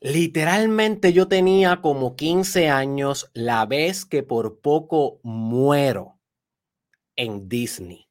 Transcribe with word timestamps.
Literalmente 0.00 1.12
yo 1.12 1.26
tenía 1.26 1.80
como 1.80 2.14
15 2.14 2.68
años 2.68 3.30
la 3.34 3.66
vez 3.66 4.04
que 4.04 4.22
por 4.22 4.60
poco 4.60 5.18
muero 5.24 6.20
en 7.16 7.48
Disney. 7.48 8.08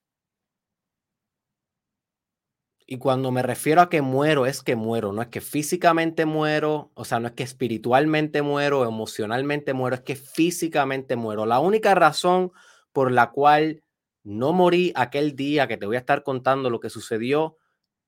Y 2.90 2.98
cuando 3.00 3.32
me 3.32 3.42
refiero 3.42 3.82
a 3.82 3.90
que 3.90 4.02
muero, 4.02 4.46
es 4.46 4.64
que 4.64 4.78
muero, 4.78 5.12
no 5.12 5.22
es 5.22 5.28
que 5.28 5.42
físicamente 5.42 6.26
muero, 6.26 6.92
o 6.94 7.04
sea, 7.04 7.20
no 7.20 7.28
es 7.28 7.34
que 7.34 7.44
espiritualmente 7.44 8.42
muero, 8.42 8.86
emocionalmente 8.86 9.74
muero, 9.74 9.96
es 9.98 10.02
que 10.02 10.16
físicamente 10.16 11.18
muero. 11.18 11.46
La 11.46 11.60
única 11.60 11.96
razón 11.96 12.52
por 12.94 13.12
la 13.12 13.32
cual 13.32 13.84
no 14.24 14.54
morí 14.54 14.94
aquel 14.96 15.36
día 15.36 15.68
que 15.68 15.78
te 15.78 15.86
voy 15.86 15.98
a 15.98 16.00
estar 16.00 16.24
contando 16.24 16.70
lo 16.70 16.80
que 16.80 16.90
sucedió 16.90 17.58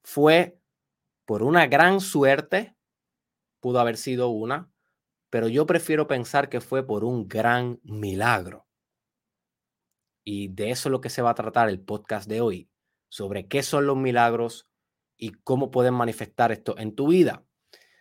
fue 0.04 0.57
por 1.25 1.43
una 1.43 1.68
gran 1.68 2.00
suerte, 2.00 2.75
pudo 3.59 3.79
haber 3.79 3.97
sido 3.97 4.29
una, 4.29 4.71
pero 5.29 5.47
yo 5.47 5.65
prefiero 5.65 6.07
pensar 6.07 6.50
que 6.50 6.61
fue 6.61 6.86
por 6.86 7.04
un 7.04 7.27
gran 7.27 7.79
milagro. 7.83 8.67
Y 10.23 10.50
de 10.50 10.71
eso 10.71 10.89
es 10.89 10.91
lo 10.91 11.01
que 11.01 11.09
se 11.09 11.21
va 11.21 11.31
a 11.31 11.36
tratar 11.36 11.69
el 11.69 11.79
podcast 11.79 12.29
de 12.29 12.41
hoy, 12.41 12.69
sobre 13.09 13.47
qué 13.47 13.64
son 13.64 13.86
los 13.86 13.97
milagros, 13.97 14.69
y 15.19 15.33
cómo 15.43 15.69
pueden 15.69 15.93
manifestar 15.93 16.51
esto 16.51 16.75
en 16.79 16.95
tu 16.95 17.09
vida. 17.09 17.43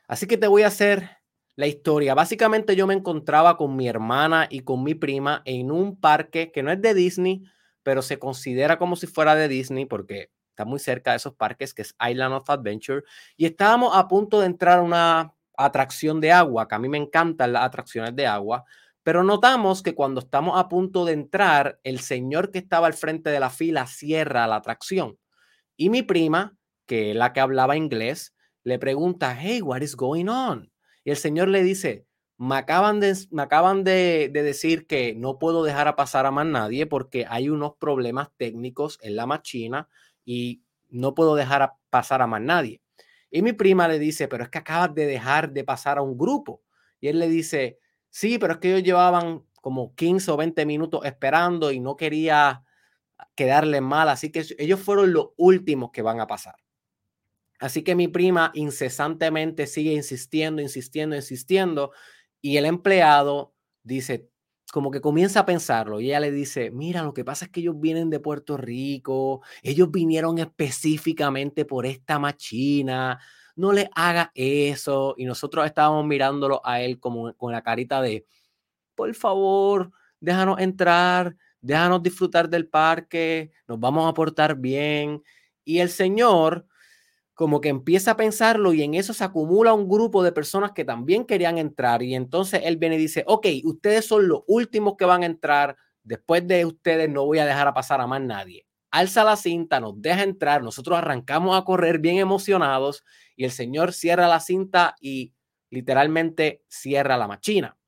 Así 0.06 0.26
que 0.26 0.38
te 0.38 0.46
voy 0.46 0.62
a 0.62 0.68
hacer 0.68 1.18
la 1.56 1.66
historia. 1.66 2.14
Básicamente 2.14 2.76
yo 2.76 2.86
me 2.86 2.94
encontraba 2.94 3.56
con 3.56 3.76
mi 3.76 3.88
hermana 3.88 4.46
y 4.48 4.60
con 4.60 4.84
mi 4.84 4.94
prima 4.94 5.42
en 5.44 5.72
un 5.72 6.00
parque 6.00 6.52
que 6.52 6.62
no 6.62 6.70
es 6.70 6.80
de 6.80 6.94
Disney, 6.94 7.42
pero 7.82 8.00
se 8.00 8.18
considera 8.18 8.78
como 8.78 8.94
si 8.94 9.08
fuera 9.08 9.34
de 9.34 9.48
Disney 9.48 9.84
porque 9.84 10.30
está 10.50 10.64
muy 10.64 10.78
cerca 10.78 11.10
de 11.10 11.16
esos 11.16 11.34
parques, 11.34 11.74
que 11.74 11.82
es 11.82 11.94
Island 12.08 12.34
of 12.34 12.48
Adventure. 12.48 13.02
Y 13.36 13.46
estábamos 13.46 13.96
a 13.96 14.06
punto 14.06 14.40
de 14.40 14.46
entrar 14.46 14.78
a 14.78 14.82
una 14.82 15.34
atracción 15.66 16.20
de 16.20 16.32
agua, 16.32 16.68
que 16.68 16.74
a 16.74 16.78
mí 16.78 16.88
me 16.88 16.98
encantan 16.98 17.52
las 17.52 17.64
atracciones 17.64 18.16
de 18.16 18.26
agua, 18.26 18.64
pero 19.02 19.24
notamos 19.24 19.82
que 19.82 19.94
cuando 19.94 20.20
estamos 20.20 20.58
a 20.58 20.68
punto 20.68 21.04
de 21.04 21.12
entrar, 21.12 21.80
el 21.82 22.00
señor 22.00 22.50
que 22.50 22.58
estaba 22.58 22.86
al 22.86 22.94
frente 22.94 23.30
de 23.30 23.40
la 23.40 23.50
fila 23.50 23.86
cierra 23.86 24.46
la 24.46 24.56
atracción. 24.56 25.18
Y 25.76 25.90
mi 25.90 26.02
prima 26.02 26.58
que 26.88 27.14
la 27.14 27.32
que 27.32 27.40
hablaba 27.40 27.76
inglés, 27.76 28.34
le 28.64 28.80
pregunta, 28.80 29.36
hey, 29.38 29.62
what 29.62 29.82
is 29.82 29.94
going 29.94 30.26
on? 30.28 30.72
Y 31.04 31.10
el 31.10 31.16
señor 31.16 31.48
le 31.48 31.62
dice, 31.62 32.06
me 32.38 32.56
acaban 32.56 32.98
de, 32.98 33.16
me 33.30 33.42
acaban 33.42 33.84
de, 33.84 34.30
decir 34.32 34.86
que 34.86 35.14
no 35.14 35.38
puedo 35.38 35.62
dejar 35.62 35.86
a 35.86 35.96
pasar 35.96 36.26
a 36.26 36.30
más 36.30 36.46
nadie 36.46 36.86
porque 36.86 37.26
hay 37.28 37.50
unos 37.50 37.74
problemas 37.76 38.28
técnicos 38.36 38.98
en 39.02 39.16
la 39.16 39.26
máquina 39.26 39.88
y 40.24 40.62
no 40.88 41.14
puedo 41.14 41.34
dejar 41.36 41.62
a 41.62 41.76
pasar 41.90 42.22
a 42.22 42.26
más 42.26 42.40
nadie. 42.40 42.80
Y 43.30 43.42
mi 43.42 43.52
prima 43.52 43.88
le 43.88 43.98
dice, 43.98 44.28
pero 44.28 44.44
es 44.44 44.50
que 44.50 44.58
acabas 44.58 44.94
de 44.94 45.06
dejar 45.06 45.52
de 45.52 45.64
pasar 45.64 45.98
a 45.98 46.02
un 46.02 46.16
grupo. 46.16 46.62
Y 47.00 47.08
él 47.08 47.18
le 47.18 47.28
dice, 47.28 47.78
sí, 48.10 48.38
pero 48.38 48.54
es 48.54 48.58
que 48.58 48.70
ellos 48.70 48.82
llevaban 48.82 49.44
como 49.60 49.94
15 49.94 50.30
o 50.30 50.36
20 50.36 50.66
minutos 50.66 51.04
esperando 51.04 51.70
y 51.72 51.80
no 51.80 51.96
quería 51.96 52.64
quedarle 53.34 53.80
mal, 53.80 54.08
así 54.08 54.30
que 54.30 54.44
ellos 54.58 54.80
fueron 54.80 55.12
los 55.12 55.30
últimos 55.36 55.90
que 55.90 56.02
van 56.02 56.20
a 56.20 56.26
pasar. 56.26 56.56
Así 57.60 57.82
que 57.82 57.96
mi 57.96 58.06
prima 58.06 58.52
incesantemente 58.54 59.66
sigue 59.66 59.92
insistiendo, 59.92 60.62
insistiendo, 60.62 61.16
insistiendo. 61.16 61.92
Y 62.40 62.56
el 62.56 62.66
empleado 62.66 63.54
dice, 63.82 64.30
como 64.72 64.90
que 64.90 65.00
comienza 65.00 65.40
a 65.40 65.46
pensarlo. 65.46 66.00
Y 66.00 66.06
ella 66.06 66.20
le 66.20 66.30
dice, 66.30 66.70
mira, 66.70 67.02
lo 67.02 67.14
que 67.14 67.24
pasa 67.24 67.46
es 67.46 67.50
que 67.50 67.60
ellos 67.60 67.80
vienen 67.80 68.10
de 68.10 68.20
Puerto 68.20 68.56
Rico. 68.56 69.42
Ellos 69.62 69.90
vinieron 69.90 70.38
específicamente 70.38 71.64
por 71.64 71.86
esta 71.86 72.18
machina. 72.18 73.18
No 73.56 73.72
le 73.72 73.90
haga 73.94 74.30
eso. 74.34 75.14
Y 75.16 75.24
nosotros 75.24 75.64
estábamos 75.66 76.06
mirándolo 76.06 76.60
a 76.64 76.80
él 76.80 77.00
como 77.00 77.34
con 77.34 77.52
la 77.52 77.62
carita 77.62 78.02
de, 78.02 78.26
por 78.94 79.14
favor, 79.14 79.90
déjanos 80.20 80.60
entrar, 80.60 81.36
déjanos 81.60 82.02
disfrutar 82.02 82.48
del 82.48 82.68
parque, 82.68 83.52
nos 83.66 83.80
vamos 83.80 84.08
a 84.08 84.14
portar 84.14 84.56
bien. 84.56 85.22
Y 85.64 85.80
el 85.80 85.88
señor 85.88 86.66
como 87.38 87.60
que 87.60 87.68
empieza 87.68 88.10
a 88.10 88.16
pensarlo 88.16 88.72
y 88.72 88.82
en 88.82 88.94
eso 88.94 89.14
se 89.14 89.22
acumula 89.22 89.72
un 89.72 89.88
grupo 89.88 90.24
de 90.24 90.32
personas 90.32 90.72
que 90.72 90.84
también 90.84 91.24
querían 91.24 91.56
entrar 91.56 92.02
y 92.02 92.16
entonces 92.16 92.62
él 92.64 92.78
viene 92.78 92.96
y 92.96 92.98
dice, 92.98 93.22
ok, 93.28 93.46
ustedes 93.62 94.06
son 94.06 94.26
los 94.26 94.40
últimos 94.48 94.96
que 94.96 95.04
van 95.04 95.22
a 95.22 95.26
entrar, 95.26 95.76
después 96.02 96.44
de 96.48 96.66
ustedes 96.66 97.08
no 97.08 97.24
voy 97.24 97.38
a 97.38 97.46
dejar 97.46 97.68
a 97.68 97.74
pasar 97.74 98.00
a 98.00 98.08
más 98.08 98.20
nadie. 98.22 98.66
Alza 98.90 99.22
la 99.22 99.36
cinta, 99.36 99.78
nos 99.78 100.02
deja 100.02 100.24
entrar, 100.24 100.64
nosotros 100.64 100.98
arrancamos 100.98 101.56
a 101.56 101.62
correr 101.62 102.00
bien 102.00 102.16
emocionados 102.16 103.04
y 103.36 103.44
el 103.44 103.52
señor 103.52 103.92
cierra 103.92 104.26
la 104.26 104.40
cinta 104.40 104.96
y 105.00 105.32
literalmente 105.70 106.64
cierra 106.66 107.16
la 107.16 107.28
machina. 107.28 107.78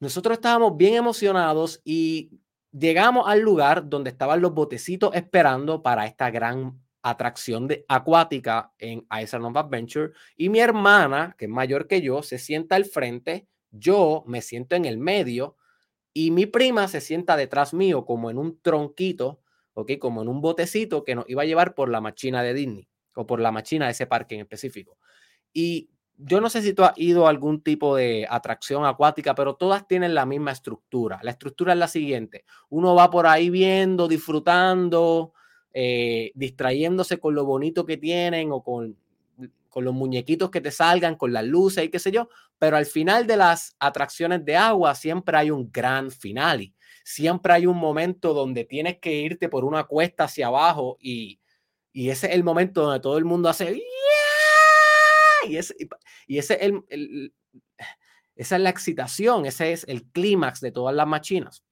Nosotros 0.00 0.34
estábamos 0.34 0.76
bien 0.76 0.96
emocionados 0.96 1.80
y 1.82 2.38
llegamos 2.72 3.26
al 3.26 3.40
lugar 3.40 3.88
donde 3.88 4.10
estaban 4.10 4.42
los 4.42 4.52
botecitos 4.52 5.14
esperando 5.14 5.82
para 5.82 6.04
esta 6.04 6.30
gran 6.30 6.78
atracción 7.02 7.66
de, 7.66 7.84
acuática 7.88 8.72
en 8.78 9.06
Island 9.10 9.46
of 9.46 9.56
Adventure 9.56 10.12
y 10.36 10.48
mi 10.48 10.60
hermana, 10.60 11.34
que 11.38 11.46
es 11.46 11.50
mayor 11.50 11.86
que 11.86 12.02
yo, 12.02 12.22
se 12.22 12.38
sienta 12.38 12.76
al 12.76 12.84
frente, 12.84 13.48
yo 13.70 14.24
me 14.26 14.42
siento 14.42 14.76
en 14.76 14.84
el 14.84 14.98
medio 14.98 15.56
y 16.12 16.30
mi 16.30 16.46
prima 16.46 16.88
se 16.88 17.00
sienta 17.00 17.36
detrás 17.36 17.72
mío 17.72 18.04
como 18.04 18.30
en 18.30 18.38
un 18.38 18.60
tronquito, 18.60 19.40
¿ok? 19.74 19.92
Como 19.98 20.22
en 20.22 20.28
un 20.28 20.40
botecito 20.40 21.04
que 21.04 21.14
nos 21.14 21.28
iba 21.28 21.42
a 21.42 21.46
llevar 21.46 21.74
por 21.74 21.88
la 21.88 22.00
machina 22.00 22.42
de 22.42 22.54
Disney 22.54 22.88
o 23.14 23.26
por 23.26 23.40
la 23.40 23.52
machina 23.52 23.86
de 23.86 23.92
ese 23.92 24.06
parque 24.06 24.34
en 24.34 24.42
específico. 24.42 24.98
Y 25.52 25.90
yo 26.22 26.40
no 26.40 26.50
sé 26.50 26.62
si 26.62 26.74
tú 26.74 26.84
has 26.84 26.92
ido 26.96 27.26
a 27.26 27.30
algún 27.30 27.62
tipo 27.62 27.96
de 27.96 28.26
atracción 28.28 28.84
acuática, 28.84 29.34
pero 29.34 29.54
todas 29.54 29.86
tienen 29.86 30.14
la 30.14 30.26
misma 30.26 30.52
estructura. 30.52 31.18
La 31.22 31.30
estructura 31.30 31.72
es 31.72 31.78
la 31.78 31.88
siguiente. 31.88 32.44
Uno 32.68 32.94
va 32.94 33.08
por 33.10 33.26
ahí 33.26 33.48
viendo, 33.48 34.06
disfrutando, 34.06 35.32
eh, 35.72 36.32
distrayéndose 36.34 37.18
con 37.18 37.34
lo 37.34 37.44
bonito 37.44 37.86
que 37.86 37.96
tienen 37.96 38.52
o 38.52 38.62
con, 38.62 38.96
con 39.68 39.84
los 39.84 39.94
muñequitos 39.94 40.50
que 40.50 40.60
te 40.60 40.70
salgan, 40.70 41.16
con 41.16 41.32
las 41.32 41.44
luces 41.44 41.84
y 41.84 41.88
qué 41.88 41.98
sé 41.98 42.10
yo, 42.10 42.28
pero 42.58 42.76
al 42.76 42.86
final 42.86 43.26
de 43.26 43.36
las 43.36 43.76
atracciones 43.78 44.44
de 44.44 44.56
agua 44.56 44.94
siempre 44.94 45.36
hay 45.36 45.50
un 45.50 45.70
gran 45.72 46.10
finale, 46.10 46.74
siempre 47.04 47.52
hay 47.52 47.66
un 47.66 47.78
momento 47.78 48.34
donde 48.34 48.64
tienes 48.64 48.98
que 48.98 49.14
irte 49.14 49.48
por 49.48 49.64
una 49.64 49.84
cuesta 49.84 50.24
hacia 50.24 50.48
abajo 50.48 50.98
y, 51.00 51.40
y 51.92 52.10
ese 52.10 52.26
es 52.26 52.34
el 52.34 52.44
momento 52.44 52.82
donde 52.82 53.00
todo 53.00 53.16
el 53.16 53.24
mundo 53.24 53.48
hace 53.48 53.80
y 55.48 55.56
ese, 55.56 55.74
y 56.26 56.38
ese 56.38 56.54
es 56.54 56.72
el, 56.88 57.34
esa 58.36 58.56
es 58.56 58.62
la 58.62 58.70
excitación, 58.70 59.46
ese 59.46 59.72
es 59.72 59.84
el 59.88 60.04
clímax 60.04 60.60
de 60.60 60.72
todas 60.72 60.94
las 60.94 61.06
machinas. 61.06 61.64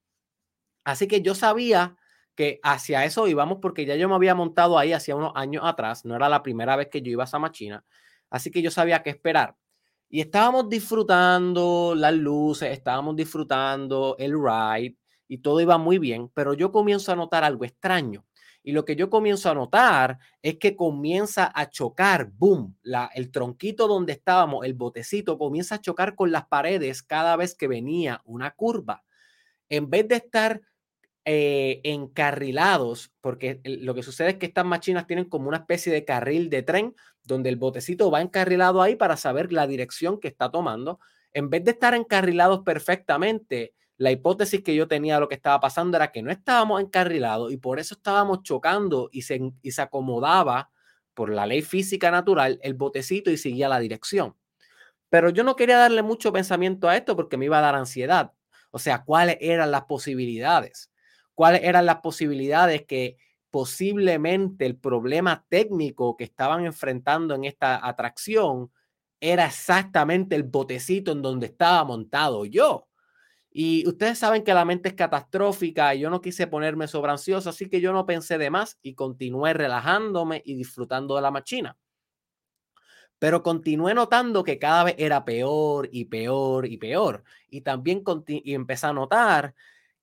Así 0.84 1.06
que 1.06 1.20
yo 1.20 1.34
sabía 1.34 1.97
que 2.38 2.60
hacia 2.62 3.04
eso 3.04 3.26
íbamos 3.26 3.58
porque 3.60 3.84
ya 3.84 3.96
yo 3.96 4.08
me 4.08 4.14
había 4.14 4.32
montado 4.32 4.78
ahí 4.78 4.92
hacia 4.92 5.16
unos 5.16 5.32
años 5.34 5.64
atrás, 5.66 6.04
no 6.04 6.14
era 6.14 6.28
la 6.28 6.40
primera 6.40 6.76
vez 6.76 6.86
que 6.86 7.02
yo 7.02 7.10
iba 7.10 7.24
a 7.24 7.26
esa 7.26 7.40
máquina, 7.40 7.84
así 8.30 8.52
que 8.52 8.62
yo 8.62 8.70
sabía 8.70 9.02
qué 9.02 9.10
esperar. 9.10 9.56
Y 10.08 10.20
estábamos 10.20 10.68
disfrutando 10.68 11.94
las 11.96 12.14
luces, 12.14 12.70
estábamos 12.70 13.16
disfrutando 13.16 14.14
el 14.20 14.34
ride 14.40 14.96
y 15.26 15.38
todo 15.38 15.60
iba 15.60 15.78
muy 15.78 15.98
bien, 15.98 16.30
pero 16.32 16.54
yo 16.54 16.70
comienzo 16.70 17.10
a 17.10 17.16
notar 17.16 17.42
algo 17.42 17.64
extraño. 17.64 18.24
Y 18.62 18.70
lo 18.70 18.84
que 18.84 18.94
yo 18.94 19.10
comienzo 19.10 19.50
a 19.50 19.54
notar 19.54 20.20
es 20.40 20.58
que 20.58 20.76
comienza 20.76 21.50
a 21.52 21.68
chocar, 21.68 22.30
boom, 22.30 22.76
la, 22.82 23.10
el 23.14 23.32
tronquito 23.32 23.88
donde 23.88 24.12
estábamos, 24.12 24.64
el 24.64 24.74
botecito, 24.74 25.38
comienza 25.38 25.74
a 25.74 25.80
chocar 25.80 26.14
con 26.14 26.30
las 26.30 26.46
paredes 26.46 27.02
cada 27.02 27.34
vez 27.34 27.56
que 27.56 27.66
venía 27.66 28.22
una 28.24 28.52
curva. 28.52 29.02
En 29.68 29.90
vez 29.90 30.06
de 30.06 30.16
estar 30.16 30.60
eh, 31.30 31.82
encarrilados, 31.84 33.12
porque 33.20 33.60
lo 33.62 33.94
que 33.94 34.02
sucede 34.02 34.30
es 34.30 34.36
que 34.36 34.46
estas 34.46 34.64
máquinas 34.64 35.06
tienen 35.06 35.26
como 35.26 35.48
una 35.48 35.58
especie 35.58 35.92
de 35.92 36.06
carril 36.06 36.48
de 36.48 36.62
tren 36.62 36.94
donde 37.22 37.50
el 37.50 37.56
botecito 37.56 38.10
va 38.10 38.22
encarrilado 38.22 38.80
ahí 38.80 38.96
para 38.96 39.18
saber 39.18 39.52
la 39.52 39.66
dirección 39.66 40.20
que 40.20 40.28
está 40.28 40.50
tomando. 40.50 41.00
En 41.34 41.50
vez 41.50 41.64
de 41.64 41.72
estar 41.72 41.92
encarrilados 41.92 42.60
perfectamente, 42.60 43.74
la 43.98 44.10
hipótesis 44.10 44.62
que 44.62 44.74
yo 44.74 44.88
tenía 44.88 45.16
de 45.16 45.20
lo 45.20 45.28
que 45.28 45.34
estaba 45.34 45.60
pasando 45.60 45.98
era 45.98 46.12
que 46.12 46.22
no 46.22 46.30
estábamos 46.30 46.80
encarrilados 46.80 47.52
y 47.52 47.58
por 47.58 47.78
eso 47.78 47.96
estábamos 47.96 48.42
chocando 48.42 49.10
y 49.12 49.20
se, 49.20 49.52
y 49.60 49.72
se 49.72 49.82
acomodaba 49.82 50.70
por 51.12 51.28
la 51.28 51.44
ley 51.44 51.60
física 51.60 52.10
natural 52.10 52.58
el 52.62 52.72
botecito 52.72 53.30
y 53.30 53.36
seguía 53.36 53.68
la 53.68 53.80
dirección. 53.80 54.34
Pero 55.10 55.28
yo 55.28 55.44
no 55.44 55.56
quería 55.56 55.76
darle 55.76 56.02
mucho 56.02 56.32
pensamiento 56.32 56.88
a 56.88 56.96
esto 56.96 57.16
porque 57.16 57.36
me 57.36 57.44
iba 57.44 57.58
a 57.58 57.60
dar 57.60 57.74
ansiedad. 57.74 58.32
O 58.70 58.78
sea, 58.78 59.04
cuáles 59.04 59.36
eran 59.42 59.70
las 59.70 59.84
posibilidades 59.84 60.90
cuáles 61.38 61.62
eran 61.62 61.86
las 61.86 62.00
posibilidades 62.00 62.84
que 62.84 63.16
posiblemente 63.52 64.66
el 64.66 64.76
problema 64.76 65.46
técnico 65.48 66.16
que 66.16 66.24
estaban 66.24 66.66
enfrentando 66.66 67.32
en 67.36 67.44
esta 67.44 67.86
atracción 67.86 68.72
era 69.20 69.46
exactamente 69.46 70.34
el 70.34 70.42
botecito 70.42 71.12
en 71.12 71.22
donde 71.22 71.46
estaba 71.46 71.84
montado 71.84 72.44
yo. 72.44 72.88
Y 73.52 73.86
ustedes 73.86 74.18
saben 74.18 74.42
que 74.42 74.52
la 74.52 74.64
mente 74.64 74.88
es 74.88 74.96
catastrófica 74.96 75.94
y 75.94 76.00
yo 76.00 76.10
no 76.10 76.20
quise 76.20 76.48
ponerme 76.48 76.88
sobre 76.88 77.12
ansioso, 77.12 77.50
así 77.50 77.68
que 77.68 77.80
yo 77.80 77.92
no 77.92 78.04
pensé 78.04 78.36
de 78.36 78.50
más 78.50 78.76
y 78.82 78.94
continué 78.94 79.52
relajándome 79.52 80.42
y 80.44 80.56
disfrutando 80.56 81.14
de 81.14 81.22
la 81.22 81.30
máquina. 81.30 81.78
Pero 83.20 83.44
continué 83.44 83.94
notando 83.94 84.42
que 84.42 84.58
cada 84.58 84.82
vez 84.82 84.96
era 84.98 85.24
peor 85.24 85.88
y 85.92 86.06
peor 86.06 86.66
y 86.66 86.78
peor. 86.78 87.22
Y 87.48 87.60
también 87.60 88.02
y 88.26 88.54
empecé 88.54 88.88
a 88.88 88.92
notar 88.92 89.54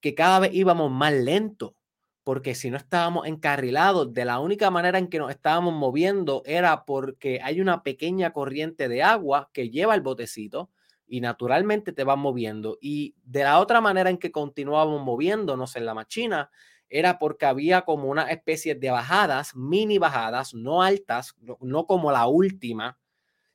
que 0.01 0.15
cada 0.15 0.39
vez 0.39 0.53
íbamos 0.53 0.91
más 0.91 1.13
lento, 1.13 1.75
porque 2.23 2.55
si 2.55 2.71
no 2.71 2.77
estábamos 2.77 3.27
encarrilados, 3.27 4.13
de 4.13 4.25
la 4.25 4.39
única 4.39 4.71
manera 4.71 4.97
en 4.97 5.07
que 5.07 5.19
nos 5.19 5.29
estábamos 5.29 5.73
moviendo 5.73 6.41
era 6.45 6.85
porque 6.85 7.39
hay 7.43 7.61
una 7.61 7.83
pequeña 7.83 8.33
corriente 8.33 8.87
de 8.87 9.03
agua 9.03 9.49
que 9.53 9.69
lleva 9.69 9.95
el 9.95 10.01
botecito 10.01 10.71
y 11.07 11.21
naturalmente 11.21 11.93
te 11.93 12.03
vas 12.03 12.17
moviendo. 12.17 12.77
Y 12.81 13.15
de 13.23 13.43
la 13.43 13.59
otra 13.59 13.81
manera 13.81 14.09
en 14.09 14.17
que 14.17 14.31
continuábamos 14.31 15.03
moviéndonos 15.03 15.75
en 15.75 15.85
la 15.85 15.93
machina 15.93 16.49
era 16.89 17.19
porque 17.19 17.45
había 17.45 17.81
como 17.81 18.09
una 18.09 18.23
especie 18.31 18.75
de 18.75 18.91
bajadas, 18.91 19.55
mini 19.55 19.97
bajadas, 19.97 20.53
no 20.53 20.81
altas, 20.81 21.35
no, 21.59 21.85
como 21.87 22.11
la 22.11 22.27
última, 22.27 22.97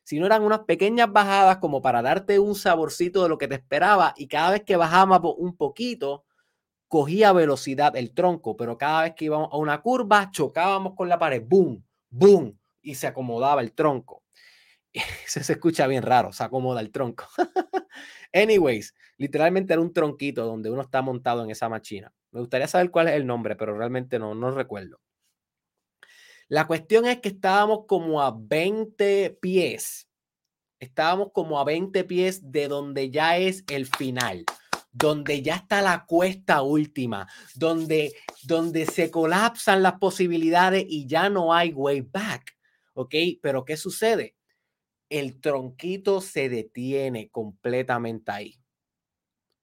sino 0.03 0.27
eran 0.27 0.43
unas 0.43 0.61
pequeñas 0.61 1.13
bajadas 1.13 1.59
como 1.59 1.81
para 1.81 2.03
darte 2.03 2.39
un 2.39 2.55
saborcito 2.55 3.23
de 3.23 3.29
lo 3.29 3.39
que 3.39 3.49
te 3.49 3.55
esperaba 3.55 4.15
y 4.17 4.27
cada 4.27 4.51
vez 4.51 4.65
que 4.65 4.77
bajábamos 4.77 5.35
un 5.39 5.57
poquito, 5.57 6.25
cogía 6.91 7.33
velocidad 7.33 7.95
el 7.95 8.13
tronco, 8.13 8.57
pero 8.57 8.77
cada 8.77 9.03
vez 9.03 9.15
que 9.15 9.27
íbamos 9.27 9.49
a 9.53 9.57
una 9.59 9.81
curva, 9.81 10.29
chocábamos 10.33 10.97
con 10.97 11.09
la 11.09 11.21
pared, 11.21 11.41
boom, 11.47 11.87
boom, 12.11 12.59
y 12.83 12.97
se 12.97 13.07
acomodaba 13.07 13.61
el 13.61 13.73
tronco. 13.73 14.25
Eso 14.93 15.41
se 15.41 15.53
escucha 15.53 15.87
bien 15.87 16.03
raro, 16.03 16.33
se 16.33 16.43
acomoda 16.43 16.81
el 16.81 16.91
tronco. 16.91 17.29
Anyways, 18.35 18.97
literalmente 19.19 19.73
era 19.73 19.81
un 19.81 19.93
tronquito 19.93 20.45
donde 20.45 20.69
uno 20.69 20.83
está 20.83 21.01
montado 21.01 21.45
en 21.45 21.53
esa 21.53 21.69
máquina. 21.69 22.13
Me 22.33 22.41
gustaría 22.41 22.67
saber 22.67 22.91
cuál 22.91 23.07
es 23.07 23.15
el 23.15 23.25
nombre, 23.25 23.55
pero 23.55 23.79
realmente 23.79 24.19
no, 24.19 24.35
no 24.35 24.51
recuerdo. 24.51 25.01
La 26.49 26.67
cuestión 26.67 27.07
es 27.07 27.21
que 27.21 27.29
estábamos 27.29 27.87
como 27.87 28.21
a 28.21 28.37
20 28.37 29.39
pies. 29.41 30.09
Estábamos 30.81 31.29
como 31.33 31.61
a 31.61 31.65
20 31.65 32.03
pies 32.03 32.51
de 32.51 32.67
donde 32.67 33.11
ya 33.11 33.37
es 33.37 33.63
el 33.69 33.87
final, 33.87 34.45
donde 34.93 35.43
ya 35.43 35.57
está 35.57 35.83
la 35.83 36.05
cuesta 36.05 36.63
última, 36.63 37.29
donde, 37.55 38.15
donde 38.43 38.87
se 38.87 39.11
colapsan 39.11 39.83
las 39.83 39.95
posibilidades 39.95 40.85
y 40.89 41.07
ya 41.07 41.29
no 41.29 41.55
hay 41.55 41.73
way 41.73 42.01
back. 42.01 42.57
¿Ok? 42.95 43.15
Pero 43.41 43.65
¿qué 43.65 43.77
sucede? 43.77 44.37
El 45.09 45.41
tronquito 45.41 46.21
se 46.21 46.49
detiene 46.49 47.31
completamente 47.31 48.33
ahí. 48.33 48.61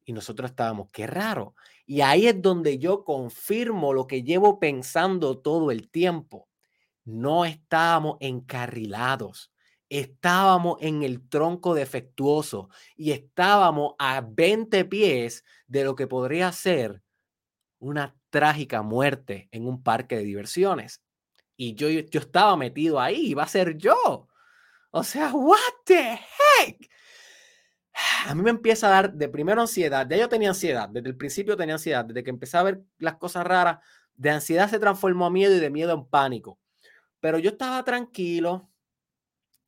Y 0.05 0.13
nosotros 0.13 0.51
estábamos, 0.51 0.89
qué 0.91 1.05
raro. 1.05 1.55
Y 1.85 2.01
ahí 2.01 2.27
es 2.27 2.41
donde 2.41 2.79
yo 2.79 3.03
confirmo 3.03 3.93
lo 3.93 4.07
que 4.07 4.23
llevo 4.23 4.59
pensando 4.59 5.39
todo 5.39 5.71
el 5.71 5.89
tiempo. 5.89 6.47
No 7.03 7.45
estábamos 7.45 8.17
encarrilados, 8.21 9.51
estábamos 9.89 10.77
en 10.81 11.03
el 11.03 11.27
tronco 11.29 11.73
defectuoso 11.73 12.69
y 12.95 13.11
estábamos 13.11 13.95
a 13.99 14.21
20 14.21 14.85
pies 14.85 15.43
de 15.67 15.83
lo 15.83 15.95
que 15.95 16.07
podría 16.07 16.51
ser 16.51 17.01
una 17.79 18.15
trágica 18.29 18.81
muerte 18.81 19.47
en 19.51 19.67
un 19.67 19.83
parque 19.83 20.17
de 20.17 20.23
diversiones. 20.23 21.01
Y 21.55 21.75
yo, 21.75 21.89
yo 21.89 22.19
estaba 22.19 22.55
metido 22.57 22.99
ahí, 22.99 23.27
iba 23.27 23.43
a 23.43 23.47
ser 23.47 23.77
yo. 23.77 24.27
O 24.91 25.03
sea, 25.03 25.33
what 25.33 25.59
the 25.85 26.13
heck? 26.13 26.89
a 28.27 28.35
mí 28.35 28.43
me 28.43 28.49
empieza 28.51 28.87
a 28.87 28.91
dar 28.91 29.13
de 29.13 29.29
primero 29.29 29.61
ansiedad. 29.61 30.07
Ya 30.09 30.17
yo 30.17 30.29
tenía 30.29 30.49
ansiedad, 30.49 30.89
desde 30.89 31.09
el 31.09 31.17
principio 31.17 31.57
tenía 31.57 31.75
ansiedad, 31.75 32.05
desde 32.05 32.23
que 32.23 32.29
empecé 32.29 32.57
a 32.57 32.63
ver 32.63 32.83
las 32.99 33.15
cosas 33.17 33.45
raras, 33.45 33.79
de 34.15 34.29
ansiedad 34.29 34.69
se 34.69 34.79
transformó 34.79 35.25
a 35.25 35.29
miedo 35.29 35.55
y 35.55 35.59
de 35.59 35.69
miedo 35.69 35.93
en 35.93 36.05
pánico. 36.05 36.59
Pero 37.19 37.39
yo 37.39 37.51
estaba 37.51 37.83
tranquilo 37.83 38.69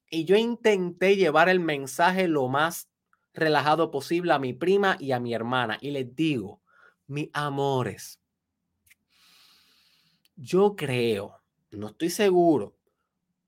y 0.10 0.26
yo 0.26 0.36
intenté 0.36 1.16
llevar 1.16 1.50
el 1.50 1.60
mensaje 1.60 2.28
lo 2.28 2.48
más 2.48 2.90
relajado 3.34 3.92
posible 3.92 4.34
a 4.34 4.40
mi 4.40 4.54
prima 4.54 4.98
y 5.00 5.12
a 5.12 5.20
mi 5.20 5.34
hermana. 5.34 5.78
Y 5.82 5.92
les 5.92 6.16
digo, 6.16 6.62
mis 7.08 7.30
amores, 7.34 8.20
yo 10.36 10.76
creo, 10.76 11.42
no 11.72 11.88
estoy 11.88 12.10
seguro, 12.10 12.76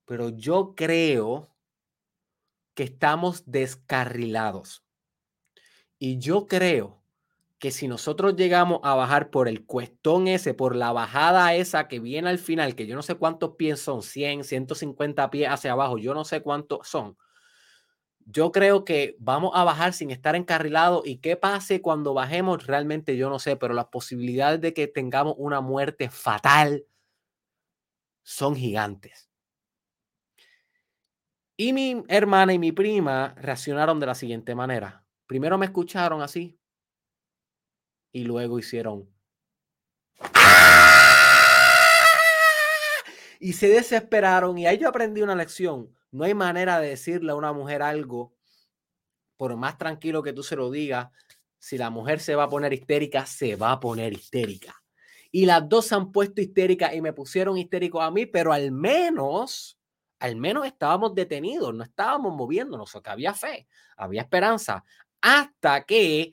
pero 0.04 0.28
yo 0.30 0.74
creo 0.76 1.54
que 2.74 2.84
estamos 2.84 3.44
descarrilados. 3.50 4.84
Y 5.98 6.18
yo 6.18 6.46
creo 6.46 7.01
que 7.62 7.70
si 7.70 7.86
nosotros 7.86 8.34
llegamos 8.34 8.80
a 8.82 8.96
bajar 8.96 9.30
por 9.30 9.46
el 9.46 9.64
cuestón 9.64 10.26
ese, 10.26 10.52
por 10.52 10.74
la 10.74 10.90
bajada 10.90 11.54
esa 11.54 11.86
que 11.86 12.00
viene 12.00 12.28
al 12.28 12.40
final, 12.40 12.74
que 12.74 12.88
yo 12.88 12.96
no 12.96 13.02
sé 13.02 13.14
cuántos 13.14 13.54
pies 13.54 13.78
son, 13.78 14.02
100, 14.02 14.42
150 14.42 15.30
pies 15.30 15.48
hacia 15.48 15.70
abajo, 15.70 15.96
yo 15.96 16.12
no 16.12 16.24
sé 16.24 16.42
cuántos 16.42 16.88
son. 16.88 17.16
Yo 18.26 18.50
creo 18.50 18.84
que 18.84 19.14
vamos 19.20 19.52
a 19.54 19.62
bajar 19.62 19.92
sin 19.92 20.10
estar 20.10 20.34
encarrilados 20.34 21.06
y 21.06 21.18
qué 21.18 21.36
pase 21.36 21.80
cuando 21.80 22.14
bajemos, 22.14 22.66
realmente 22.66 23.16
yo 23.16 23.30
no 23.30 23.38
sé, 23.38 23.54
pero 23.54 23.74
las 23.74 23.86
posibilidades 23.86 24.60
de 24.60 24.74
que 24.74 24.88
tengamos 24.88 25.36
una 25.38 25.60
muerte 25.60 26.10
fatal 26.10 26.84
son 28.24 28.56
gigantes. 28.56 29.30
Y 31.56 31.72
mi 31.72 32.02
hermana 32.08 32.54
y 32.54 32.58
mi 32.58 32.72
prima 32.72 33.36
reaccionaron 33.36 34.00
de 34.00 34.06
la 34.06 34.16
siguiente 34.16 34.56
manera. 34.56 35.04
Primero 35.28 35.58
me 35.58 35.66
escucharon 35.66 36.22
así 36.22 36.58
y 38.12 38.24
luego 38.24 38.58
hicieron... 38.58 39.08
Y 43.40 43.54
se 43.54 43.68
desesperaron 43.68 44.56
y 44.56 44.66
ahí 44.66 44.78
yo 44.78 44.88
aprendí 44.88 45.20
una 45.20 45.34
lección. 45.34 45.92
No 46.12 46.22
hay 46.24 46.32
manera 46.32 46.78
de 46.78 46.90
decirle 46.90 47.32
a 47.32 47.34
una 47.34 47.52
mujer 47.52 47.82
algo, 47.82 48.36
por 49.36 49.56
más 49.56 49.78
tranquilo 49.78 50.22
que 50.22 50.32
tú 50.32 50.44
se 50.44 50.54
lo 50.54 50.70
digas, 50.70 51.08
si 51.58 51.76
la 51.76 51.90
mujer 51.90 52.20
se 52.20 52.36
va 52.36 52.44
a 52.44 52.48
poner 52.48 52.72
histérica, 52.72 53.26
se 53.26 53.56
va 53.56 53.72
a 53.72 53.80
poner 53.80 54.12
histérica. 54.12 54.80
Y 55.32 55.46
las 55.46 55.68
dos 55.68 55.86
se 55.86 55.96
han 55.96 56.12
puesto 56.12 56.40
histéricas 56.40 56.94
y 56.94 57.00
me 57.00 57.12
pusieron 57.12 57.58
histérico 57.58 58.00
a 58.00 58.12
mí, 58.12 58.26
pero 58.26 58.52
al 58.52 58.70
menos 58.70 59.76
al 60.22 60.36
menos 60.36 60.64
estábamos 60.66 61.16
detenidos, 61.16 61.74
no 61.74 61.82
estábamos 61.82 62.32
moviéndonos, 62.32 62.94
o 62.94 63.02
que 63.02 63.10
había 63.10 63.34
fe, 63.34 63.66
había 63.96 64.22
esperanza, 64.22 64.84
hasta 65.20 65.82
que 65.84 66.32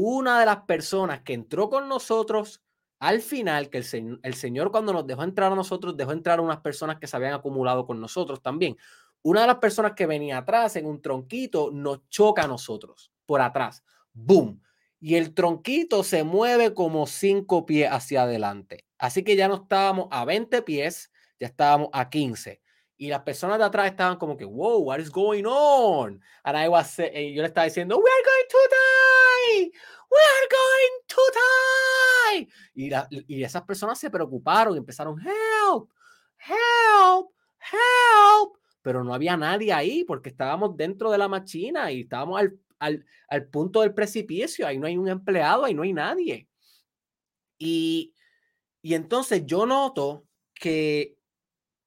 una 0.00 0.40
de 0.40 0.46
las 0.46 0.58
personas 0.58 1.22
que 1.22 1.32
entró 1.32 1.68
con 1.68 1.88
nosotros 1.88 2.62
al 3.00 3.20
final, 3.20 3.70
que 3.70 3.78
el, 3.78 4.34
Señor 4.34 4.70
cuando 4.72 4.92
nos 4.92 5.06
dejó 5.06 5.22
entrar 5.22 5.52
a 5.52 5.56
nosotros, 5.56 5.96
dejó 5.96 6.12
entrar 6.12 6.40
a 6.40 6.42
unas 6.42 6.60
personas 6.60 6.98
que 6.98 7.06
se 7.06 7.16
habían 7.16 7.34
acumulado 7.34 7.86
con 7.86 8.00
nosotros 8.00 8.42
también. 8.42 8.76
Una 9.22 9.42
de 9.42 9.46
las 9.46 9.58
personas 9.58 9.92
que 9.92 10.06
venía 10.06 10.38
atrás 10.38 10.74
en 10.76 10.86
un 10.86 11.00
tronquito 11.00 11.70
nos 11.72 12.08
choca 12.08 12.42
a 12.42 12.48
nosotros 12.48 13.12
por 13.24 13.40
atrás. 13.40 13.84
¡Boom! 14.12 14.60
Y 15.00 15.14
el 15.14 15.32
tronquito 15.32 16.02
se 16.02 16.24
mueve 16.24 16.74
como 16.74 17.06
cinco 17.06 17.66
pies 17.66 17.88
hacia 17.90 18.22
adelante. 18.22 18.84
Así 18.98 19.22
que 19.22 19.36
ya 19.36 19.46
no 19.46 19.54
estábamos 19.54 20.08
a 20.10 20.24
20 20.24 20.62
pies, 20.62 21.12
ya 21.38 21.46
estábamos 21.46 21.90
a 21.92 22.10
15 22.10 22.60
y 23.00 23.08
las 23.08 23.22
personas 23.22 23.58
de 23.58 23.64
atrás 23.64 23.86
estaban 23.86 24.16
como 24.16 24.36
que, 24.36 24.44
wow, 24.44 24.80
what 24.80 24.98
is 24.98 25.10
going 25.10 25.44
on? 25.46 26.20
And 26.42 26.58
I 26.58 26.68
was, 26.68 26.98
y 26.98 27.32
yo 27.32 27.42
le 27.42 27.48
estaba 27.48 27.64
diciendo, 27.64 27.96
we 27.96 28.10
are 28.10 28.24
going 28.24 28.48
to 28.48 28.58
die, 28.68 28.87
we 30.10 30.18
are 30.18 30.48
going 30.50 30.94
to 31.06 31.22
die. 31.34 32.48
Y, 32.74 33.36
y 33.36 33.44
esas 33.44 33.62
personas 33.62 33.98
se 33.98 34.10
preocuparon 34.10 34.76
empezaron, 34.76 35.18
help, 35.20 35.90
help, 36.38 37.30
help. 37.58 38.56
Pero 38.82 39.04
no 39.04 39.12
había 39.12 39.36
nadie 39.36 39.72
ahí 39.72 40.04
porque 40.04 40.30
estábamos 40.30 40.76
dentro 40.76 41.10
de 41.10 41.18
la 41.18 41.28
máquina 41.28 41.90
y 41.92 42.02
estábamos 42.02 42.40
al, 42.40 42.58
al, 42.78 43.04
al 43.28 43.48
punto 43.48 43.80
del 43.80 43.94
precipicio. 43.94 44.66
Ahí 44.66 44.78
no 44.78 44.86
hay 44.86 44.96
un 44.96 45.08
empleado, 45.08 45.64
ahí 45.64 45.74
no 45.74 45.82
hay 45.82 45.92
nadie. 45.92 46.48
Y, 47.58 48.14
y 48.82 48.94
entonces 48.94 49.44
yo 49.44 49.66
noto 49.66 50.26
que 50.54 51.18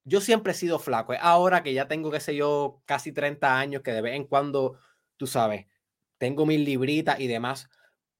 yo 0.04 0.20
siempre 0.20 0.52
he 0.52 0.56
sido 0.56 0.78
flaco. 0.78 1.14
Ahora 1.20 1.62
que 1.62 1.72
ya 1.72 1.88
tengo, 1.88 2.10
qué 2.10 2.20
sé 2.20 2.34
yo, 2.34 2.82
casi 2.84 3.12
30 3.12 3.58
años, 3.58 3.82
que 3.82 3.92
de 3.92 4.02
vez 4.02 4.14
en 4.14 4.24
cuando, 4.24 4.78
tú 5.16 5.26
sabes, 5.26 5.66
tengo 6.22 6.46
mis 6.46 6.60
libritas 6.60 7.18
y 7.18 7.26
demás. 7.26 7.68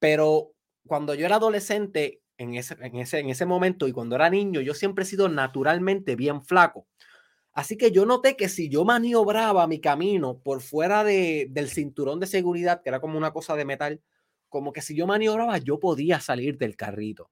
Pero 0.01 0.55
cuando 0.89 1.15
yo 1.15 1.25
era 1.25 1.37
adolescente, 1.37 2.21
en 2.37 2.57
ese, 2.57 2.75
en 2.81 2.97
ese, 2.97 3.21
en 3.21 3.31
ese 3.31 3.47
momento 3.47 3.87
y 3.87 3.93
cuando 3.93 4.17
era 4.17 4.29
niño, 4.29 4.61
yo 4.61 4.75
siempre 4.75 5.05
he 5.05 5.07
sido 5.07 5.29
naturalmente 5.29 6.17
bien 6.17 6.43
flaco. 6.43 6.89
Así 7.53 7.77
que 7.77 7.93
yo 7.93 8.05
noté 8.05 8.37
que 8.37 8.49
si 8.49 8.69
yo 8.69 8.85
maniobraba 8.85 9.69
mi 9.69 9.81
camino 9.81 10.41
por 10.41 10.63
fuera 10.63 11.05
de, 11.05 11.47
del 11.51 11.69
cinturón 11.69 12.19
de 12.19 12.27
seguridad, 12.27 12.83
que 12.83 12.89
era 12.89 12.99
como 12.99 13.17
una 13.17 13.33
cosa 13.33 13.55
de 13.55 13.67
metal, 13.67 14.03
como 14.49 14.73
que 14.73 14.83
si 14.83 14.97
yo 14.97 15.07
maniobraba, 15.07 15.59
yo 15.59 15.79
podía 15.79 16.19
salir 16.19 16.59
del 16.59 16.75
carrito 16.75 17.31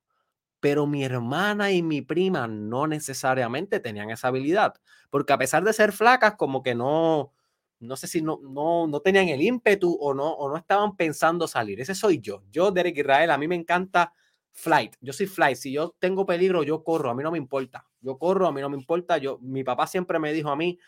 pero 0.61 0.87
mi 0.87 1.03
hermana 1.03 1.73
y 1.73 1.83
mi 1.83 2.03
prima 2.03 2.47
no 2.47 2.87
necesariamente 2.87 3.81
tenían 3.81 4.11
esa 4.11 4.29
habilidad, 4.29 4.75
porque 5.09 5.33
a 5.33 5.39
pesar 5.39 5.65
de 5.65 5.73
ser 5.73 5.91
flacas, 5.91 6.35
como 6.37 6.63
que 6.63 6.75
no, 6.75 7.33
no 7.81 7.97
sé 7.97 8.07
si 8.07 8.23
no, 8.23 8.39
no, 8.43 8.87
no 8.87 9.01
tenían 9.01 9.29
el 9.29 9.41
ímpetu 9.41 9.97
o 10.01 10.15
no, 10.15 10.31
o 10.31 10.49
no 10.51 10.57
estaban 10.57 10.97
pensando 10.97 11.49
salir. 11.49 11.81
Ese 11.81 11.95
soy 11.95 12.21
yo. 12.21 12.43
Yo, 12.51 12.71
Derek 12.71 12.99
Israel, 12.99 13.31
a 13.31 13.39
mí 13.39 13.49
me 13.49 13.55
encanta 13.55 14.13
flight. 14.53 14.97
Yo 15.01 15.13
soy 15.13 15.27
flight. 15.27 15.57
Si 15.57 15.73
yo 15.73 15.97
tengo 15.99 16.27
peligro, 16.27 16.63
yo 16.63 16.85
corro. 16.85 17.11
A 17.11 17.15
mí 17.15 17.23
no 17.23 17.31
me 17.31 17.39
importa. 17.39 17.87
Yo 18.01 18.19
corro, 18.19 18.47
a 18.47 18.53
mí 18.53 18.61
no 18.61 18.69
me 18.69 18.77
importa. 18.77 19.17
Yo, 19.19 19.39
mi 19.41 19.65
papá 19.65 19.87
siempre 19.87 20.19
me 20.19 20.33
dijo 20.33 20.51
a 20.51 20.57
mí, 20.57 20.79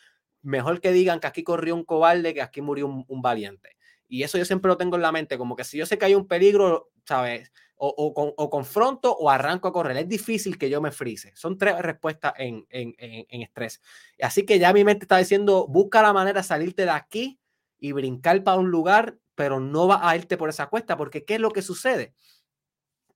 mejor 0.42 0.80
que 0.80 0.92
digan 0.92 1.18
que 1.18 1.26
aquí 1.26 1.42
corrió 1.42 1.74
un 1.74 1.84
cobarde 1.84 2.34
que 2.34 2.42
aquí 2.42 2.60
murió 2.60 2.86
un, 2.86 3.22
valiente. 3.22 3.76
Y 4.12 4.24
eso 4.24 4.36
yo 4.36 4.44
siempre 4.44 4.68
lo 4.68 4.76
tengo 4.76 4.96
en 4.96 5.02
la 5.02 5.10
mente, 5.10 5.38
como 5.38 5.56
que 5.56 5.64
si 5.64 5.78
yo 5.78 5.86
sé 5.86 5.96
que 5.96 6.04
hay 6.04 6.14
un 6.14 6.28
peligro, 6.28 6.90
¿sabes? 7.06 7.50
O, 7.76 8.12
confronto 8.50 9.10
o 9.10 9.30
arranco 9.30 9.68
a 9.68 9.72
correr. 9.72 9.96
Es 9.96 10.06
difícil 10.06 10.58
que 10.58 10.68
yo 10.68 10.82
me 10.82 10.90
frise. 10.90 11.32
Son 11.34 11.56
tres 11.56 11.78
respuestas 11.78 12.34
en, 12.36 12.66
en, 12.68 12.94
en, 12.98 13.40
estrés. 13.40 13.80
Así 14.20 14.44
que 14.44 14.58
ya 14.58 14.70
mi 14.74 14.84
mente 14.84 15.06
está 15.06 15.16
diciendo, 15.16 15.66
busca 15.66 16.02
la 16.02 16.12
manera 16.12 16.42
de 16.42 16.46
salirte 16.46 16.82
de 16.84 16.90
aquí 16.90 17.40
y 17.78 17.92
brincar 17.92 18.44
para 18.44 18.58
un 18.58 18.70
lugar, 18.70 19.16
pero 19.34 19.60
no 19.60 19.88
va 19.88 20.06
a 20.06 20.14
irte 20.14 20.36
por 20.36 20.50
esa 20.50 20.66
cuesta, 20.66 20.98
porque 20.98 21.24
¿qué 21.24 21.36
es 21.36 21.40
lo 21.40 21.50
que 21.50 21.62
sucede? 21.62 22.12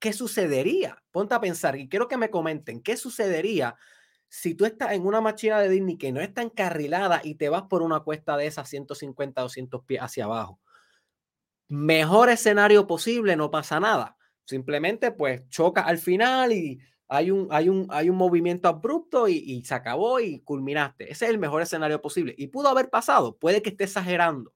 ¿Qué 0.00 0.14
sucedería? 0.14 1.04
Ponte 1.10 1.34
a 1.34 1.40
pensar 1.42 1.76
y 1.76 1.90
quiero 1.90 2.08
que 2.08 2.16
me 2.16 2.30
comenten, 2.30 2.80
¿qué 2.80 2.96
sucedería 2.96 3.76
si 4.30 4.54
tú 4.54 4.64
estás 4.64 4.92
en 4.92 5.04
una 5.04 5.20
máquina 5.20 5.60
de 5.60 5.68
Disney 5.68 5.98
que 5.98 6.10
no 6.10 6.22
está 6.22 6.40
encarrilada 6.40 7.20
y 7.22 7.34
te 7.34 7.50
vas 7.50 7.64
por 7.64 7.82
una 7.82 8.00
cuesta 8.00 8.38
de 8.38 8.46
esas 8.46 8.66
150, 8.70 9.42
200 9.42 9.84
pies 9.84 10.00
hacia 10.00 10.24
abajo? 10.24 10.58
Mejor 11.68 12.30
escenario 12.30 12.86
posible, 12.86 13.36
no 13.36 13.50
pasa 13.50 13.80
nada. 13.80 14.16
Simplemente 14.44 15.10
pues 15.10 15.48
choca 15.48 15.82
al 15.82 15.98
final 15.98 16.52
y 16.52 16.80
hay 17.08 17.30
un, 17.30 17.48
hay 17.50 17.68
un, 17.68 17.86
hay 17.90 18.08
un 18.08 18.16
movimiento 18.16 18.68
abrupto 18.68 19.28
y, 19.28 19.36
y, 19.36 19.64
se 19.64 19.74
acabó 19.74 20.20
y 20.20 20.40
culminaste. 20.40 21.10
Ese 21.10 21.24
es 21.24 21.30
el 21.30 21.38
mejor 21.38 21.62
escenario 21.62 22.00
posible. 22.00 22.34
Y 22.38 22.48
pudo 22.48 22.68
haber 22.68 22.90
pasado, 22.90 23.36
puede 23.36 23.62
que 23.62 23.70
esté 23.70 23.84
exagerando. 23.84 24.52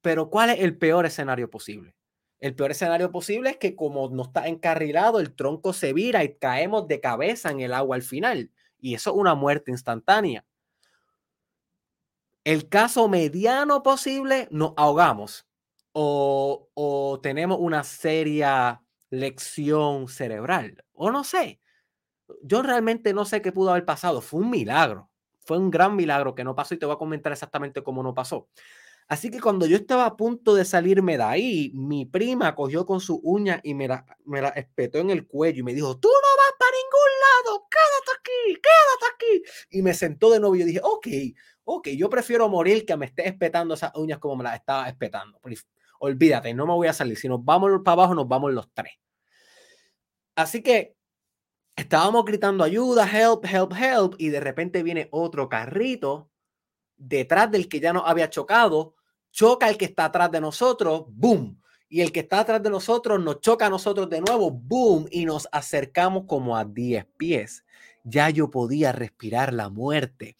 Pero 0.00 0.30
¿cuál 0.30 0.50
es 0.50 0.60
el 0.60 0.76
peor 0.76 1.06
escenario 1.06 1.50
posible? 1.50 1.96
El 2.38 2.54
peor 2.54 2.72
escenario 2.72 3.10
posible 3.10 3.50
es 3.50 3.56
que 3.56 3.74
como 3.74 4.08
no 4.10 4.24
está 4.24 4.46
encarrilado, 4.48 5.18
el 5.18 5.34
tronco 5.34 5.72
se 5.72 5.92
vira 5.92 6.22
y 6.24 6.36
caemos 6.36 6.86
de 6.88 7.00
cabeza 7.00 7.50
en 7.50 7.60
el 7.60 7.72
agua 7.72 7.96
al 7.96 8.02
final. 8.02 8.50
Y 8.78 8.94
eso 8.94 9.10
es 9.10 9.16
una 9.16 9.34
muerte 9.34 9.70
instantánea. 9.70 10.44
El 12.44 12.68
caso 12.68 13.08
mediano 13.08 13.82
posible, 13.82 14.46
nos 14.50 14.74
ahogamos 14.76 15.46
o, 15.94 16.68
o 16.74 17.20
tenemos 17.22 17.58
una 17.60 17.84
seria 17.84 18.82
lección 19.10 20.08
cerebral. 20.08 20.84
O 20.92 21.10
no 21.10 21.24
sé. 21.24 21.60
Yo 22.42 22.62
realmente 22.62 23.14
no 23.14 23.24
sé 23.24 23.40
qué 23.40 23.52
pudo 23.52 23.70
haber 23.70 23.84
pasado. 23.84 24.20
Fue 24.20 24.40
un 24.40 24.50
milagro. 24.50 25.10
Fue 25.40 25.56
un 25.56 25.70
gran 25.70 25.94
milagro 25.94 26.34
que 26.34 26.44
no 26.44 26.54
pasó 26.54 26.74
y 26.74 26.78
te 26.78 26.86
voy 26.86 26.94
a 26.94 26.98
comentar 26.98 27.32
exactamente 27.32 27.82
cómo 27.82 28.02
no 28.02 28.12
pasó. 28.12 28.48
Así 29.06 29.30
que 29.30 29.40
cuando 29.40 29.66
yo 29.66 29.76
estaba 29.76 30.06
a 30.06 30.16
punto 30.16 30.54
de 30.54 30.64
salirme 30.64 31.18
de 31.18 31.22
ahí, 31.22 31.70
mi 31.74 32.06
prima 32.06 32.54
cogió 32.54 32.86
con 32.86 33.00
su 33.00 33.20
uña 33.22 33.60
y 33.62 33.74
me 33.74 33.86
la, 33.86 34.06
me 34.24 34.40
la 34.40 34.48
espetó 34.48 34.98
en 34.98 35.10
el 35.10 35.26
cuello 35.26 35.60
y 35.60 35.62
me 35.62 35.74
dijo, 35.74 35.98
tú 35.98 36.08
no 36.08 36.14
vas 36.14 36.54
para 36.58 36.70
ningún 36.72 37.50
lado, 37.54 37.68
quédate 37.70 38.18
aquí, 38.18 38.62
quédate 38.62 39.14
aquí. 39.14 39.76
Y 39.78 39.82
me 39.82 39.92
sentó 39.92 40.30
de 40.30 40.40
nuevo 40.40 40.56
y 40.56 40.60
yo 40.60 40.66
dije, 40.66 40.80
ok, 40.82 41.06
ok, 41.64 41.88
yo 41.88 42.08
prefiero 42.08 42.48
morir 42.48 42.86
que 42.86 42.96
me 42.96 43.06
esté 43.06 43.28
espetando 43.28 43.74
esas 43.74 43.94
uñas 43.94 44.18
como 44.18 44.36
me 44.36 44.44
las 44.44 44.54
estaba 44.54 44.88
espetando. 44.88 45.38
Olvídate, 46.00 46.54
no 46.54 46.66
me 46.66 46.74
voy 46.74 46.88
a 46.88 46.92
salir. 46.92 47.16
Si 47.16 47.28
nos 47.28 47.44
vamos 47.44 47.70
para 47.84 47.92
abajo, 47.92 48.14
nos 48.14 48.28
vamos 48.28 48.52
los 48.52 48.72
tres. 48.72 48.94
Así 50.36 50.62
que 50.62 50.96
estábamos 51.76 52.24
gritando 52.24 52.64
ayuda, 52.64 53.08
help, 53.10 53.44
help, 53.44 53.72
help, 53.72 54.14
y 54.18 54.28
de 54.28 54.40
repente 54.40 54.82
viene 54.82 55.08
otro 55.12 55.48
carrito 55.48 56.30
detrás 56.96 57.50
del 57.50 57.68
que 57.68 57.80
ya 57.80 57.92
nos 57.92 58.04
había 58.06 58.30
chocado, 58.30 58.94
choca 59.30 59.68
el 59.68 59.76
que 59.76 59.86
está 59.86 60.06
atrás 60.06 60.30
de 60.30 60.40
nosotros, 60.40 61.04
boom. 61.08 61.60
Y 61.88 62.00
el 62.00 62.10
que 62.12 62.20
está 62.20 62.40
atrás 62.40 62.62
de 62.62 62.70
nosotros 62.70 63.22
nos 63.22 63.40
choca 63.40 63.66
a 63.66 63.70
nosotros 63.70 64.08
de 64.08 64.20
nuevo, 64.20 64.50
boom. 64.50 65.06
Y 65.10 65.26
nos 65.26 65.46
acercamos 65.52 66.24
como 66.26 66.56
a 66.56 66.64
10 66.64 67.06
pies. 67.16 67.64
Ya 68.02 68.30
yo 68.30 68.50
podía 68.50 68.90
respirar 68.90 69.52
la 69.52 69.68
muerte. 69.68 70.36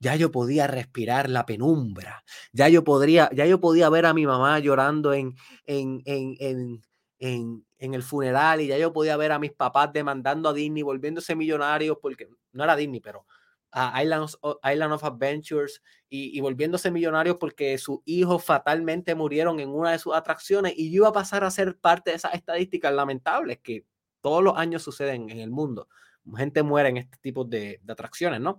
Ya 0.00 0.16
yo 0.16 0.30
podía 0.30 0.66
respirar 0.66 1.28
la 1.28 1.46
penumbra. 1.46 2.24
Ya 2.52 2.68
yo 2.68 2.82
podría, 2.84 3.30
ya 3.34 3.46
yo 3.46 3.60
podía 3.60 3.88
ver 3.90 4.06
a 4.06 4.14
mi 4.14 4.26
mamá 4.26 4.58
llorando 4.58 5.12
en, 5.12 5.36
en, 5.66 6.02
en, 6.06 6.82
en, 7.18 7.64
en, 7.78 7.94
el 7.94 8.02
funeral 8.02 8.62
y 8.62 8.68
ya 8.68 8.78
yo 8.78 8.92
podía 8.92 9.16
ver 9.18 9.32
a 9.32 9.38
mis 9.38 9.52
papás 9.52 9.92
demandando 9.92 10.48
a 10.48 10.52
Disney, 10.54 10.82
volviéndose 10.82 11.36
millonarios, 11.36 11.98
porque 12.00 12.28
no 12.52 12.64
era 12.64 12.76
Disney, 12.76 13.00
pero 13.00 13.26
a 13.72 14.02
Island, 14.02 14.92
of, 14.92 15.04
Adventures 15.04 15.82
y, 16.08 16.40
volviéndose 16.40 16.90
millonarios 16.90 17.36
porque 17.38 17.78
sus 17.78 18.00
hijos 18.04 18.44
fatalmente 18.44 19.14
murieron 19.14 19.60
en 19.60 19.68
una 19.68 19.92
de 19.92 19.98
sus 19.98 20.14
atracciones 20.14 20.74
y 20.76 20.90
yo 20.90 21.02
iba 21.02 21.08
a 21.08 21.12
pasar 21.12 21.44
a 21.44 21.50
ser 21.50 21.78
parte 21.78 22.10
de 22.10 22.16
esas 22.16 22.34
estadísticas 22.34 22.92
lamentables 22.92 23.58
que 23.62 23.84
todos 24.20 24.42
los 24.42 24.56
años 24.56 24.82
suceden 24.82 25.30
en 25.30 25.38
el 25.38 25.50
mundo. 25.50 25.88
Gente 26.36 26.62
muere 26.62 26.88
en 26.90 26.96
este 26.98 27.16
tipo 27.18 27.44
de, 27.44 27.80
de 27.82 27.92
atracciones, 27.92 28.40
¿no? 28.40 28.58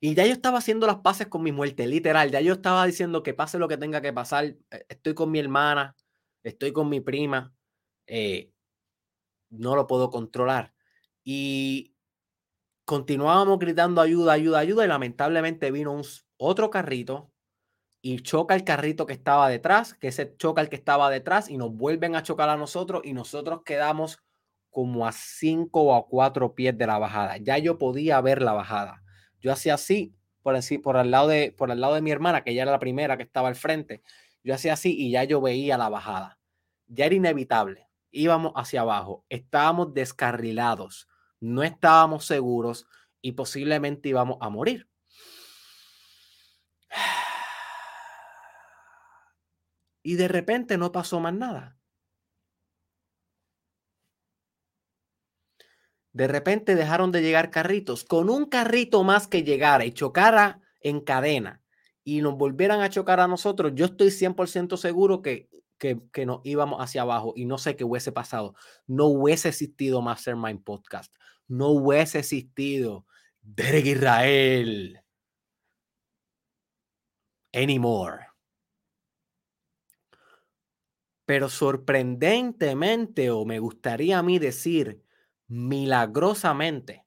Y 0.00 0.14
ya 0.14 0.26
yo 0.26 0.32
estaba 0.32 0.58
haciendo 0.58 0.86
las 0.86 0.96
paces 0.96 1.28
con 1.28 1.42
mi 1.42 1.52
muerte, 1.52 1.86
literal. 1.86 2.30
Ya 2.30 2.40
yo 2.40 2.54
estaba 2.54 2.84
diciendo 2.86 3.22
que 3.22 3.34
pase 3.34 3.58
lo 3.58 3.68
que 3.68 3.76
tenga 3.76 4.00
que 4.00 4.12
pasar. 4.12 4.44
Eh, 4.44 4.86
estoy 4.88 5.14
con 5.14 5.30
mi 5.30 5.38
hermana, 5.38 5.96
estoy 6.42 6.72
con 6.72 6.88
mi 6.88 7.00
prima. 7.00 7.54
Eh, 8.06 8.50
no 9.50 9.76
lo 9.76 9.86
puedo 9.86 10.10
controlar. 10.10 10.74
Y 11.24 11.94
continuábamos 12.84 13.58
gritando 13.58 14.00
ayuda, 14.00 14.32
ayuda, 14.32 14.58
ayuda 14.58 14.84
y 14.84 14.88
lamentablemente 14.88 15.70
vino 15.70 15.92
un, 15.92 16.04
otro 16.36 16.70
carrito 16.70 17.32
y 18.02 18.20
choca 18.20 18.54
el 18.54 18.64
carrito 18.64 19.06
que 19.06 19.14
estaba 19.14 19.48
detrás, 19.48 19.94
que 19.94 20.12
se 20.12 20.36
choca 20.36 20.60
el 20.60 20.68
que 20.68 20.76
estaba 20.76 21.08
detrás 21.10 21.48
y 21.48 21.56
nos 21.56 21.72
vuelven 21.72 22.16
a 22.16 22.22
chocar 22.22 22.50
a 22.50 22.56
nosotros 22.56 23.02
y 23.04 23.14
nosotros 23.14 23.62
quedamos 23.64 24.18
como 24.70 25.06
a 25.06 25.12
cinco 25.12 25.82
o 25.84 25.94
a 25.94 26.06
cuatro 26.06 26.54
pies 26.54 26.76
de 26.76 26.86
la 26.86 26.98
bajada. 26.98 27.38
Ya 27.38 27.58
yo 27.58 27.78
podía 27.78 28.20
ver 28.20 28.42
la 28.42 28.52
bajada. 28.52 29.03
Yo 29.44 29.52
hacía 29.52 29.74
así 29.74 30.16
por, 30.42 30.56
así, 30.56 30.78
por, 30.78 30.96
el 30.96 31.12
lado 31.12 31.28
de, 31.28 31.54
por 31.56 31.70
el 31.70 31.80
lado 31.80 31.94
de 31.94 32.02
mi 32.02 32.10
hermana, 32.10 32.42
que 32.42 32.52
ya 32.52 32.62
era 32.62 32.72
la 32.72 32.80
primera 32.80 33.16
que 33.16 33.22
estaba 33.22 33.46
al 33.46 33.54
frente. 33.54 34.02
Yo 34.42 34.54
hacía 34.54 34.72
así 34.72 34.92
y 34.98 35.12
ya 35.12 35.22
yo 35.22 35.40
veía 35.40 35.78
la 35.78 35.88
bajada. 35.88 36.40
Ya 36.88 37.06
era 37.06 37.14
inevitable. 37.14 37.86
Íbamos 38.10 38.52
hacia 38.56 38.80
abajo. 38.80 39.24
Estábamos 39.28 39.94
descarrilados 39.94 41.06
no 41.44 41.62
estábamos 41.62 42.24
seguros 42.24 42.86
y 43.20 43.32
posiblemente 43.32 44.08
íbamos 44.08 44.38
a 44.40 44.48
morir. 44.48 44.88
Y 50.06 50.16
de 50.16 50.28
repente 50.28 50.76
no 50.76 50.92
pasó 50.92 51.18
más 51.18 51.32
nada. 51.32 51.78
De 56.14 56.26
repente 56.26 56.74
dejaron 56.74 57.12
de 57.12 57.20
llegar 57.20 57.50
carritos. 57.50 58.04
Con 58.04 58.30
un 58.30 58.46
carrito 58.46 59.04
más 59.04 59.28
que 59.28 59.42
llegara 59.42 59.84
y 59.84 59.92
chocara 59.92 60.62
en 60.80 61.00
cadena 61.00 61.60
y 62.02 62.22
nos 62.22 62.38
volvieran 62.38 62.80
a 62.80 62.88
chocar 62.88 63.20
a 63.20 63.28
nosotros, 63.28 63.72
yo 63.74 63.84
estoy 63.84 64.08
100% 64.08 64.78
seguro 64.78 65.20
que, 65.20 65.50
que, 65.78 66.24
nos 66.24 66.40
íbamos 66.44 66.80
hacia 66.80 67.02
abajo 67.02 67.34
y 67.36 67.44
no 67.44 67.58
sé 67.58 67.76
qué 67.76 67.84
hubiese 67.84 68.12
pasado. 68.12 68.54
No 68.86 69.04
hubiese 69.06 69.50
existido 69.50 70.00
Mastermind 70.00 70.64
Podcast 70.64 71.14
no 71.48 71.68
hubiese 71.68 72.20
existido 72.20 73.06
Derek 73.42 73.86
Israel 73.86 75.00
anymore. 77.52 78.26
Pero 81.26 81.48
sorprendentemente, 81.48 83.30
o 83.30 83.44
me 83.46 83.58
gustaría 83.58 84.18
a 84.18 84.22
mí 84.22 84.38
decir 84.38 85.03
milagrosamente, 85.54 87.06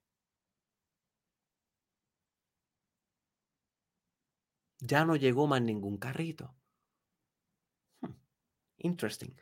ya 4.79 5.03
no 5.05 5.15
llegó 5.17 5.47
más 5.47 5.61
ningún 5.61 5.97
carrito. 5.97 6.55
Hmm, 8.01 8.13
interesting. 8.77 9.35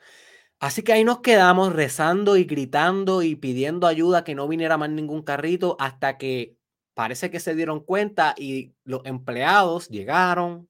Así 0.59 0.83
que 0.83 0.93
ahí 0.93 1.03
nos 1.03 1.21
quedamos 1.21 1.73
rezando 1.73 2.37
y 2.37 2.45
gritando 2.45 3.23
y 3.23 3.35
pidiendo 3.35 3.87
ayuda 3.87 4.23
que 4.23 4.35
no 4.35 4.47
viniera 4.47 4.77
más 4.77 4.89
ningún 4.89 5.23
carrito 5.23 5.77
hasta 5.79 6.17
que 6.17 6.57
parece 6.95 7.31
que 7.31 7.39
se 7.39 7.55
dieron 7.55 7.81
cuenta 7.81 8.35
y 8.37 8.75
los 8.85 9.01
empleados 9.05 9.89
llegaron, 9.89 10.69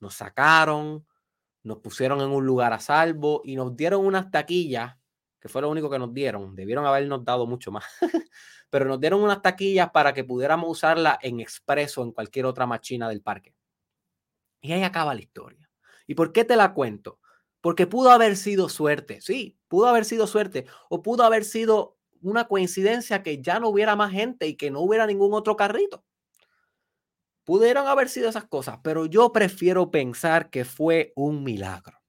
nos 0.00 0.14
sacaron, 0.14 1.06
nos 1.64 1.78
pusieron 1.80 2.20
en 2.22 2.30
un 2.30 2.46
lugar 2.46 2.72
a 2.72 2.80
salvo 2.80 3.42
y 3.44 3.56
nos 3.56 3.76
dieron 3.76 4.06
unas 4.06 4.30
taquillas, 4.30 4.96
que 5.42 5.48
fue 5.48 5.60
lo 5.60 5.68
único 5.68 5.90
que 5.90 5.98
nos 5.98 6.14
dieron. 6.14 6.54
Debieron 6.54 6.86
habernos 6.86 7.24
dado 7.24 7.48
mucho 7.48 7.72
más. 7.72 7.84
Pero 8.70 8.84
nos 8.84 9.00
dieron 9.00 9.20
unas 9.20 9.42
taquillas 9.42 9.90
para 9.90 10.14
que 10.14 10.22
pudiéramos 10.22 10.70
usarla 10.70 11.18
en 11.20 11.40
expreso 11.40 12.04
en 12.04 12.12
cualquier 12.12 12.46
otra 12.46 12.64
máquina 12.64 13.08
del 13.08 13.22
parque. 13.22 13.52
Y 14.60 14.70
ahí 14.70 14.84
acaba 14.84 15.14
la 15.14 15.20
historia. 15.20 15.68
¿Y 16.06 16.14
por 16.14 16.32
qué 16.32 16.44
te 16.44 16.54
la 16.54 16.72
cuento? 16.72 17.18
Porque 17.60 17.88
pudo 17.88 18.12
haber 18.12 18.36
sido 18.36 18.68
suerte, 18.68 19.20
sí, 19.20 19.58
pudo 19.66 19.88
haber 19.88 20.04
sido 20.04 20.28
suerte, 20.28 20.66
o 20.88 21.02
pudo 21.02 21.24
haber 21.24 21.44
sido 21.44 21.98
una 22.20 22.46
coincidencia 22.46 23.24
que 23.24 23.42
ya 23.42 23.58
no 23.58 23.68
hubiera 23.68 23.96
más 23.96 24.12
gente 24.12 24.46
y 24.46 24.56
que 24.56 24.70
no 24.70 24.80
hubiera 24.80 25.06
ningún 25.08 25.34
otro 25.34 25.56
carrito. 25.56 26.04
Pudieron 27.44 27.88
haber 27.88 28.08
sido 28.08 28.28
esas 28.28 28.44
cosas, 28.44 28.78
pero 28.84 29.06
yo 29.06 29.32
prefiero 29.32 29.90
pensar 29.90 30.50
que 30.50 30.64
fue 30.64 31.12
un 31.16 31.42
milagro. 31.42 32.01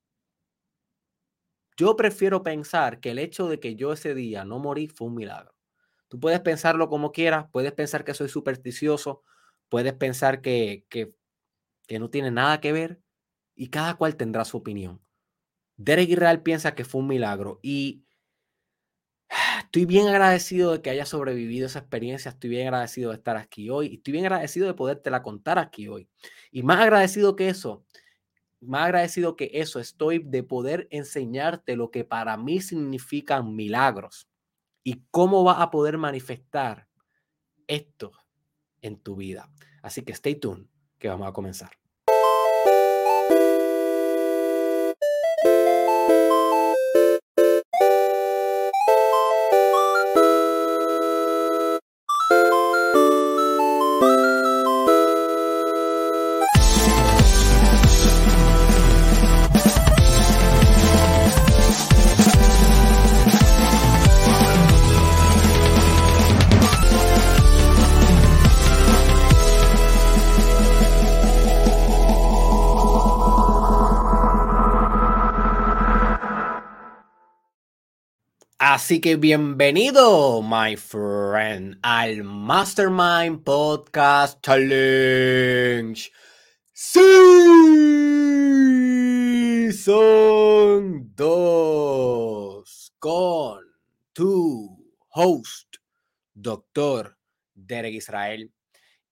Yo 1.78 1.96
prefiero 1.96 2.44
pensar 2.44 3.00
que 3.00 3.12
el 3.12 3.20
hecho 3.20 3.48
de 3.48 3.60
que 3.60 3.76
yo 3.76 3.94
ese 3.94 4.14
día 4.14 4.46
no 4.46 4.60
morí 4.60 4.88
fue 4.88 5.08
un 5.08 5.16
milagro. 5.16 5.54
Tú 6.08 6.20
puedes 6.20 6.40
pensarlo 6.42 6.90
como 6.90 7.12
quieras, 7.12 7.48
puedes 7.52 7.72
pensar 7.72 8.04
que 8.04 8.14
soy 8.14 8.30
supersticioso, 8.30 9.24
puedes 9.70 9.94
pensar 9.94 10.42
que, 10.42 10.86
que, 10.90 11.16
que 11.88 12.00
no 12.00 12.10
tiene 12.10 12.32
nada 12.32 12.62
que 12.62 12.72
ver 12.72 13.02
y 13.56 13.70
cada 13.70 13.96
cual 13.96 14.16
tendrá 14.16 14.46
su 14.46 14.58
opinión. 14.58 15.02
Derek 15.78 16.10
Israel 16.10 16.42
piensa 16.44 16.76
que 16.76 16.86
fue 16.86 17.02
un 17.02 17.08
milagro 17.08 17.60
y 17.64 18.06
estoy 19.64 19.86
bien 19.86 20.08
agradecido 20.08 20.74
de 20.74 20.82
que 20.82 20.90
haya 20.90 21.06
sobrevivido 21.06 21.68
esa 21.68 21.80
experiencia, 21.80 22.30
estoy 22.30 22.50
bien 22.50 22.68
agradecido 22.68 23.12
de 23.12 23.18
estar 23.18 23.38
aquí 23.38 23.70
hoy 23.70 23.88
y 23.88 23.96
estoy 23.96 24.14
bien 24.14 24.26
agradecido 24.26 24.68
de 24.68 24.74
podértela 24.74 25.24
contar 25.24 25.60
aquí 25.60 25.88
hoy. 25.88 26.08
Y 26.52 26.64
más 26.64 26.80
agradecido 26.80 27.36
que 27.36 27.50
eso, 27.50 27.86
más 28.66 28.86
agradecido 28.86 29.36
que 29.36 29.52
eso 29.54 29.80
estoy 29.80 30.20
de 30.20 30.44
poder 30.44 30.88
enseñarte 30.92 31.76
lo 31.76 31.92
que 31.92 32.04
para 32.04 32.38
mí 32.38 32.62
significan 32.62 33.56
milagros 33.56 34.28
y 34.84 35.04
cómo 35.12 35.44
vas 35.44 35.60
a 35.60 35.72
poder 35.72 35.98
manifestar 35.98 36.88
esto 37.68 38.12
en 38.82 38.98
tu 39.00 39.16
vida. 39.16 39.50
Así 39.82 40.04
que 40.04 40.12
stay 40.14 40.36
tuned, 40.36 40.68
que 41.00 41.08
vamos 41.08 41.28
a 41.28 41.34
comenzar. 41.34 41.83
Así 78.84 79.00
que 79.00 79.16
bienvenido, 79.16 80.42
my 80.42 80.76
friend, 80.76 81.80
al 81.84 82.26
Mastermind 82.26 83.42
Podcast 83.42 84.42
Challenge. 84.46 86.12
Sí, 86.74 87.00
son 89.72 91.16
dos 91.16 92.94
con 93.00 93.64
tu 94.12 94.86
host, 95.12 95.78
doctor 96.34 97.18
Derek 97.54 97.94
Israel. 97.94 98.52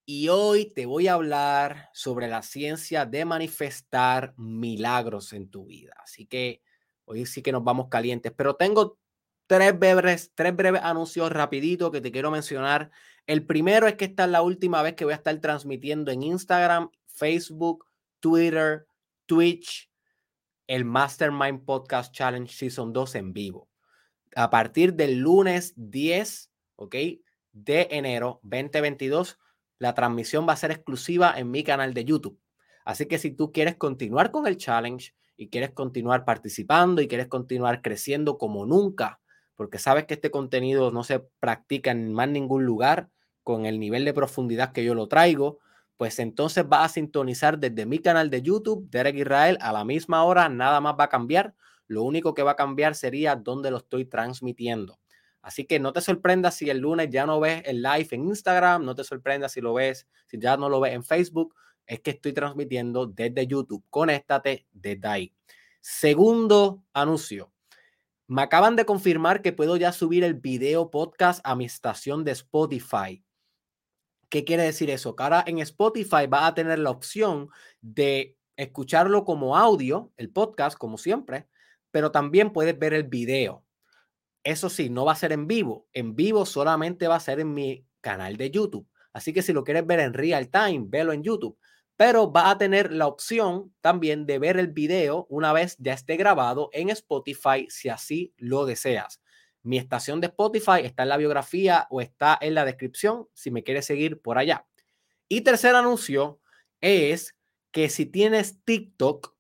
Y 0.06 0.28
hoy 0.28 0.74
te 0.74 0.86
voy 0.86 1.08
a 1.08 1.14
hablar 1.14 1.92
sobre 1.94 2.28
la 2.28 2.42
ciencia 2.42 3.06
de 3.06 3.24
manifestar 3.24 4.34
milagros 4.36 5.32
en 5.32 5.50
tu 5.50 5.68
vida. 5.68 5.94
Así 6.04 6.26
que 6.26 6.62
hoy 7.06 7.26
sí 7.26 7.42
que 7.42 7.54
nos 7.54 7.64
vamos 7.64 7.88
calientes, 7.88 8.34
pero 8.36 8.58
tengo 8.58 9.00
tres 9.52 9.78
breves, 9.78 10.32
tres 10.34 10.56
breves 10.56 10.82
anuncios 10.82 11.30
rapiditos 11.30 11.92
que 11.92 12.00
te 12.00 12.10
quiero 12.10 12.32
mencionar. 12.32 12.90
El 13.28 13.46
primero 13.46 13.86
es 13.86 13.96
que 13.96 14.06
esta 14.06 14.24
es 14.24 14.30
la 14.30 14.44
última 14.44 14.82
vez 14.82 14.94
que 14.94 15.04
voy 15.04 15.12
a 15.12 15.18
estar 15.18 15.38
transmitiendo 15.42 16.10
en 16.10 16.24
Instagram, 16.24 16.90
Facebook, 17.08 17.86
Twitter, 18.22 18.88
Twitch, 19.26 19.92
el 20.68 20.86
Mastermind 20.86 21.66
Podcast 21.66 22.16
Challenge 22.16 22.50
Season 22.50 22.94
2 22.94 23.16
en 23.16 23.34
vivo. 23.34 23.68
A 24.38 24.50
partir 24.50 24.94
del 24.94 25.18
lunes 25.18 25.74
10, 25.76 26.50
¿ok? 26.78 26.96
De 27.52 27.90
enero 27.92 28.40
2022, 28.44 29.38
la 29.80 29.94
transmisión 29.94 30.48
va 30.48 30.54
a 30.54 30.56
ser 30.56 30.72
exclusiva 30.72 31.38
en 31.38 31.52
mi 31.52 31.66
canal 31.66 31.94
de 31.94 32.06
YouTube. 32.06 32.40
Así 32.86 33.06
que 33.06 33.20
si 33.20 33.32
tú 33.32 33.52
quieres 33.52 33.76
continuar 33.76 34.32
con 34.32 34.48
el 34.48 34.56
challenge 34.56 35.14
y 35.36 35.50
quieres 35.50 35.72
continuar 35.72 36.24
participando 36.24 37.02
y 37.02 37.10
quieres 37.10 37.28
continuar 37.28 37.82
creciendo 37.82 38.38
como 38.38 38.66
nunca 38.66 39.21
porque 39.62 39.78
sabes 39.78 40.06
que 40.06 40.16
este 40.16 40.32
contenido 40.32 40.90
no 40.90 41.04
se 41.04 41.20
practica 41.20 41.92
en 41.92 42.12
más 42.14 42.28
ningún 42.28 42.66
lugar 42.66 43.12
con 43.44 43.68
el 43.68 43.80
nivel 43.80 44.06
de 44.06 44.12
profundidad 44.12 44.72
que 44.72 44.84
yo 44.84 44.96
lo 44.96 45.08
traigo, 45.08 45.60
pues 45.98 46.18
entonces 46.18 46.66
va 46.66 46.84
a 46.84 46.90
sintonizar 46.90 47.60
desde 47.60 47.86
mi 47.86 48.00
canal 48.00 48.32
de 48.32 48.42
YouTube, 48.42 48.90
Derek 48.90 49.18
Israel, 49.18 49.60
a 49.62 49.72
la 49.72 49.86
misma 49.86 50.24
hora, 50.24 50.50
nada 50.50 50.82
más 50.82 50.96
va 51.00 51.04
a 51.04 51.10
cambiar. 51.10 51.54
Lo 51.86 52.02
único 52.02 52.34
que 52.34 52.42
va 52.42 52.54
a 52.54 52.56
cambiar 52.56 52.96
sería 52.96 53.36
dónde 53.36 53.70
lo 53.70 53.78
estoy 53.78 54.06
transmitiendo. 54.06 54.98
Así 55.44 55.66
que 55.66 55.80
no 55.80 55.94
te 55.94 56.02
sorprendas 56.02 56.56
si 56.56 56.72
el 56.72 56.80
lunes 56.80 57.10
ya 57.12 57.28
no 57.28 57.40
ves 57.40 57.62
el 57.66 57.84
live 57.84 58.08
en 58.10 58.30
Instagram, 58.30 58.84
no 58.84 58.96
te 58.96 59.04
sorprendas 59.04 59.52
si 59.52 59.62
lo 59.62 59.76
ves, 59.76 60.08
si 60.26 60.40
ya 60.40 60.58
no 60.58 60.70
lo 60.70 60.80
ves 60.80 60.96
en 60.96 61.04
Facebook, 61.04 61.54
es 61.86 62.00
que 62.00 62.10
estoy 62.10 62.34
transmitiendo 62.34 63.06
desde 63.06 63.46
YouTube. 63.46 63.84
Conéctate 63.92 64.66
desde 64.72 65.08
ahí. 65.08 65.34
Segundo 65.82 66.84
anuncio. 66.94 67.52
Me 68.32 68.44
acaban 68.44 68.78
de 68.78 68.86
confirmar 68.86 69.42
que 69.42 69.52
puedo 69.52 69.76
ya 69.76 69.92
subir 69.92 70.24
el 70.24 70.36
video 70.36 70.90
podcast 70.90 71.42
a 71.44 71.54
mi 71.54 71.66
estación 71.66 72.24
de 72.24 72.32
Spotify. 72.32 73.22
¿Qué 74.30 74.46
quiere 74.46 74.64
decir 74.64 74.90
eso? 74.90 75.18
Que 75.18 75.24
ahora 75.24 75.44
en 75.46 75.60
Spotify 75.60 76.28
va 76.32 76.48
a 76.48 76.54
tener 76.54 76.80
la 76.80 76.92
opción 76.92 77.50
de 77.82 78.38
escucharlo 78.56 79.26
como 79.26 79.58
audio, 79.58 80.14
el 80.16 80.30
podcast, 80.30 80.78
como 80.78 80.98
siempre, 80.98 81.50
pero 81.92 82.14
también 82.14 82.54
puedes 82.54 82.80
ver 82.80 82.94
el 82.94 83.04
video. 83.04 83.66
Eso 84.46 84.70
sí, 84.70 84.90
no 84.90 85.04
va 85.04 85.12
a 85.12 85.16
ser 85.16 85.34
en 85.34 85.46
vivo. 85.46 85.90
En 85.92 86.16
vivo 86.16 86.46
solamente 86.46 87.10
va 87.10 87.18
a 87.18 87.20
ser 87.20 87.42
en 87.42 87.54
mi 87.54 87.86
canal 88.00 88.38
de 88.38 88.50
YouTube. 88.50 88.88
Así 89.12 89.34
que 89.34 89.42
si 89.42 89.52
lo 89.52 89.66
quieres 89.66 89.86
ver 89.86 90.00
en 90.00 90.14
real 90.14 90.50
time, 90.50 90.86
velo 90.88 91.12
en 91.12 91.22
YouTube 91.22 91.58
pero 91.98 92.32
va 92.32 92.50
a 92.50 92.58
tener 92.58 92.92
la 92.92 93.08
opción 93.08 93.74
también 93.82 94.26
de 94.26 94.40
ver 94.40 94.58
el 94.58 94.68
video 94.68 95.28
una 95.30 95.54
vez 95.54 95.76
ya 95.80 95.94
esté 95.94 96.18
grabado 96.18 96.70
en 96.74 96.90
Spotify 96.90 97.68
si 97.70 97.90
así 97.90 98.34
lo 98.38 98.66
deseas. 98.66 99.22
Mi 99.64 99.78
estación 99.78 100.22
de 100.22 100.28
Spotify 100.28 100.82
está 100.84 101.04
en 101.04 101.10
la 101.10 101.18
biografía 101.18 101.88
o 101.92 102.02
está 102.02 102.38
en 102.42 102.56
la 102.56 102.66
descripción 102.66 103.28
si 103.34 103.52
me 103.52 103.64
quieres 103.64 103.86
seguir 103.86 104.20
por 104.22 104.38
allá. 104.38 104.66
Y 105.28 105.42
tercer 105.42 105.76
anuncio 105.76 106.40
es 106.82 107.36
que 107.72 107.90
si 107.90 108.06
tienes 108.06 108.64
TikTok, 108.66 109.36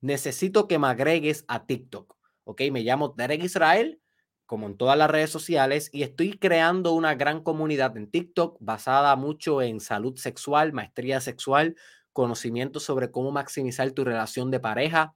necesito 0.00 0.68
que 0.68 0.78
me 0.78 0.86
agregues 0.86 1.44
a 1.48 1.66
TikTok. 1.66 2.16
Ok, 2.44 2.62
me 2.70 2.82
llamo 2.82 3.08
Derek 3.08 3.42
Israel, 3.42 4.00
como 4.46 4.66
en 4.66 4.76
todas 4.76 4.96
las 4.96 5.10
redes 5.10 5.30
sociales, 5.30 5.90
y 5.92 6.02
estoy 6.02 6.38
creando 6.38 6.92
una 6.92 7.14
gran 7.14 7.42
comunidad 7.42 7.96
en 7.96 8.10
TikTok 8.10 8.56
basada 8.60 9.14
mucho 9.16 9.60
en 9.60 9.80
salud 9.80 10.16
sexual, 10.16 10.72
maestría 10.72 11.20
sexual, 11.20 11.76
conocimiento 12.12 12.80
sobre 12.80 13.10
cómo 13.10 13.30
maximizar 13.32 13.90
tu 13.92 14.04
relación 14.04 14.50
de 14.50 14.60
pareja, 14.60 15.14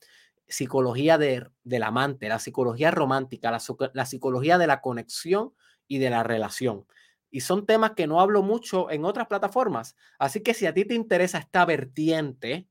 psicología 0.49 1.17
de, 1.17 1.47
del 1.65 1.83
amante, 1.85 2.29
la 2.29 2.39
psicología 2.39 2.91
romántica, 2.91 3.51
la, 3.51 3.61
la 3.95 4.05
psicología 4.05 4.59
de 4.59 4.67
la 4.67 4.81
conexión 4.81 5.55
y 5.87 5.99
de 5.99 6.11
la 6.11 6.23
relación. 6.23 6.87
Y 7.31 7.41
son 7.41 7.65
temas 7.65 7.93
que 7.93 8.07
no 8.07 8.21
hablo 8.21 8.43
mucho 8.43 8.91
en 8.91 9.05
otras 9.05 9.29
plataformas. 9.29 9.97
Así 10.19 10.43
que 10.43 10.53
si 10.53 10.67
a 10.67 10.75
ti 10.75 10.85
te 10.85 10.95
interesa 10.95 11.39
esta 11.39 11.65
vertiente 11.65 12.69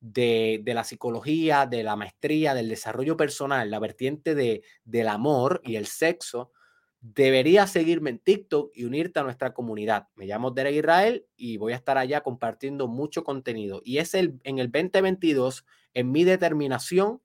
de, 0.00 0.60
de, 0.62 0.74
la 0.74 0.84
psicología, 0.84 1.66
de 1.66 1.82
la 1.82 1.96
maestría, 1.96 2.54
del 2.54 2.68
desarrollo 2.68 3.16
personal, 3.16 3.70
la 3.70 3.78
vertiente 3.78 4.34
de, 4.34 4.62
del 4.84 5.08
amor 5.08 5.60
y 5.64 5.76
el 5.76 5.86
sexo, 5.86 6.52
deberías 7.00 7.70
seguirme 7.70 8.10
en 8.10 8.18
TikTok 8.18 8.72
y 8.74 8.84
unirte 8.84 9.20
a 9.20 9.22
nuestra 9.22 9.54
comunidad. 9.54 10.08
Me 10.16 10.26
llamo 10.26 10.50
Derek 10.50 10.74
Israel 10.74 11.26
y 11.36 11.56
voy 11.56 11.72
a 11.72 11.76
estar 11.76 11.98
allá 11.98 12.22
compartiendo 12.22 12.88
mucho 12.88 13.24
contenido. 13.24 13.80
Y 13.84 13.98
es 13.98 14.14
el, 14.14 14.40
en 14.44 14.58
el 14.58 14.70
2022, 14.70 15.64
en 15.94 16.10
mi 16.10 16.24
determinación, 16.24 17.20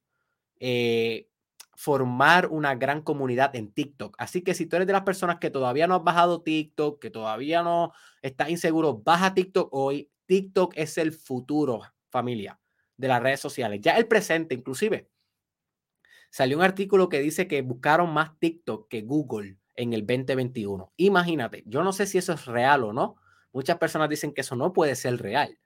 eh, 0.60 1.28
formar 1.76 2.48
una 2.50 2.76
gran 2.76 3.02
comunidad 3.02 3.56
en 3.56 3.72
TikTok. 3.72 4.16
Así 4.20 4.42
que 4.42 4.54
si 4.54 4.68
tú 4.68 4.76
eres 4.76 4.88
de 4.88 4.94
las 4.94 5.04
personas 5.04 5.40
que 5.40 5.50
todavía 5.50 5.88
no 5.88 5.96
has 5.96 6.04
bajado 6.04 6.42
TikTok, 6.42 7.02
que 7.02 7.10
todavía 7.10 7.64
no 7.64 7.94
estás 8.22 8.50
inseguro, 8.50 8.98
baja 8.98 9.34
TikTok 9.34 9.70
hoy. 9.74 10.10
TikTok 10.26 10.74
es 10.78 10.98
el 10.98 11.12
futuro, 11.12 11.82
familia, 12.10 12.60
de 13.04 13.10
las 13.10 13.22
redes 13.22 13.42
sociales. 13.42 13.82
Ya 13.82 13.98
el 13.98 14.08
presente, 14.08 14.56
inclusive. 14.56 15.10
Salió 16.30 16.56
un 16.56 16.64
artículo 16.64 17.10
que 17.10 17.20
dice 17.20 17.50
que 17.50 17.62
buscaron 17.62 18.14
más 18.14 18.40
TikTok 18.40 18.88
que 18.88 19.02
Google 19.02 19.58
en 19.76 19.92
el 19.92 20.08
2021. 20.08 20.94
Imagínate, 20.96 21.64
yo 21.66 21.84
no 21.84 21.92
sé 21.92 22.06
si 22.06 22.18
eso 22.18 22.32
es 22.32 22.46
real 22.46 22.86
o 22.86 22.94
no. 22.94 23.18
Muchas 23.52 23.78
personas 23.78 24.08
dicen 24.10 24.34
que 24.34 24.40
eso 24.40 24.56
no 24.56 24.72
puede 24.72 24.96
ser 24.96 25.22
real. 25.22 25.60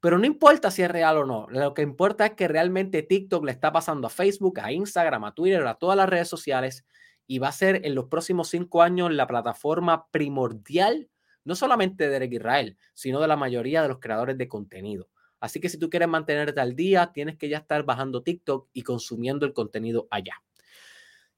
Pero 0.00 0.18
no 0.18 0.26
importa 0.26 0.70
si 0.70 0.82
es 0.82 0.90
real 0.90 1.16
o 1.16 1.24
no. 1.24 1.46
Lo 1.48 1.72
que 1.72 1.80
importa 1.80 2.26
es 2.26 2.32
que 2.34 2.46
realmente 2.46 3.02
TikTok 3.02 3.42
le 3.42 3.52
está 3.52 3.72
pasando 3.72 4.06
a 4.06 4.10
Facebook, 4.10 4.60
a 4.60 4.70
Instagram, 4.70 5.24
a 5.24 5.34
Twitter, 5.34 5.66
a 5.66 5.76
todas 5.76 5.96
las 5.96 6.10
redes 6.10 6.28
sociales 6.28 6.84
y 7.26 7.38
va 7.38 7.48
a 7.48 7.52
ser 7.52 7.86
en 7.86 7.94
los 7.94 8.04
próximos 8.04 8.48
cinco 8.48 8.82
años 8.82 9.10
la 9.10 9.26
plataforma 9.26 10.10
primordial, 10.10 11.08
no 11.42 11.54
solamente 11.54 12.04
de 12.04 12.10
Derek 12.10 12.34
Israel, 12.34 12.76
sino 12.92 13.18
de 13.18 13.28
la 13.28 13.36
mayoría 13.36 13.80
de 13.80 13.88
los 13.88 13.98
creadores 13.98 14.36
de 14.36 14.46
contenido. 14.46 15.08
Así 15.40 15.60
que 15.60 15.68
si 15.68 15.78
tú 15.78 15.90
quieres 15.90 16.08
mantenerte 16.08 16.60
al 16.60 16.76
día, 16.76 17.10
tienes 17.12 17.36
que 17.36 17.48
ya 17.48 17.58
estar 17.58 17.82
bajando 17.84 18.22
TikTok 18.22 18.68
y 18.72 18.82
consumiendo 18.82 19.46
el 19.46 19.52
contenido 19.52 20.06
allá. 20.10 20.34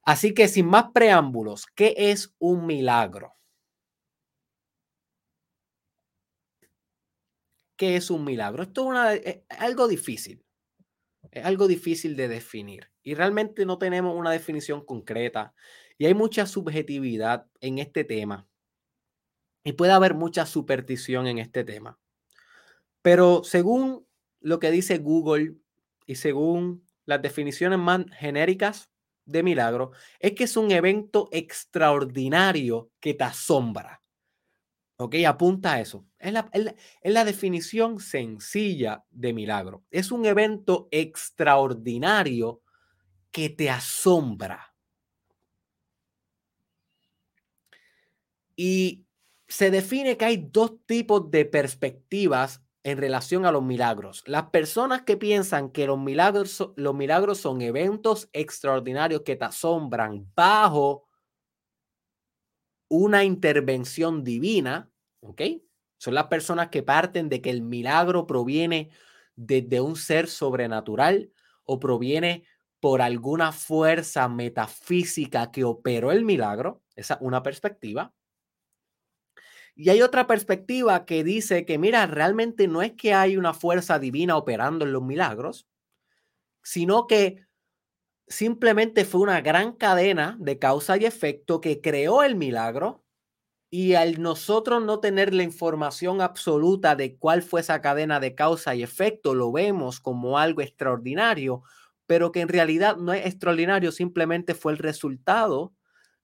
Así 0.02 0.34
que 0.34 0.48
sin 0.48 0.66
más 0.66 0.86
preámbulos, 0.92 1.66
¿qué 1.74 1.94
es 1.96 2.34
un 2.38 2.66
milagro? 2.66 3.36
qué 7.82 7.96
es 7.96 8.12
un 8.12 8.24
milagro. 8.24 8.62
Esto 8.62 8.94
es, 9.10 9.20
es 9.26 9.58
algo 9.58 9.88
difícil. 9.88 10.44
Es 11.32 11.44
algo 11.44 11.66
difícil 11.66 12.14
de 12.14 12.28
definir 12.28 12.92
y 13.02 13.14
realmente 13.14 13.66
no 13.66 13.76
tenemos 13.76 14.16
una 14.16 14.30
definición 14.30 14.84
concreta 14.84 15.52
y 15.98 16.06
hay 16.06 16.14
mucha 16.14 16.46
subjetividad 16.46 17.46
en 17.60 17.78
este 17.78 18.04
tema 18.04 18.46
y 19.64 19.72
puede 19.72 19.90
haber 19.90 20.14
mucha 20.14 20.46
superstición 20.46 21.26
en 21.26 21.38
este 21.38 21.64
tema. 21.64 21.98
Pero 23.02 23.42
según 23.44 24.06
lo 24.40 24.58
que 24.58 24.70
dice 24.70 24.98
Google 24.98 25.56
y 26.06 26.14
según 26.14 26.86
las 27.04 27.20
definiciones 27.20 27.78
más 27.78 28.04
genéricas 28.18 28.90
de 29.24 29.42
milagro, 29.42 29.90
es 30.18 30.32
que 30.32 30.44
es 30.44 30.56
un 30.56 30.70
evento 30.70 31.28
extraordinario 31.32 32.90
que 33.00 33.14
te 33.14 33.24
asombra. 33.24 34.02
¿Ok? 34.96 35.16
Apunta 35.26 35.74
a 35.74 35.80
eso. 35.80 36.06
Es 36.18 36.32
la, 36.32 36.48
es 36.52 37.12
la 37.12 37.24
definición 37.24 37.98
sencilla 37.98 39.04
de 39.10 39.32
milagro. 39.32 39.84
Es 39.90 40.12
un 40.12 40.24
evento 40.26 40.88
extraordinario 40.92 42.62
que 43.32 43.48
te 43.48 43.68
asombra. 43.68 44.74
Y 48.54 49.06
se 49.48 49.70
define 49.70 50.16
que 50.16 50.24
hay 50.24 50.48
dos 50.50 50.84
tipos 50.86 51.30
de 51.30 51.46
perspectivas 51.46 52.61
en 52.84 52.98
relación 52.98 53.46
a 53.46 53.52
los 53.52 53.62
milagros. 53.62 54.22
Las 54.26 54.50
personas 54.50 55.02
que 55.02 55.16
piensan 55.16 55.70
que 55.70 55.86
los 55.86 55.98
milagros, 55.98 56.72
los 56.76 56.94
milagros 56.94 57.38
son 57.38 57.62
eventos 57.62 58.28
extraordinarios 58.32 59.22
que 59.22 59.36
te 59.36 59.44
asombran 59.44 60.30
bajo 60.34 61.08
una 62.88 63.24
intervención 63.24 64.24
divina, 64.24 64.90
¿ok? 65.20 65.42
Son 65.96 66.14
las 66.14 66.26
personas 66.26 66.68
que 66.68 66.82
parten 66.82 67.28
de 67.28 67.40
que 67.40 67.50
el 67.50 67.62
milagro 67.62 68.26
proviene 68.26 68.90
desde 69.36 69.80
un 69.80 69.96
ser 69.96 70.28
sobrenatural 70.28 71.32
o 71.64 71.78
proviene 71.78 72.44
por 72.80 73.00
alguna 73.00 73.52
fuerza 73.52 74.28
metafísica 74.28 75.52
que 75.52 75.64
operó 75.64 76.10
el 76.10 76.24
milagro. 76.24 76.82
Esa 76.96 77.14
es 77.14 77.20
una 77.22 77.42
perspectiva. 77.42 78.12
Y 79.74 79.88
hay 79.90 80.02
otra 80.02 80.26
perspectiva 80.26 81.04
que 81.06 81.24
dice 81.24 81.64
que, 81.64 81.78
mira, 81.78 82.06
realmente 82.06 82.68
no 82.68 82.82
es 82.82 82.92
que 82.92 83.14
hay 83.14 83.36
una 83.36 83.54
fuerza 83.54 83.98
divina 83.98 84.36
operando 84.36 84.84
en 84.84 84.92
los 84.92 85.02
milagros, 85.02 85.66
sino 86.62 87.06
que 87.06 87.46
simplemente 88.28 89.04
fue 89.04 89.22
una 89.22 89.40
gran 89.42 89.72
cadena 89.74 90.36
de 90.40 90.58
causa 90.58 90.96
y 90.98 91.06
efecto 91.06 91.60
que 91.60 91.80
creó 91.80 92.22
el 92.22 92.36
milagro 92.36 93.04
y 93.70 93.94
al 93.94 94.20
nosotros 94.22 94.82
no 94.84 95.00
tener 95.00 95.34
la 95.34 95.44
información 95.44 96.20
absoluta 96.22 96.96
de 96.96 97.16
cuál 97.18 97.42
fue 97.42 97.60
esa 97.62 97.80
cadena 97.82 98.20
de 98.20 98.34
causa 98.34 98.74
y 98.74 98.82
efecto, 98.82 99.34
lo 99.34 99.52
vemos 99.52 100.00
como 100.00 100.38
algo 100.38 100.62
extraordinario, 100.62 101.62
pero 102.06 102.32
que 102.32 102.40
en 102.42 102.48
realidad 102.48 102.96
no 102.98 103.12
es 103.14 103.26
extraordinario, 103.26 103.92
simplemente 103.92 104.54
fue 104.54 104.72
el 104.72 104.78
resultado 104.78 105.74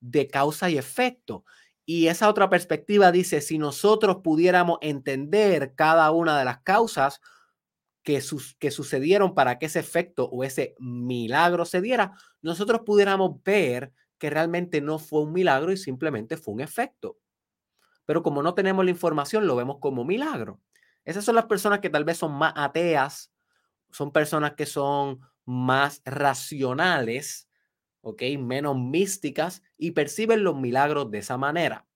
de 0.00 0.28
causa 0.28 0.70
y 0.70 0.78
efecto. 0.78 1.44
Y 1.90 2.08
esa 2.08 2.28
otra 2.28 2.50
perspectiva 2.50 3.10
dice, 3.10 3.40
si 3.40 3.56
nosotros 3.56 4.18
pudiéramos 4.22 4.76
entender 4.82 5.74
cada 5.74 6.10
una 6.10 6.38
de 6.38 6.44
las 6.44 6.60
causas 6.60 7.22
que, 8.02 8.22
que 8.58 8.70
sucedieron 8.70 9.34
para 9.34 9.58
que 9.58 9.64
ese 9.64 9.78
efecto 9.78 10.28
o 10.28 10.44
ese 10.44 10.74
milagro 10.78 11.64
se 11.64 11.80
diera, 11.80 12.12
nosotros 12.42 12.82
pudiéramos 12.84 13.42
ver 13.42 13.94
que 14.18 14.28
realmente 14.28 14.82
no 14.82 14.98
fue 14.98 15.22
un 15.22 15.32
milagro 15.32 15.72
y 15.72 15.78
simplemente 15.78 16.36
fue 16.36 16.52
un 16.52 16.60
efecto. 16.60 17.16
Pero 18.04 18.22
como 18.22 18.42
no 18.42 18.52
tenemos 18.52 18.84
la 18.84 18.90
información, 18.90 19.46
lo 19.46 19.56
vemos 19.56 19.78
como 19.80 20.04
milagro. 20.04 20.60
Esas 21.06 21.24
son 21.24 21.36
las 21.36 21.46
personas 21.46 21.80
que 21.80 21.88
tal 21.88 22.04
vez 22.04 22.18
son 22.18 22.32
más 22.34 22.52
ateas, 22.54 23.32
son 23.92 24.12
personas 24.12 24.52
que 24.56 24.66
son 24.66 25.20
más 25.46 26.02
racionales 26.04 27.47
¿ok? 28.00 28.22
Menos 28.38 28.76
místicas 28.76 29.62
y 29.76 29.92
perciben 29.92 30.44
los 30.44 30.56
milagros 30.56 31.10
de 31.10 31.18
esa 31.18 31.36
manera. 31.36 31.86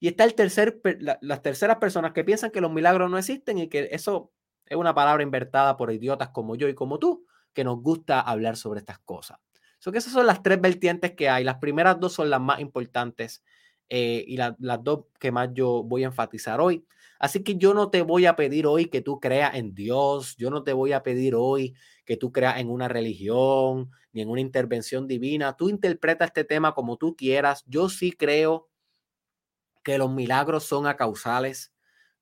Y 0.00 0.08
está 0.08 0.24
el 0.24 0.34
tercer, 0.34 0.80
las 1.20 1.42
terceras 1.42 1.78
personas 1.78 2.12
que 2.12 2.24
piensan 2.24 2.50
que 2.50 2.60
los 2.60 2.72
milagros 2.72 3.10
no 3.10 3.18
existen 3.18 3.58
y 3.58 3.68
que 3.68 3.88
eso 3.90 4.32
es 4.66 4.76
una 4.76 4.94
palabra 4.94 5.22
invertada 5.22 5.76
por 5.76 5.92
idiotas 5.92 6.28
como 6.28 6.54
yo 6.54 6.68
y 6.68 6.74
como 6.74 6.98
tú, 6.98 7.26
que 7.52 7.64
nos 7.64 7.82
gusta 7.82 8.20
hablar 8.20 8.56
sobre 8.56 8.80
estas 8.80 8.98
cosas. 9.00 9.38
So 9.78 9.92
que 9.92 9.98
esas 9.98 10.12
son 10.12 10.26
las 10.26 10.42
tres 10.42 10.60
vertientes 10.60 11.12
que 11.12 11.28
hay. 11.28 11.44
Las 11.44 11.58
primeras 11.58 11.98
dos 11.98 12.12
son 12.12 12.30
las 12.30 12.40
más 12.40 12.60
importantes 12.60 13.42
eh, 13.88 14.24
y 14.26 14.36
las 14.36 14.54
dos 14.82 15.06
que 15.18 15.32
más 15.32 15.50
yo 15.52 15.82
voy 15.82 16.04
a 16.04 16.08
enfatizar 16.08 16.60
hoy. 16.60 16.84
Así 17.18 17.42
que 17.42 17.56
yo 17.56 17.74
no 17.74 17.90
te 17.90 18.02
voy 18.02 18.26
a 18.26 18.36
pedir 18.36 18.66
hoy 18.66 18.86
que 18.86 19.00
tú 19.00 19.18
creas 19.18 19.54
en 19.54 19.74
Dios, 19.74 20.36
yo 20.36 20.50
no 20.50 20.62
te 20.62 20.72
voy 20.72 20.92
a 20.92 21.02
pedir 21.02 21.34
hoy 21.34 21.74
que 22.08 22.16
tú 22.16 22.32
creas 22.32 22.58
en 22.58 22.70
una 22.70 22.88
religión 22.88 23.90
ni 24.12 24.22
en 24.22 24.30
una 24.30 24.40
intervención 24.40 25.06
divina. 25.06 25.58
Tú 25.58 25.68
interpreta 25.68 26.24
este 26.24 26.42
tema 26.42 26.74
como 26.74 26.96
tú 26.96 27.14
quieras. 27.14 27.64
Yo 27.66 27.90
sí 27.90 28.12
creo 28.12 28.70
que 29.84 29.98
los 29.98 30.10
milagros 30.10 30.64
son 30.64 30.86
acausales. 30.86 31.70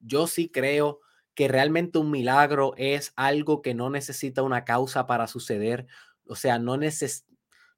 Yo 0.01 0.27
sí 0.27 0.49
creo 0.49 0.99
que 1.37 1.47
realmente 1.47 1.99
un 1.99 2.11
milagro 2.11 2.75
es 2.77 3.13
algo 3.15 3.63
que 3.63 3.75
no 3.75 3.89
necesita 3.89 4.43
una 4.43 4.65
causa 4.65 5.07
para 5.07 5.29
suceder. 5.29 5.87
O 6.27 6.35
sea, 6.35 6.59
no, 6.59 6.77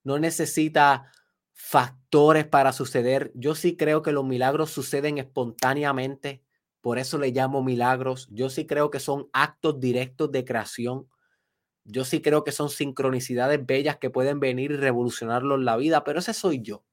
no 0.03 0.18
necesita 0.18 1.12
factores 1.53 2.47
para 2.47 2.73
suceder. 2.73 3.33
Yo 3.35 3.55
sí 3.55 3.77
creo 3.77 4.01
que 4.01 4.12
los 4.12 4.25
milagros 4.25 4.71
suceden 4.71 5.18
espontáneamente. 5.18 6.42
Por 6.81 6.99
eso 6.99 7.18
le 7.18 7.33
llamo 7.33 7.62
milagros. 7.62 8.29
Yo 8.31 8.49
sí 8.49 8.64
creo 8.66 8.90
que 8.90 8.99
son 8.99 9.29
actos 9.35 9.79
directos 9.79 10.33
de 10.33 10.47
creación. 10.47 11.07
Yo 11.90 12.05
sí 12.05 12.20
creo 12.20 12.44
que 12.44 12.53
son 12.53 12.68
sincronicidades 12.68 13.64
bellas 13.64 13.96
que 13.96 14.11
pueden 14.11 14.40
venir 14.40 14.72
y 14.72 14.77
revolucionarlo 14.77 15.55
en 15.55 15.64
la 15.64 15.79
vida, 15.79 16.05
pero 16.05 16.18
ese 16.18 16.35
soy 16.35 16.61
yo. 16.61 16.85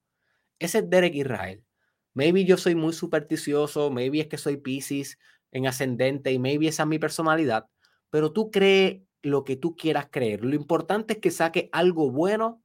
Ese 0.57 0.77
es 0.79 0.89
Derek 0.89 1.13
Israel. 1.15 1.65
Maybe 2.13 2.45
yo 2.45 2.55
soy 2.55 2.75
muy 2.75 2.93
supersticioso, 2.93 3.91
maybe 3.91 4.21
es 4.21 4.27
que 4.27 4.37
soy 4.37 4.55
Pisces 4.55 5.19
en 5.51 5.67
ascendente 5.67 6.31
y 6.31 6.39
maybe 6.39 6.69
esa 6.69 6.83
es 6.83 6.87
mi 6.89 6.97
personalidad, 6.97 7.67
pero 8.09 8.31
tú 8.31 8.51
crees 8.51 9.01
lo 9.21 9.43
que 9.43 9.57
tú 9.57 9.75
quieras 9.75 10.07
creer. 10.09 10.45
Lo 10.45 10.55
importante 10.55 11.15
es 11.15 11.19
que 11.19 11.29
saque 11.29 11.67
algo 11.73 12.09
bueno 12.09 12.63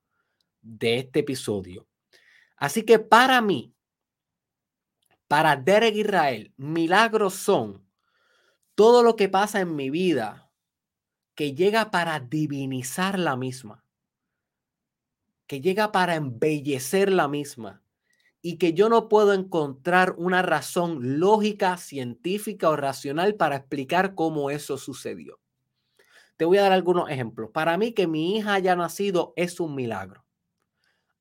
de 0.63 0.99
este 0.99 1.21
episodio. 1.21 1.89
Así 2.57 2.85
que 2.85 3.01
para 3.01 3.41
mí, 3.41 3.75
para 5.27 5.57
Derek 5.57 5.97
Israel, 5.97 6.55
milagros 6.57 7.35
son 7.35 7.85
todo 8.77 9.03
lo 9.03 9.17
que 9.17 9.29
pasa 9.29 9.61
en 9.61 9.75
mi 9.75 9.91
vida 9.91 10.50
que 11.41 11.55
llega 11.55 11.91
para 11.91 12.21
divinizar 12.21 13.19
la 13.19 13.35
misma, 13.35 13.83
que 15.47 15.63
llega 15.63 15.91
para 15.91 16.15
embellecer 16.17 17.11
la 17.11 17.29
misma 17.29 17.83
y 18.43 18.59
que 18.59 18.75
yo 18.75 18.91
no 18.91 19.09
puedo 19.09 19.33
encontrar 19.33 20.15
una 20.19 20.43
razón 20.43 21.19
lógica, 21.19 21.79
científica 21.79 22.69
o 22.69 22.77
racional 22.77 23.37
para 23.37 23.57
explicar 23.57 24.15
cómo 24.15 24.51
eso 24.51 24.77
sucedió. 24.77 25.41
Te 26.37 26.45
voy 26.45 26.59
a 26.59 26.63
dar 26.65 26.73
algunos 26.73 27.09
ejemplos. 27.09 27.49
Para 27.55 27.79
mí 27.79 27.93
que 27.93 28.07
mi 28.07 28.37
hija 28.37 28.53
haya 28.53 28.77
nacido 28.77 29.33
es 29.35 29.61
un 29.61 29.75
milagro. 29.75 30.27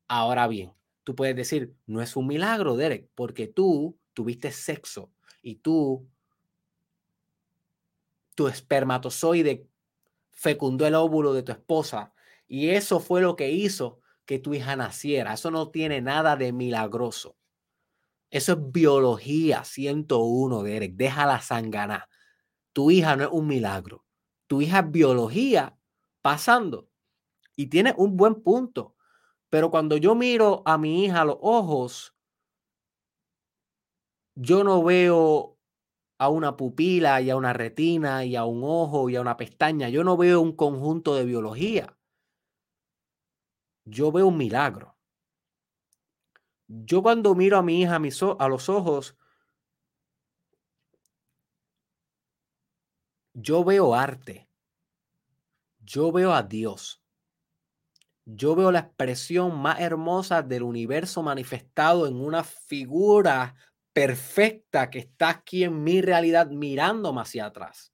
Ahora 0.09 0.49
bien, 0.49 0.73
tú 1.05 1.15
puedes 1.15 1.37
decir, 1.37 1.73
no 1.85 2.01
es 2.01 2.17
un 2.17 2.27
milagro, 2.27 2.75
Derek, 2.75 3.07
porque 3.15 3.47
tú 3.47 3.97
tuviste 4.13 4.51
sexo 4.51 5.13
y 5.41 5.55
tú, 5.55 6.05
tu 8.35 8.49
espermatozoide 8.49 9.69
fecundó 10.39 10.87
el 10.87 10.95
óvulo 10.95 11.33
de 11.33 11.43
tu 11.43 11.51
esposa 11.51 12.13
y 12.47 12.69
eso 12.69 13.01
fue 13.01 13.19
lo 13.19 13.35
que 13.35 13.51
hizo 13.51 13.99
que 14.25 14.39
tu 14.39 14.53
hija 14.53 14.77
naciera. 14.77 15.33
Eso 15.33 15.51
no 15.51 15.69
tiene 15.69 15.99
nada 15.99 16.37
de 16.37 16.53
milagroso. 16.53 17.35
Eso 18.29 18.53
es 18.53 18.71
biología 18.71 19.65
101, 19.65 20.63
Derek. 20.63 20.93
Déjala 20.95 21.41
sangana. 21.41 22.07
Tu 22.71 22.89
hija 22.91 23.17
no 23.17 23.25
es 23.25 23.29
un 23.33 23.47
milagro. 23.47 24.05
Tu 24.47 24.61
hija 24.61 24.79
es 24.79 24.91
biología 24.91 25.77
pasando. 26.21 26.89
Y 27.57 27.67
tiene 27.67 27.93
un 27.97 28.15
buen 28.15 28.35
punto. 28.35 28.95
Pero 29.49 29.69
cuando 29.69 29.97
yo 29.97 30.15
miro 30.15 30.63
a 30.65 30.77
mi 30.77 31.03
hija 31.03 31.21
a 31.21 31.25
los 31.25 31.37
ojos, 31.41 32.15
yo 34.35 34.63
no 34.63 34.81
veo 34.83 35.58
a 36.19 36.27
una 36.29 36.57
pupila 36.57 37.21
y 37.21 37.29
a 37.29 37.37
una 37.37 37.53
retina 37.53 38.25
y 38.25 38.35
a 38.35 38.43
un 38.43 38.61
ojo 38.63 39.09
y 39.09 39.15
a 39.15 39.21
una 39.21 39.37
pestaña. 39.37 39.87
Yo 39.89 40.03
no 40.03 40.17
veo 40.17 40.41
un 40.41 40.53
conjunto 40.53 41.15
de 41.15 41.23
biología. 41.23 41.97
Yo 43.85 44.11
veo 44.11 44.27
un 44.27 44.37
milagro. 44.37 44.97
Yo 46.67 47.01
cuando 47.01 47.33
miro 47.35 47.57
a 47.57 47.63
mi 47.63 47.81
hija 47.81 47.95
a, 47.95 47.99
mis, 47.99 48.21
a 48.21 48.47
los 48.49 48.67
ojos, 48.67 49.17
yo 53.33 53.63
veo 53.63 53.95
arte. 53.95 54.49
Yo 55.79 56.11
veo 56.11 56.33
a 56.33 56.43
Dios. 56.43 57.01
Yo 58.25 58.55
veo 58.55 58.73
la 58.73 58.79
expresión 58.79 59.57
más 59.59 59.79
hermosa 59.79 60.43
del 60.43 60.63
universo 60.63 61.23
manifestado 61.23 62.07
en 62.07 62.19
una 62.19 62.43
figura 62.43 63.55
perfecta 63.99 64.89
que 64.89 64.99
está 64.99 65.27
aquí 65.27 65.65
en 65.65 65.83
mi 65.83 66.01
realidad 66.01 66.47
mirándome 66.47 67.19
hacia 67.19 67.47
atrás. 67.47 67.91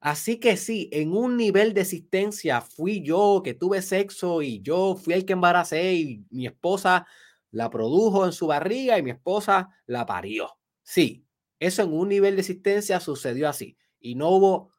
Así 0.00 0.38
que 0.38 0.58
sí, 0.58 0.90
en 0.92 1.16
un 1.16 1.38
nivel 1.38 1.72
de 1.72 1.80
existencia 1.80 2.60
fui 2.60 3.02
yo 3.02 3.40
que 3.42 3.54
tuve 3.54 3.80
sexo 3.80 4.42
y 4.42 4.60
yo 4.60 4.94
fui 4.94 5.14
el 5.14 5.24
que 5.24 5.32
embaracé 5.32 5.94
y 5.94 6.26
mi 6.28 6.44
esposa 6.46 7.06
la 7.52 7.70
produjo 7.70 8.26
en 8.26 8.32
su 8.32 8.48
barriga 8.48 8.98
y 8.98 9.02
mi 9.02 9.12
esposa 9.12 9.70
la 9.86 10.04
parió. 10.04 10.50
Sí, 10.82 11.24
eso 11.58 11.84
en 11.84 11.94
un 11.94 12.10
nivel 12.10 12.36
de 12.36 12.42
existencia 12.42 13.00
sucedió 13.00 13.48
así 13.48 13.78
y 13.98 14.14
no 14.14 14.28
hubo 14.28 14.72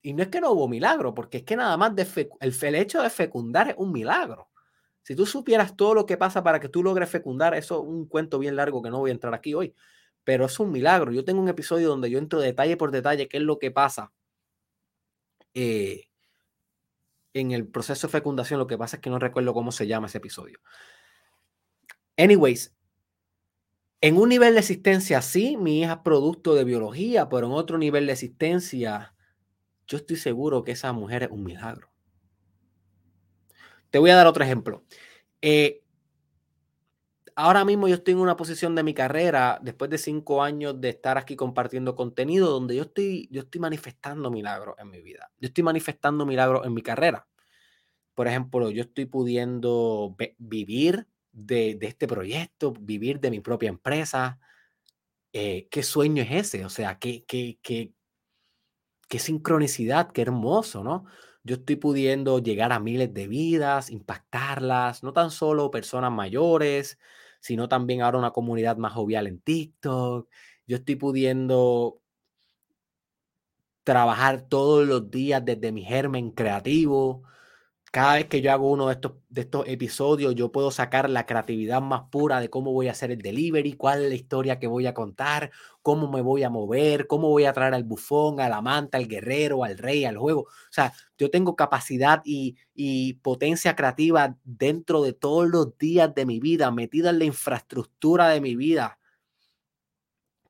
y 0.00 0.12
no 0.12 0.22
es 0.22 0.28
que 0.28 0.40
no 0.40 0.52
hubo 0.52 0.68
milagro, 0.68 1.12
porque 1.12 1.38
es 1.38 1.44
que 1.44 1.56
nada 1.56 1.76
más 1.76 1.96
de 1.96 2.06
el, 2.38 2.54
el 2.62 2.74
hecho 2.76 3.02
de 3.02 3.10
fecundar 3.10 3.70
es 3.70 3.74
un 3.78 3.90
milagro. 3.90 4.51
Si 5.02 5.16
tú 5.16 5.26
supieras 5.26 5.76
todo 5.76 5.94
lo 5.94 6.06
que 6.06 6.16
pasa 6.16 6.42
para 6.42 6.60
que 6.60 6.68
tú 6.68 6.82
logres 6.82 7.10
fecundar, 7.10 7.54
eso 7.54 7.82
es 7.82 7.88
un 7.88 8.06
cuento 8.06 8.38
bien 8.38 8.56
largo 8.56 8.82
que 8.82 8.90
no 8.90 9.00
voy 9.00 9.10
a 9.10 9.14
entrar 9.14 9.34
aquí 9.34 9.54
hoy 9.54 9.74
pero 10.24 10.46
es 10.46 10.60
un 10.60 10.70
milagro. 10.70 11.12
Yo 11.12 11.24
tengo 11.24 11.40
un 11.40 11.48
episodio 11.48 11.88
donde 11.88 12.10
yo 12.10 12.18
entro 12.18 12.40
detalle 12.40 12.76
por 12.76 12.90
detalle 12.90 13.28
qué 13.28 13.38
es 13.38 13.42
lo 13.42 13.58
que 13.58 13.70
pasa 13.70 14.12
eh, 15.54 16.08
en 17.34 17.50
el 17.52 17.66
proceso 17.66 18.06
de 18.06 18.12
fecundación. 18.12 18.58
Lo 18.58 18.66
que 18.66 18.78
pasa 18.78 18.96
es 18.96 19.02
que 19.02 19.10
no 19.10 19.18
recuerdo 19.18 19.54
cómo 19.54 19.72
se 19.72 19.86
llama 19.86 20.06
ese 20.06 20.18
episodio. 20.18 20.60
Anyways, 22.16 22.74
en 24.00 24.16
un 24.16 24.28
nivel 24.28 24.54
de 24.54 24.60
existencia, 24.60 25.22
sí, 25.22 25.56
mi 25.56 25.80
hija 25.80 25.94
es 25.94 25.98
producto 25.98 26.54
de 26.54 26.64
biología, 26.64 27.28
pero 27.28 27.46
en 27.46 27.52
otro 27.52 27.78
nivel 27.78 28.06
de 28.06 28.12
existencia, 28.12 29.14
yo 29.86 29.96
estoy 29.98 30.16
seguro 30.16 30.62
que 30.62 30.72
esa 30.72 30.92
mujer 30.92 31.24
es 31.24 31.30
un 31.30 31.44
milagro. 31.44 31.91
Te 33.92 33.98
voy 33.98 34.08
a 34.08 34.16
dar 34.16 34.26
otro 34.26 34.42
ejemplo. 34.42 34.84
Eh, 35.42 35.82
ahora 37.36 37.62
mismo 37.66 37.88
yo 37.88 37.96
estoy 37.96 38.12
en 38.12 38.20
una 38.20 38.38
posición 38.38 38.74
de 38.74 38.82
mi 38.82 38.94
carrera, 38.94 39.60
después 39.62 39.90
de 39.90 39.98
cinco 39.98 40.42
años 40.42 40.80
de 40.80 40.88
estar 40.88 41.18
aquí 41.18 41.36
compartiendo 41.36 41.94
contenido, 41.94 42.50
donde 42.50 42.74
yo 42.74 42.84
estoy, 42.84 43.28
yo 43.30 43.42
estoy 43.42 43.60
manifestando 43.60 44.30
milagros 44.30 44.76
en 44.78 44.88
mi 44.88 45.02
vida. 45.02 45.30
Yo 45.38 45.48
estoy 45.48 45.62
manifestando 45.62 46.24
milagros 46.24 46.64
en 46.64 46.72
mi 46.72 46.80
carrera. 46.80 47.28
Por 48.14 48.26
ejemplo, 48.28 48.70
yo 48.70 48.80
estoy 48.80 49.04
pudiendo 49.04 50.16
vivir 50.38 51.06
de, 51.30 51.76
este 51.82 52.08
proyecto, 52.08 52.72
vivir 52.72 53.20
de 53.20 53.30
mi 53.30 53.40
propia 53.40 53.68
empresa. 53.68 54.40
Eh, 55.34 55.68
¿Qué 55.70 55.82
sueño 55.82 56.22
es 56.22 56.30
ese? 56.30 56.64
O 56.64 56.70
sea, 56.70 56.98
qué, 56.98 57.26
qué, 57.26 57.58
qué, 57.62 57.92
qué 59.06 59.18
sincronicidad, 59.18 60.12
qué 60.12 60.22
hermoso, 60.22 60.82
¿no? 60.82 61.04
Yo 61.44 61.56
estoy 61.56 61.76
pudiendo 61.76 62.38
llegar 62.38 62.72
a 62.72 62.78
miles 62.80 63.12
de 63.14 63.26
vidas, 63.26 63.90
impactarlas, 63.90 65.02
no 65.02 65.12
tan 65.12 65.30
solo 65.32 65.70
personas 65.70 66.12
mayores, 66.12 66.98
sino 67.40 67.68
también 67.68 68.02
ahora 68.02 68.18
una 68.18 68.30
comunidad 68.30 68.76
más 68.76 68.92
jovial 68.92 69.26
en 69.26 69.40
TikTok. 69.40 70.28
Yo 70.66 70.76
estoy 70.76 70.96
pudiendo 70.96 72.00
trabajar 73.84 74.42
todos 74.48 74.86
los 74.86 75.10
días 75.10 75.44
desde 75.44 75.72
mi 75.72 75.84
germen 75.84 76.30
creativo. 76.30 77.22
Cada 77.92 78.14
vez 78.14 78.24
que 78.26 78.40
yo 78.40 78.50
hago 78.50 78.70
uno 78.70 78.86
de 78.88 78.94
estos, 78.94 79.12
de 79.28 79.42
estos 79.42 79.68
episodios, 79.68 80.34
yo 80.34 80.50
puedo 80.50 80.70
sacar 80.70 81.10
la 81.10 81.26
creatividad 81.26 81.82
más 81.82 82.04
pura 82.10 82.40
de 82.40 82.48
cómo 82.48 82.72
voy 82.72 82.88
a 82.88 82.92
hacer 82.92 83.10
el 83.10 83.18
delivery, 83.20 83.74
cuál 83.74 84.02
es 84.02 84.08
la 84.08 84.14
historia 84.14 84.58
que 84.58 84.66
voy 84.66 84.86
a 84.86 84.94
contar, 84.94 85.50
cómo 85.82 86.10
me 86.10 86.22
voy 86.22 86.42
a 86.42 86.48
mover, 86.48 87.06
cómo 87.06 87.28
voy 87.28 87.44
a 87.44 87.52
traer 87.52 87.74
al 87.74 87.84
bufón, 87.84 88.40
al 88.40 88.54
amante, 88.54 88.96
al 88.96 89.08
guerrero, 89.08 89.62
al 89.62 89.76
rey, 89.76 90.06
al 90.06 90.16
juego. 90.16 90.44
O 90.44 90.72
sea, 90.72 90.94
yo 91.18 91.30
tengo 91.30 91.54
capacidad 91.54 92.22
y, 92.24 92.56
y 92.74 93.12
potencia 93.14 93.76
creativa 93.76 94.38
dentro 94.42 95.02
de 95.02 95.12
todos 95.12 95.46
los 95.46 95.76
días 95.76 96.14
de 96.14 96.24
mi 96.24 96.40
vida, 96.40 96.70
metida 96.70 97.10
en 97.10 97.18
la 97.18 97.26
infraestructura 97.26 98.28
de 98.30 98.40
mi 98.40 98.56
vida. 98.56 98.98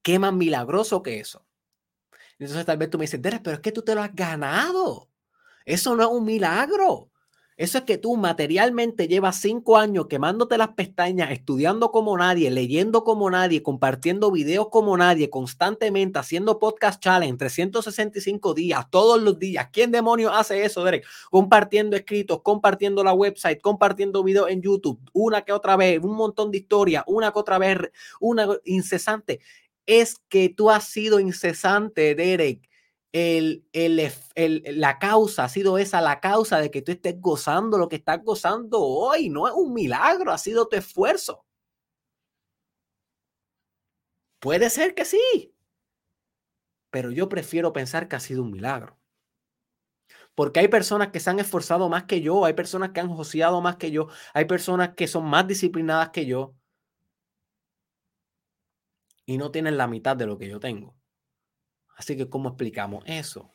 ¿Qué 0.03 0.21
más 0.21 0.33
milagroso 0.33 1.03
que 1.03 1.19
eso? 1.19 1.45
Entonces 2.39 2.65
tal 2.67 2.79
vez 2.79 2.89
tú 2.91 2.99
me 2.99 3.05
dices, 3.05 3.21
Derek, 3.21 3.43
pero 3.43 3.55
es 3.57 3.61
que 3.61 3.73
tú 3.73 3.83
te 3.83 3.97
lo 3.97 4.03
has 4.03 4.15
ganado. 4.15 5.11
Eso 5.65 5.97
no 5.97 6.05
es 6.05 6.09
un 6.09 6.25
milagro. 6.25 7.12
Eso 7.63 7.79
es 7.79 7.85
que 7.85 7.97
tú 7.97 8.17
materialmente 8.17 9.07
llevas 9.07 9.37
cinco 9.37 9.79
años 9.79 10.09
quemándote 10.09 10.59
las 10.59 10.71
pestañas, 10.71 11.31
estudiando 11.31 11.93
como 11.93 12.19
nadie, 12.19 12.51
leyendo 12.51 13.05
como 13.05 13.31
nadie, 13.31 13.63
compartiendo 13.63 14.33
videos 14.33 14.69
como 14.69 14.97
nadie, 14.97 15.31
constantemente 15.31 16.19
haciendo 16.19 16.59
podcast 16.59 17.01
challenge 17.01 17.39
365 17.39 18.55
días, 18.55 18.91
todos 18.91 19.23
los 19.23 19.39
días. 19.39 19.69
¿Quién 19.73 19.93
demonios 19.93 20.33
hace 20.35 20.65
eso, 20.65 20.83
Derek? 20.83 21.07
Compartiendo 21.31 21.95
escritos, 21.95 22.43
compartiendo 22.43 23.05
la 23.05 23.13
website, 23.13 23.61
compartiendo 23.61 24.25
videos 24.25 24.51
en 24.51 24.61
YouTube, 24.61 24.99
una 25.13 25.43
que 25.43 25.53
otra 25.53 25.77
vez, 25.77 26.01
un 26.03 26.17
montón 26.17 26.51
de 26.51 26.59
historias, 26.59 27.05
una 27.07 27.31
que 27.31 27.39
otra 27.39 27.59
vez, 27.59 27.79
una 28.19 28.49
incesante. 28.65 29.39
Es 29.87 30.17
que 30.29 30.49
tú 30.49 30.69
has 30.69 30.89
sido 30.89 31.21
incesante, 31.21 32.17
Derek 32.17 32.72
el, 33.13 33.65
la 34.65 34.99
causa, 34.99 35.45
ha 35.45 35.49
sido 35.49 35.79
esa 35.79 36.01
la 36.01 36.21
causa 36.21 36.59
de 36.59 36.71
que 36.71 36.83
tú 36.83 36.93
estés 36.93 37.21
gozando 37.21 37.79
lo 37.79 37.89
que 37.89 37.97
estás 37.97 38.23
gozando 38.25 38.81
hoy. 38.81 39.29
No 39.29 39.47
es 39.49 39.55
un 39.55 39.75
milagro, 39.75 40.33
ha 40.33 40.39
sido 40.39 40.69
tu 40.69 40.77
esfuerzo. 40.77 41.45
Puede 44.41 44.69
ser 44.69 44.95
que 44.95 45.05
sí, 45.07 45.55
pero 46.91 47.11
yo 47.11 47.29
prefiero 47.29 47.73
pensar 47.73 48.07
que 48.09 48.17
ha 48.17 48.21
sido 48.21 48.43
un 48.43 48.53
milagro. 48.53 48.97
Porque 50.35 50.61
hay 50.61 50.69
personas 50.69 51.09
que 51.09 51.21
se 51.21 51.31
han 51.31 51.39
esforzado 51.39 51.89
más 51.89 52.05
que 52.05 52.21
yo, 52.21 52.45
hay 52.45 52.55
personas 52.55 52.91
que 52.91 53.01
han 53.01 53.09
joseado 53.15 53.61
más 53.61 53.77
que 53.77 53.91
yo, 53.91 54.09
hay 54.35 54.45
personas 54.47 54.95
que 54.95 55.07
son 55.09 55.25
más 55.27 55.47
disciplinadas 55.47 56.11
que 56.11 56.27
yo 56.27 56.55
y 59.27 59.37
no 59.39 59.51
tienen 59.51 59.77
la 59.77 59.89
mitad 59.89 60.17
de 60.17 60.27
lo 60.27 60.39
que 60.39 60.49
yo 60.49 60.61
tengo. 60.61 60.95
Así 62.03 62.17
que, 62.17 62.29
¿cómo 62.29 62.49
explicamos 62.49 63.05
eso? 63.07 63.49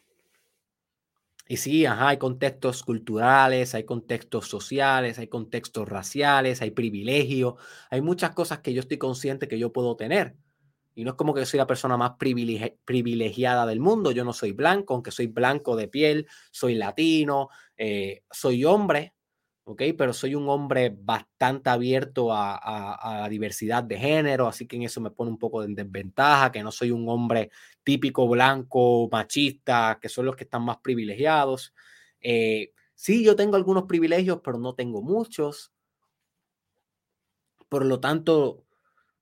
Y 1.50 1.58
sí, 1.58 1.86
ajá, 1.86 2.08
hay 2.08 2.18
contextos 2.18 2.82
culturales, 2.82 3.76
hay 3.76 3.84
contextos 3.84 4.48
sociales, 4.48 5.20
hay 5.20 5.28
contextos 5.28 5.86
raciales, 5.86 6.62
hay 6.62 6.72
privilegios, 6.72 7.56
hay 7.90 8.00
muchas 8.00 8.32
cosas 8.32 8.60
que 8.60 8.74
yo 8.74 8.80
estoy 8.80 8.98
consciente 8.98 9.50
que 9.50 9.60
yo 9.60 9.74
puedo 9.74 9.98
tener. 9.98 10.38
Y 10.96 11.04
no 11.04 11.12
es 11.12 11.18
como 11.18 11.34
que 11.34 11.46
soy 11.46 11.58
la 11.58 11.68
persona 11.68 11.98
más 11.98 12.14
privilegiada 12.18 13.66
del 13.66 13.82
mundo. 13.82 14.12
Yo 14.12 14.24
no 14.24 14.32
soy 14.32 14.54
blanco, 14.54 14.94
aunque 14.94 15.12
soy 15.12 15.28
blanco 15.28 15.76
de 15.76 15.90
piel, 15.90 16.26
soy 16.50 16.76
latino, 16.76 17.50
eh, 17.76 18.24
soy 18.32 18.64
hombre, 18.64 19.14
¿ok? 19.68 19.84
Pero 19.98 20.14
soy 20.14 20.34
un 20.34 20.48
hombre 20.48 20.96
bastante 20.98 21.70
abierto 21.70 22.30
a, 22.32 23.20
la 23.20 23.28
diversidad 23.28 23.84
de 23.84 23.98
género, 23.98 24.48
así 24.48 24.66
que 24.66 24.78
en 24.78 24.84
eso 24.84 25.02
me 25.02 25.12
pone 25.12 25.30
un 25.30 25.38
poco 25.38 25.62
de 25.62 25.74
desventaja, 25.76 26.54
que 26.54 26.64
no 26.64 26.72
soy 26.72 26.92
un 26.92 27.08
hombre 27.10 27.52
típico 27.84 28.26
blanco, 28.30 29.10
machista, 29.12 30.00
que 30.02 30.08
son 30.08 30.26
los 30.26 30.38
que 30.38 30.46
están 30.46 30.64
más 30.64 30.78
privilegiados. 30.78 31.74
Eh, 32.22 32.72
sí, 32.96 33.26
yo 33.26 33.36
tengo 33.36 33.58
algunos 33.58 33.84
privilegios, 33.84 34.40
pero 34.42 34.58
no 34.58 34.74
tengo 34.74 35.02
muchos. 35.02 35.74
Por 37.68 37.86
lo 37.86 38.00
tanto, 38.00 38.64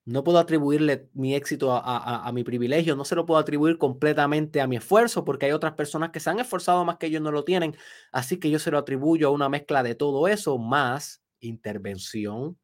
no 0.05 0.23
puedo 0.23 0.37
atribuirle 0.37 1.09
mi 1.13 1.35
éxito 1.35 1.73
a, 1.73 2.31
mi 2.31 2.43
privilegio, 2.43 2.95
no 2.95 3.05
se 3.05 3.15
lo 3.15 3.25
puedo 3.25 3.39
atribuir 3.39 3.77
completamente 3.79 4.61
a 4.61 4.67
mi 4.67 4.77
esfuerzo, 4.77 5.25
porque 5.25 5.47
hay 5.47 5.51
otras 5.51 5.73
personas 5.73 6.11
que 6.11 6.19
se 6.19 6.29
han 6.29 6.39
esforzado 6.39 6.85
más 6.85 6.97
que 6.97 7.07
ellos 7.07 7.21
no 7.21 7.31
lo 7.31 7.43
tienen. 7.43 7.75
Así 8.11 8.37
que 8.39 8.51
yo 8.51 8.59
se 8.59 8.71
lo 8.71 8.77
atribuyo 8.77 9.27
a 9.27 9.31
una 9.31 9.49
mezcla 9.49 9.83
de 9.83 9.95
todo 9.95 10.27
eso, 10.27 10.57
más 10.59 11.23
intervención 11.39 12.57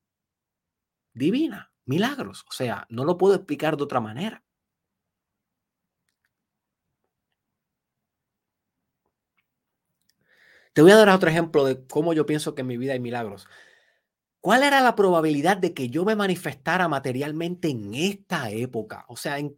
divina, 1.14 1.72
milagros. 1.86 2.46
O 2.50 2.52
sea, 2.54 2.86
no 2.90 3.06
lo 3.06 3.18
puedo 3.18 3.36
explicar 3.36 3.78
de 3.78 3.84
otra 3.84 4.00
manera. 4.02 4.44
Te 10.74 10.82
voy 10.82 10.92
a 10.92 10.96
dar 10.96 11.10
otro 11.10 11.30
ejemplo 11.30 11.66
de 11.66 11.86
cómo 11.88 12.14
yo 12.14 12.26
pienso 12.26 12.56
que 12.56 12.62
en 12.62 12.68
mi 12.68 12.78
vida 12.78 12.94
hay 12.94 13.00
milagros. 13.00 13.48
¿Cuál 14.42 14.64
era 14.64 14.82
la 14.82 14.96
probabilidad 14.96 15.58
de 15.58 15.74
que 15.76 15.90
yo 15.90 16.04
me 16.04 16.16
manifestara 16.16 16.88
materialmente 16.88 17.70
en 17.70 17.94
esta 17.94 18.50
época? 18.50 19.06
O 19.08 19.16
sea, 19.16 19.38
en 19.38 19.56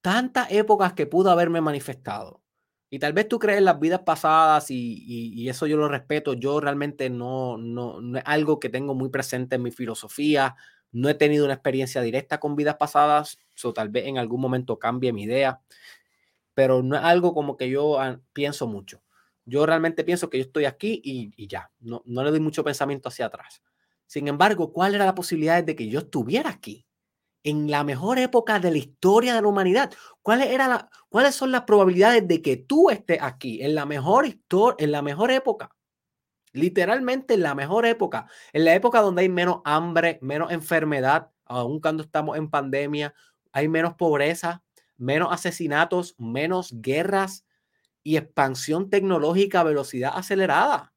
tantas 0.00 0.50
épocas 0.52 0.92
que 0.92 1.06
pudo 1.06 1.30
haberme 1.30 1.60
manifestado. 1.60 2.40
Y 2.88 3.00
tal 3.00 3.12
vez 3.12 3.28
tú 3.28 3.38
crees 3.40 3.58
en 3.58 3.64
las 3.64 3.80
vidas 3.80 4.00
pasadas 4.00 4.70
y, 4.70 5.48
eso 5.48 5.66
yo 5.66 5.76
lo 5.76 5.88
respeto. 5.88 6.34
Yo 6.34 6.60
realmente 6.60 7.10
no, 7.10 7.58
no, 7.58 8.00
no, 8.00 8.18
es 8.18 8.24
algo 8.26 8.60
que 8.60 8.68
tengo 8.68 8.94
muy 8.94 9.10
presente 9.10 9.56
en 9.56 9.62
mi 9.62 9.72
filosofía. 9.72 10.56
No 10.92 11.08
he 11.08 11.14
tenido 11.14 11.44
una 11.44 11.54
experiencia 11.54 12.00
directa 12.02 12.38
con 12.40 12.56
vidas 12.56 12.76
pasadas. 12.76 13.38
O 13.64 13.72
tal 13.72 13.88
vez 13.90 14.06
en 14.06 14.18
algún 14.18 14.40
momento 14.40 14.78
cambie 14.78 15.12
mi 15.12 15.24
idea. 15.24 15.60
Pero 16.54 16.82
no 16.82 16.96
es 16.96 17.02
algo 17.02 17.34
como 17.34 17.56
que 17.56 17.70
yo 17.70 18.00
ah, 18.00 18.20
pienso 18.32 18.66
mucho. 18.68 19.02
Yo 19.44 19.66
realmente 19.66 20.04
pienso 20.04 20.30
que 20.30 20.38
yo 20.38 20.44
estoy 20.44 20.64
aquí 20.64 21.00
y, 21.04 21.32
y 21.36 21.48
ya. 21.48 21.70
No, 21.80 22.02
no 22.06 22.24
le 22.24 22.30
doy 22.30 22.40
mucho 22.40 22.64
pensamiento 22.64 23.08
hacia 23.08 23.26
atrás. 23.26 23.62
Sin 24.10 24.26
embargo, 24.26 24.72
¿cuál 24.72 24.96
era 24.96 25.04
la 25.04 25.14
posibilidad 25.14 25.62
de 25.62 25.76
que 25.76 25.88
yo 25.88 26.00
estuviera 26.00 26.50
aquí? 26.50 26.84
En 27.44 27.70
la 27.70 27.84
mejor 27.84 28.18
época 28.18 28.58
de 28.58 28.72
la 28.72 28.78
historia 28.78 29.36
de 29.36 29.42
la 29.42 29.46
humanidad. 29.46 29.92
¿Cuáles, 30.20 30.48
era 30.48 30.90
¿Cuáles 31.08 31.36
son 31.36 31.52
las 31.52 31.62
probabilidades 31.62 32.26
de 32.26 32.42
que 32.42 32.56
tú 32.56 32.90
estés 32.90 33.22
aquí? 33.22 33.62
En 33.62 33.76
la 33.76 33.86
mejor 33.86 34.26
historia, 34.26 34.84
en 34.84 34.90
la 34.90 35.00
mejor 35.00 35.30
época. 35.30 35.70
Literalmente 36.52 37.34
en 37.34 37.42
la 37.44 37.54
mejor 37.54 37.86
época. 37.86 38.26
En 38.52 38.64
la 38.64 38.74
época 38.74 39.00
donde 39.00 39.22
hay 39.22 39.28
menos 39.28 39.60
hambre, 39.64 40.18
menos 40.22 40.50
enfermedad, 40.50 41.30
aun 41.44 41.80
cuando 41.80 42.02
estamos 42.02 42.36
en 42.36 42.50
pandemia, 42.50 43.14
hay 43.52 43.68
menos 43.68 43.94
pobreza, 43.94 44.64
menos 44.96 45.32
asesinatos, 45.32 46.16
menos 46.18 46.72
guerras, 46.80 47.44
y 48.02 48.16
expansión 48.16 48.90
tecnológica 48.90 49.60
a 49.60 49.64
velocidad 49.64 50.12
acelerada. 50.16 50.94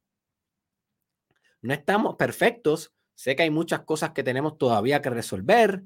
No 1.62 1.72
estamos 1.74 2.16
perfectos. 2.16 2.92
Sé 3.14 3.36
que 3.36 3.44
hay 3.44 3.50
muchas 3.50 3.80
cosas 3.80 4.10
que 4.10 4.22
tenemos 4.22 4.58
todavía 4.58 5.00
que 5.00 5.10
resolver. 5.10 5.84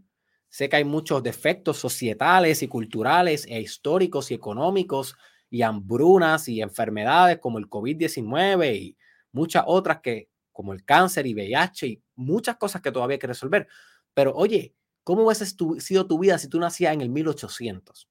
Sé 0.49 0.69
que 0.69 0.77
hay 0.77 0.85
muchos 0.85 1.23
defectos 1.23 1.77
societales 1.77 2.63
y 2.63 2.69
culturales 2.69 3.47
e 3.47 3.61
históricos 3.61 4.31
y 4.31 4.35
económicos 4.35 5.15
y 5.51 5.63
hambrunas 5.63 6.49
y 6.49 6.63
enfermedades 6.63 7.39
como 7.39 7.59
el 7.59 7.69
COVID-19 7.69 8.75
y 8.77 8.97
muchas 9.33 9.65
otras 9.67 10.01
que 10.01 10.29
como 10.53 10.73
el 10.73 10.85
cáncer 10.85 11.27
y 11.27 11.35
VIH 11.35 11.87
y 11.87 12.03
muchas 12.17 12.57
cosas 12.57 12.83
que 12.83 12.91
todavía 12.91 13.15
hay 13.15 13.21
que 13.21 13.27
resolver. 13.29 13.69
Pero 14.15 14.35
oye, 14.35 14.75
¿cómo 15.05 15.25
hubiese 15.25 15.47
sido 15.47 16.07
tu 16.07 16.19
vida 16.19 16.39
si 16.39 16.49
tú 16.49 16.59
nacías 16.59 16.95
en 16.95 17.01
el 17.01 17.11
1800? 17.11 18.09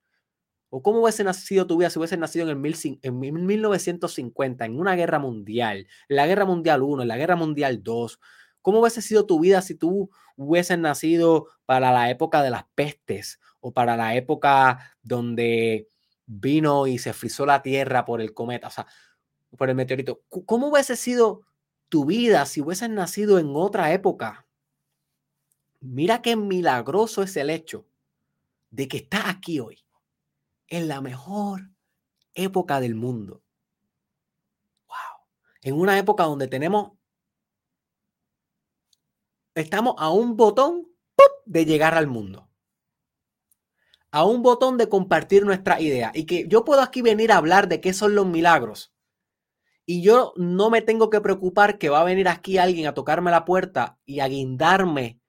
¿O 0.69 0.81
cómo 0.81 1.01
hubiese 1.01 1.23
nacido 1.23 1.65
tu 1.65 1.77
vida 1.77 1.89
si 1.89 1.99
hubiese 1.99 2.17
nacido 2.17 2.49
en, 2.49 2.65
el 2.65 2.99
en 3.01 3.19
1950, 3.19 4.65
en 4.65 4.79
una 4.79 4.95
guerra 4.95 5.19
mundial, 5.19 5.87
en 6.09 6.15
la 6.15 6.27
guerra 6.27 6.45
mundial 6.45 6.83
1, 6.83 7.01
en 7.01 7.07
la 7.07 7.17
guerra 7.17 7.35
mundial 7.35 7.83
2? 7.83 8.19
¿Cómo 8.67 8.81
hubiese 8.81 9.01
sido 9.01 9.25
tu 9.25 9.39
vida 9.39 9.61
si 9.61 9.75
tú 9.75 10.09
hubieses 10.35 10.77
nacido 10.77 11.47
para 11.65 11.93
la 11.93 12.09
época 12.09 12.43
de 12.43 12.49
las 12.49 12.65
pestes 12.75 13.39
o 13.61 13.71
para 13.71 13.95
la 13.95 14.17
época 14.17 14.93
donde 15.01 15.87
vino 16.25 16.85
y 16.85 16.97
se 16.97 17.13
frizó 17.13 17.45
la 17.45 17.61
tierra 17.61 18.03
por 18.03 18.19
el 18.19 18.33
cometa, 18.33 18.67
o 18.67 18.69
sea, 18.69 18.85
por 19.57 19.69
el 19.69 19.75
meteorito? 19.75 20.21
¿Cómo 20.27 20.67
hubiese 20.67 20.97
sido 20.97 21.43
tu 21.87 22.03
vida 22.03 22.45
si 22.45 22.59
hubieses 22.59 22.89
nacido 22.89 23.39
en 23.39 23.53
otra 23.55 23.93
época? 23.93 24.45
Mira 25.79 26.21
qué 26.21 26.35
milagroso 26.35 27.23
es 27.23 27.37
el 27.37 27.49
hecho 27.49 27.87
de 28.69 28.89
que 28.89 28.97
estás 28.97 29.27
aquí 29.27 29.61
hoy 29.61 29.85
en 30.67 30.89
la 30.89 30.99
mejor 30.99 31.69
época 32.33 32.81
del 32.81 32.95
mundo. 32.95 33.41
Wow. 34.89 35.25
En 35.61 35.75
una 35.75 35.97
época 35.97 36.25
donde 36.25 36.49
tenemos, 36.49 36.96
estamos 39.61 39.95
a 39.97 40.09
un 40.09 40.37
botón 40.37 40.87
de 41.45 41.65
llegar 41.65 41.95
al 41.95 42.07
mundo. 42.07 42.49
A 44.11 44.25
un 44.25 44.41
botón 44.41 44.77
de 44.77 44.89
compartir 44.89 45.45
nuestra 45.45 45.81
idea. 45.81 46.11
Y 46.13 46.25
que 46.25 46.47
yo 46.47 46.63
puedo 46.63 46.81
aquí 46.81 47.01
venir 47.01 47.31
a 47.31 47.37
hablar 47.37 47.67
de 47.67 47.81
qué 47.81 47.93
son 47.93 48.15
los 48.15 48.25
milagros. 48.25 48.93
Y 49.85 50.01
yo 50.01 50.33
no 50.35 50.69
me 50.69 50.81
tengo 50.81 51.09
que 51.09 51.21
preocupar 51.21 51.77
que 51.77 51.89
va 51.89 52.01
a 52.01 52.05
venir 52.05 52.27
aquí 52.27 52.57
alguien 52.57 52.87
a 52.87 52.93
tocarme 52.93 53.31
la 53.31 53.45
puerta 53.45 53.97
y 54.05 54.19
a 54.19 54.27
guindarme 54.27 55.19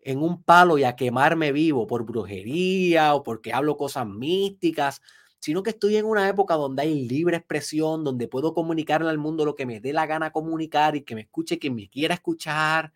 en 0.00 0.22
un 0.22 0.42
palo 0.44 0.78
y 0.78 0.84
a 0.84 0.94
quemarme 0.94 1.50
vivo 1.50 1.88
por 1.88 2.04
brujería 2.04 3.14
o 3.14 3.24
porque 3.24 3.52
hablo 3.52 3.76
cosas 3.76 4.06
místicas, 4.06 5.02
sino 5.40 5.64
que 5.64 5.70
estoy 5.70 5.96
en 5.96 6.06
una 6.06 6.28
época 6.28 6.54
donde 6.54 6.82
hay 6.82 7.08
libre 7.08 7.36
expresión, 7.36 8.04
donde 8.04 8.28
puedo 8.28 8.54
comunicarle 8.54 9.10
al 9.10 9.18
mundo 9.18 9.44
lo 9.44 9.56
que 9.56 9.66
me 9.66 9.80
dé 9.80 9.92
la 9.92 10.06
gana 10.06 10.30
comunicar 10.30 10.94
y 10.94 11.02
que 11.02 11.16
me 11.16 11.22
escuche 11.22 11.58
quien 11.58 11.74
me 11.74 11.88
quiera 11.88 12.14
escuchar. 12.14 12.92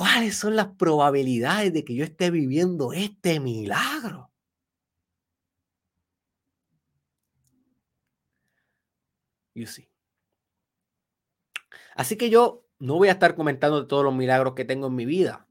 ¿Cuáles 0.00 0.34
son 0.34 0.56
las 0.56 0.68
probabilidades 0.68 1.74
de 1.74 1.84
que 1.84 1.94
yo 1.94 2.04
esté 2.04 2.30
viviendo 2.30 2.94
este 2.94 3.38
milagro? 3.38 4.30
You 9.54 9.66
see. 9.66 9.90
Así 11.94 12.16
que 12.16 12.30
yo 12.30 12.64
no 12.78 12.94
voy 12.94 13.08
a 13.08 13.12
estar 13.12 13.34
comentando 13.34 13.86
todos 13.86 14.02
los 14.02 14.14
milagros 14.14 14.54
que 14.54 14.64
tengo 14.64 14.86
en 14.86 14.94
mi 14.94 15.04
vida, 15.04 15.46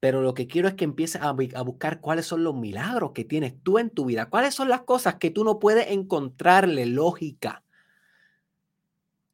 pero 0.00 0.22
lo 0.22 0.32
que 0.32 0.46
quiero 0.46 0.66
es 0.68 0.74
que 0.76 0.84
empieces 0.84 1.20
a, 1.20 1.28
a, 1.28 1.62
buscar 1.62 2.00
cuáles 2.00 2.24
son 2.24 2.42
los 2.42 2.54
milagros 2.54 3.12
que 3.12 3.26
tienes 3.26 3.62
tú 3.62 3.78
en 3.78 3.90
tu 3.90 4.06
vida, 4.06 4.30
cuáles 4.30 4.54
son 4.54 4.70
las 4.70 4.84
cosas 4.84 5.16
que 5.16 5.30
tú 5.30 5.44
no 5.44 5.58
puedes 5.58 5.90
encontrarle 5.90 6.86
lógica. 6.86 7.64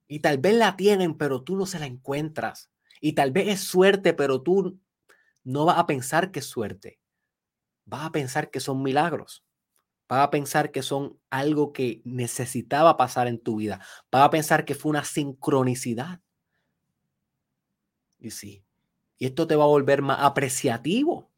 Y 0.09 0.19
tal 0.19 0.39
vez 0.39 0.55
la 0.55 0.77
tienen, 0.77 1.17
pero 1.17 1.43
tú 1.45 1.55
no 1.55 1.67
se 1.67 1.79
la 1.79 1.87
encuentras. 1.87 2.70
Y 3.01 3.15
tal 3.15 3.33
vez 3.33 3.49
es 3.49 3.61
suerte, 3.61 4.15
pero 4.15 4.43
tú 4.43 4.79
no 5.45 5.65
vas 5.65 5.79
a 5.79 5.87
pensar 5.87 6.31
que 6.31 6.41
es 6.41 6.47
suerte. 6.47 7.01
Vas 7.87 8.07
a 8.07 8.13
pensar 8.13 8.51
que 8.51 8.61
son 8.61 8.83
milagros. 8.83 9.45
Vas 10.09 10.21
a 10.23 10.31
pensar 10.31 10.73
que 10.73 10.83
son 10.83 11.19
algo 11.31 11.73
que 11.73 12.03
necesitaba 12.05 12.97
pasar 12.97 13.29
en 13.29 13.41
tu 13.41 13.57
vida. 13.57 13.81
Vas 14.11 14.25
a 14.25 14.31
pensar 14.31 14.65
que 14.65 14.75
fue 14.75 14.91
una 14.91 15.05
sincronicidad. 15.05 16.21
Y 18.19 18.31
sí. 18.31 18.65
Y 19.19 19.27
esto 19.27 19.47
te 19.47 19.57
va 19.57 19.65
a 19.65 19.69
volver 19.69 20.03
más 20.03 20.19
apreciativo. 20.21 21.30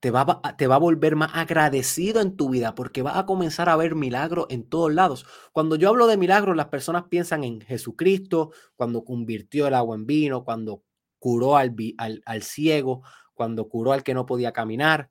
Te 0.00 0.12
va, 0.12 0.40
te 0.56 0.68
va 0.68 0.76
a 0.76 0.78
volver 0.78 1.16
más 1.16 1.32
agradecido 1.34 2.20
en 2.20 2.36
tu 2.36 2.50
vida 2.50 2.74
porque 2.76 3.02
vas 3.02 3.16
a 3.16 3.26
comenzar 3.26 3.68
a 3.68 3.76
ver 3.76 3.96
milagros 3.96 4.46
en 4.48 4.68
todos 4.68 4.94
lados. 4.94 5.26
Cuando 5.52 5.74
yo 5.74 5.88
hablo 5.88 6.06
de 6.06 6.16
milagros, 6.16 6.56
las 6.56 6.68
personas 6.68 7.04
piensan 7.08 7.42
en 7.42 7.60
Jesucristo, 7.60 8.52
cuando 8.76 9.04
convirtió 9.04 9.66
el 9.66 9.74
agua 9.74 9.96
en 9.96 10.06
vino, 10.06 10.44
cuando 10.44 10.84
curó 11.18 11.56
al, 11.56 11.74
al, 11.98 12.22
al 12.26 12.42
ciego, 12.44 13.02
cuando 13.34 13.68
curó 13.68 13.92
al 13.92 14.04
que 14.04 14.14
no 14.14 14.24
podía 14.24 14.52
caminar. 14.52 15.10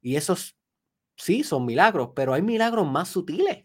Y 0.00 0.14
esos 0.16 0.56
sí 1.16 1.42
son 1.44 1.66
milagros, 1.66 2.10
pero 2.14 2.34
hay 2.34 2.42
milagros 2.42 2.86
más 2.90 3.08
sutiles. 3.08 3.64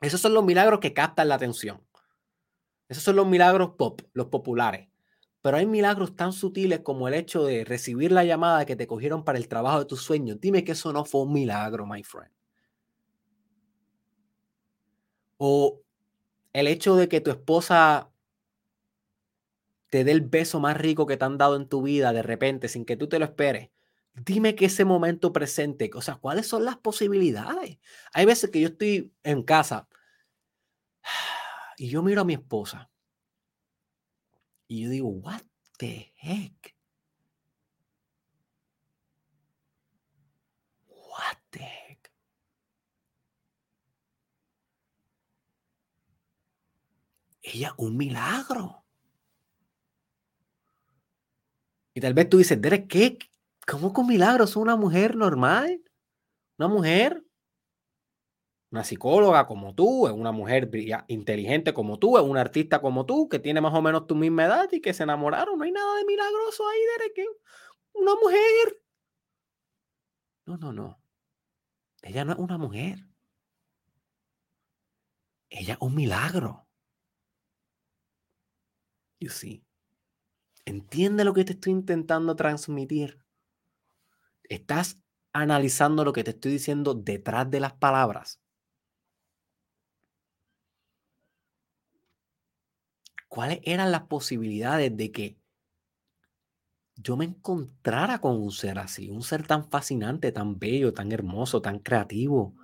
Esos 0.00 0.20
son 0.20 0.34
los 0.34 0.44
milagros 0.44 0.80
que 0.80 0.94
captan 0.94 1.28
la 1.28 1.34
atención. 1.34 1.86
Esos 2.88 3.04
son 3.04 3.16
los 3.16 3.26
milagros 3.26 3.72
pop, 3.78 4.02
los 4.14 4.26
populares. 4.26 4.89
Pero 5.42 5.56
hay 5.56 5.66
milagros 5.66 6.14
tan 6.16 6.32
sutiles 6.32 6.80
como 6.80 7.08
el 7.08 7.14
hecho 7.14 7.44
de 7.44 7.64
recibir 7.64 8.12
la 8.12 8.24
llamada 8.24 8.66
que 8.66 8.76
te 8.76 8.86
cogieron 8.86 9.24
para 9.24 9.38
el 9.38 9.48
trabajo 9.48 9.78
de 9.78 9.86
tus 9.86 10.02
sueños. 10.02 10.38
Dime 10.40 10.64
que 10.64 10.72
eso 10.72 10.92
no 10.92 11.04
fue 11.04 11.22
un 11.22 11.32
milagro, 11.32 11.86
my 11.86 12.02
friend. 12.02 12.32
O 15.38 15.80
el 16.52 16.66
hecho 16.66 16.96
de 16.96 17.08
que 17.08 17.20
tu 17.22 17.30
esposa 17.30 18.10
te 19.88 20.04
dé 20.04 20.12
el 20.12 20.20
beso 20.20 20.60
más 20.60 20.76
rico 20.76 21.06
que 21.06 21.16
te 21.16 21.24
han 21.24 21.38
dado 21.38 21.56
en 21.56 21.68
tu 21.68 21.82
vida 21.82 22.12
de 22.12 22.22
repente, 22.22 22.68
sin 22.68 22.84
que 22.84 22.96
tú 22.96 23.08
te 23.08 23.18
lo 23.18 23.24
esperes. 23.24 23.70
Dime 24.14 24.54
que 24.54 24.66
ese 24.66 24.84
momento 24.84 25.32
presente, 25.32 25.90
o 25.94 26.02
sea, 26.02 26.16
¿cuáles 26.16 26.46
son 26.46 26.64
las 26.64 26.76
posibilidades? 26.76 27.78
Hay 28.12 28.26
veces 28.26 28.50
que 28.50 28.60
yo 28.60 28.68
estoy 28.68 29.12
en 29.22 29.42
casa 29.42 29.88
y 31.78 31.88
yo 31.88 32.02
miro 32.02 32.20
a 32.20 32.24
mi 32.24 32.34
esposa 32.34 32.89
y 34.70 34.84
yo 34.84 34.90
digo, 34.90 35.08
what 35.08 35.42
the 35.78 36.12
heck? 36.16 36.76
What 40.86 41.38
the 41.50 41.58
heck? 41.58 42.12
Ella, 47.42 47.74
un 47.78 47.96
milagro. 47.96 48.84
Y 51.92 52.00
tal 52.00 52.14
vez 52.14 52.28
tú 52.28 52.38
dices, 52.38 52.60
Derek, 52.60 52.86
¿qué? 52.86 53.18
¿Cómo 53.66 53.92
con 53.92 54.06
milagros? 54.06 54.50
¿Es 54.50 54.56
una 54.56 54.76
mujer 54.76 55.16
normal? 55.16 55.82
¿Una 56.58 56.68
mujer 56.68 57.24
una 58.70 58.84
psicóloga 58.84 59.46
como 59.46 59.74
tú, 59.74 60.06
es 60.06 60.12
una 60.12 60.30
mujer 60.30 60.70
inteligente 61.08 61.74
como 61.74 61.98
tú, 61.98 62.16
es 62.18 62.24
un 62.24 62.36
artista 62.36 62.80
como 62.80 63.04
tú, 63.04 63.28
que 63.28 63.40
tiene 63.40 63.60
más 63.60 63.74
o 63.74 63.82
menos 63.82 64.06
tu 64.06 64.14
misma 64.14 64.44
edad 64.44 64.68
y 64.70 64.80
que 64.80 64.94
se 64.94 65.02
enamoraron. 65.02 65.58
No 65.58 65.64
hay 65.64 65.72
nada 65.72 65.96
de 65.96 66.04
milagroso 66.04 66.68
ahí, 66.68 66.78
Derek. 66.98 67.28
Una 67.94 68.14
mujer. 68.14 68.82
No, 70.46 70.56
no, 70.56 70.72
no. 70.72 71.02
Ella 72.02 72.24
no 72.24 72.32
es 72.32 72.38
una 72.38 72.58
mujer. 72.58 73.06
Ella 75.48 75.74
es 75.74 75.80
un 75.80 75.94
milagro. 75.96 76.68
You 79.18 79.30
see. 79.30 79.64
Entiende 80.64 81.24
lo 81.24 81.34
que 81.34 81.44
te 81.44 81.52
estoy 81.54 81.72
intentando 81.72 82.36
transmitir. 82.36 83.20
Estás 84.44 85.00
analizando 85.32 86.04
lo 86.04 86.12
que 86.12 86.22
te 86.22 86.30
estoy 86.30 86.52
diciendo 86.52 86.94
detrás 86.94 87.50
de 87.50 87.60
las 87.60 87.72
palabras. 87.72 88.40
Cuáles 93.30 93.60
eran 93.64 93.92
las 93.92 94.02
posibilidades 94.02 94.96
de 94.96 95.12
que 95.12 95.38
yo 96.96 97.16
me 97.16 97.24
encontrara 97.24 98.20
con 98.20 98.36
un 98.36 98.52
ser 98.52 98.78
así, 98.78 99.08
un 99.10 99.22
ser 99.22 99.46
tan 99.46 99.64
fascinante, 99.70 100.32
tan 100.32 100.58
bello, 100.58 100.92
tan 100.92 101.12
hermoso, 101.12 101.62
tan 101.62 101.78
creativo, 101.78 102.54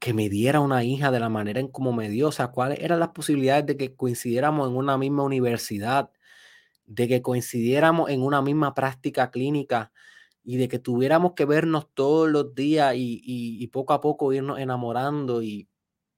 que 0.00 0.14
me 0.14 0.28
diera 0.28 0.60
una 0.60 0.84
hija 0.84 1.10
de 1.10 1.20
la 1.20 1.28
manera 1.30 1.60
en 1.60 1.68
como 1.68 1.92
me 1.92 2.10
dio. 2.10 2.28
O 2.28 2.32
sea, 2.32 2.48
cuáles 2.48 2.80
eran 2.80 3.00
las 3.00 3.10
posibilidades 3.10 3.66
de 3.66 3.76
que 3.76 3.96
coincidiéramos 3.96 4.70
en 4.70 4.76
una 4.76 4.98
misma 4.98 5.24
universidad, 5.24 6.10
de 6.86 7.08
que 7.08 7.22
coincidiéramos 7.22 8.10
en 8.10 8.22
una 8.22 8.42
misma 8.42 8.74
práctica 8.74 9.30
clínica 9.32 9.92
y 10.44 10.58
de 10.58 10.68
que 10.68 10.80
tuviéramos 10.80 11.34
que 11.34 11.46
vernos 11.46 11.88
todos 11.94 12.30
los 12.30 12.54
días 12.54 12.94
y, 12.96 13.22
y 13.24 13.66
poco 13.68 13.94
a 13.94 14.00
poco 14.02 14.32
irnos 14.32 14.60
enamorando 14.60 15.42
y 15.42 15.68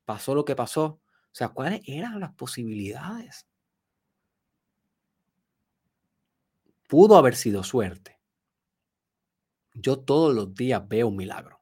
pasó 0.06 0.34
lo 0.36 0.44
que 0.46 0.56
pasó. 0.56 0.84
O 0.86 1.34
sea, 1.38 1.50
¿cuáles 1.50 1.82
eran 1.86 2.20
las 2.20 2.34
posibilidades? 2.34 3.47
Pudo 6.88 7.18
haber 7.18 7.36
sido 7.36 7.62
suerte. 7.62 8.18
Yo 9.74 10.00
todos 10.00 10.34
los 10.34 10.54
días 10.54 10.88
veo 10.88 11.08
un 11.08 11.16
milagro. 11.16 11.60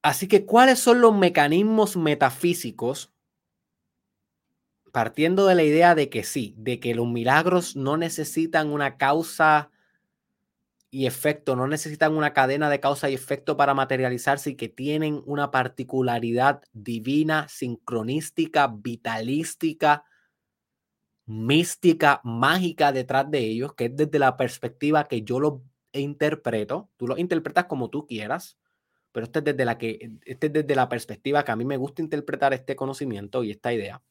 Así 0.00 0.28
que, 0.28 0.46
¿cuáles 0.46 0.78
son 0.78 1.00
los 1.00 1.16
mecanismos 1.16 1.96
metafísicos? 1.96 3.12
Partiendo 4.92 5.46
de 5.46 5.56
la 5.56 5.64
idea 5.64 5.96
de 5.96 6.08
que 6.08 6.22
sí, 6.22 6.54
de 6.56 6.78
que 6.78 6.94
los 6.94 7.08
milagros 7.08 7.74
no 7.74 7.96
necesitan 7.96 8.68
una 8.68 8.96
causa 8.96 9.72
y 10.90 11.06
efecto, 11.06 11.56
no 11.56 11.66
necesitan 11.66 12.16
una 12.16 12.32
cadena 12.32 12.70
de 12.70 12.78
causa 12.78 13.10
y 13.10 13.14
efecto 13.14 13.56
para 13.56 13.74
materializarse 13.74 14.50
y 14.50 14.54
que 14.54 14.68
tienen 14.68 15.20
una 15.26 15.50
particularidad 15.50 16.62
divina, 16.72 17.48
sincronística, 17.48 18.68
vitalística, 18.68 20.04
mística, 21.26 22.20
mágica 22.24 22.92
detrás 22.92 23.30
de 23.30 23.38
ellos, 23.38 23.74
que 23.74 23.86
es 23.86 23.96
desde 23.96 24.18
la 24.18 24.36
perspectiva 24.36 25.04
que 25.04 25.22
yo 25.22 25.40
lo 25.40 25.62
interpreto. 25.92 26.90
Tú 26.96 27.06
lo 27.06 27.18
interpretas 27.18 27.64
como 27.64 27.90
tú 27.90 28.06
quieras, 28.06 28.58
pero 29.12 29.24
este 29.24 29.38
es 29.40 29.44
desde 29.44 29.64
la 29.64 29.78
que 29.78 30.12
este 30.24 30.48
es 30.48 30.52
desde 30.52 30.74
la 30.74 30.88
perspectiva 30.88 31.44
que 31.44 31.52
a 31.52 31.56
mí 31.56 31.64
me 31.64 31.76
gusta 31.76 32.02
interpretar 32.02 32.52
este 32.52 32.76
conocimiento 32.76 33.44
y 33.44 33.52
esta 33.52 33.72
idea. 33.72 34.02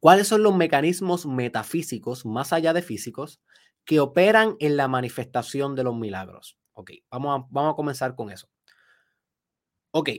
¿Cuáles 0.00 0.28
son 0.28 0.42
los 0.42 0.54
mecanismos 0.54 1.26
metafísicos 1.26 2.26
más 2.26 2.52
allá 2.52 2.72
de 2.72 2.82
físicos 2.82 3.40
que 3.86 4.00
operan 4.00 4.56
en 4.58 4.76
la 4.76 4.88
manifestación 4.88 5.74
de 5.74 5.84
los 5.84 5.96
milagros. 5.96 6.58
Ok, 6.72 6.90
vamos 7.10 7.46
vamos 7.50 7.72
a 7.72 7.76
comenzar 7.76 8.14
con 8.14 8.30
eso. 8.30 8.50
Ok, 9.92 10.10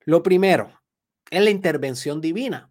lo 0.00 0.22
primero 0.22 0.82
es 1.30 1.42
la 1.42 1.50
intervención 1.50 2.20
divina. 2.20 2.70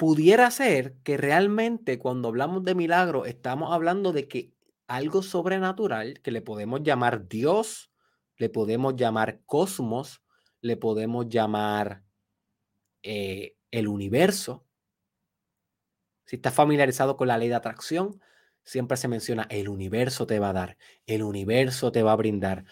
Pudiera 0.00 0.50
ser 0.50 0.94
que 1.04 1.18
realmente 1.18 1.98
cuando 1.98 2.28
hablamos 2.28 2.64
de 2.64 2.74
milagro 2.74 3.26
estamos 3.26 3.70
hablando 3.70 4.14
de 4.14 4.28
que 4.28 4.50
algo 4.86 5.22
sobrenatural 5.22 6.22
que 6.22 6.30
le 6.30 6.40
podemos 6.40 6.82
llamar 6.82 7.28
Dios, 7.28 7.92
le 8.38 8.48
podemos 8.48 8.96
llamar 8.96 9.42
cosmos, 9.44 10.22
le 10.62 10.78
podemos 10.78 11.28
llamar 11.28 12.02
eh, 13.02 13.58
el 13.70 13.88
universo, 13.88 14.64
si 16.24 16.36
estás 16.36 16.54
familiarizado 16.54 17.18
con 17.18 17.28
la 17.28 17.36
ley 17.36 17.50
de 17.50 17.56
atracción, 17.56 18.22
siempre 18.64 18.96
se 18.96 19.06
menciona 19.06 19.46
el 19.50 19.68
universo 19.68 20.26
te 20.26 20.38
va 20.38 20.48
a 20.48 20.54
dar, 20.54 20.78
el 21.04 21.22
universo 21.22 21.92
te 21.92 22.02
va 22.02 22.12
a 22.12 22.16
brindar, 22.16 22.64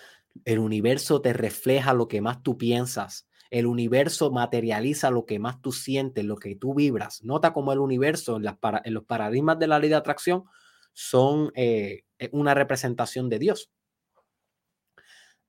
el 0.46 0.60
universo 0.60 1.20
te 1.20 1.34
refleja 1.34 1.92
lo 1.92 2.08
que 2.08 2.22
más 2.22 2.42
tú 2.42 2.56
piensas, 2.56 3.27
el 3.50 3.66
universo 3.66 4.30
materializa 4.30 5.10
lo 5.10 5.24
que 5.24 5.38
más 5.38 5.60
tú 5.60 5.72
sientes, 5.72 6.24
lo 6.24 6.36
que 6.36 6.54
tú 6.54 6.74
vibras. 6.74 7.22
Nota 7.24 7.52
cómo 7.52 7.72
el 7.72 7.78
universo 7.78 8.36
en, 8.36 8.94
los 8.94 9.04
paradigmas 9.04 9.58
de 9.58 9.66
la 9.66 9.78
ley 9.78 9.88
de 9.88 9.96
atracción 9.96 10.44
son 10.92 11.50
eh, 11.54 12.04
una 12.32 12.54
representación 12.54 13.28
de 13.28 13.38
Dios. 13.38 13.70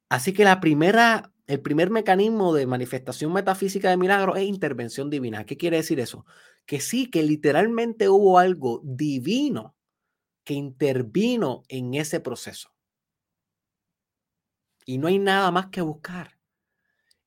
Así 0.09 0.33
que 0.33 0.43
la 0.43 0.59
primera 0.59 1.31
el 1.49 1.61
primer 1.61 1.89
mecanismo 1.89 2.53
de 2.53 2.67
manifestación 2.67 3.33
metafísica 3.33 3.89
de 3.89 3.97
milagro 3.97 4.35
es 4.35 4.43
intervención 4.43 5.09
divina. 5.09 5.47
¿Qué 5.47 5.57
quiere 5.57 5.77
decir 5.77 5.99
eso? 5.99 6.27
Que 6.67 6.79
sí, 6.79 7.09
que 7.09 7.23
literalmente 7.23 8.07
hubo 8.07 8.37
algo 8.37 8.81
divino 8.83 9.75
que 10.43 10.53
intervino 10.53 11.63
en 11.67 11.95
ese 11.95 12.19
proceso. 12.19 12.71
Y 14.85 14.99
no 14.99 15.07
hay 15.07 15.17
nada 15.17 15.49
más 15.49 15.67
que 15.71 15.81
buscar. 15.81 16.38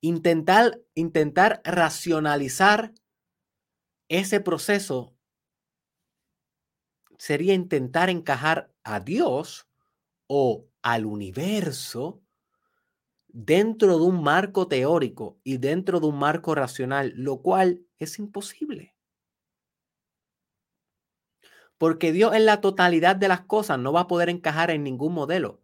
Intentar, 0.05 0.81
intentar 0.95 1.63
racionalizar 1.65 2.93
ese 4.09 4.41
proceso 4.41 5.17
sería 7.19 7.55
intentar 7.55 8.11
encajar 8.11 8.75
a 8.83 8.99
Dios 8.99 9.69
o 10.27 10.67
al 10.83 11.07
universo 11.07 12.21
dentro 13.29 13.97
de 13.97 14.05
un 14.05 14.25
marco 14.25 14.67
teórico 14.67 15.39
y 15.45 15.59
dentro 15.59 16.01
de 16.01 16.09
un 16.09 16.19
marco 16.19 16.57
racional, 16.57 17.13
lo 17.17 17.41
cual 17.41 17.87
es 17.99 18.19
imposible. 18.19 18.97
Porque 21.79 22.11
Dios 22.11 22.35
en 22.35 22.45
la 22.45 22.61
totalidad 22.61 23.15
de 23.15 23.29
las 23.29 23.43
cosas 23.43 23.79
no 23.79 23.93
va 23.93 24.01
a 24.01 24.09
poder 24.09 24.29
encajar 24.29 24.73
en 24.73 24.83
ningún 24.83 25.15
modelo, 25.15 25.63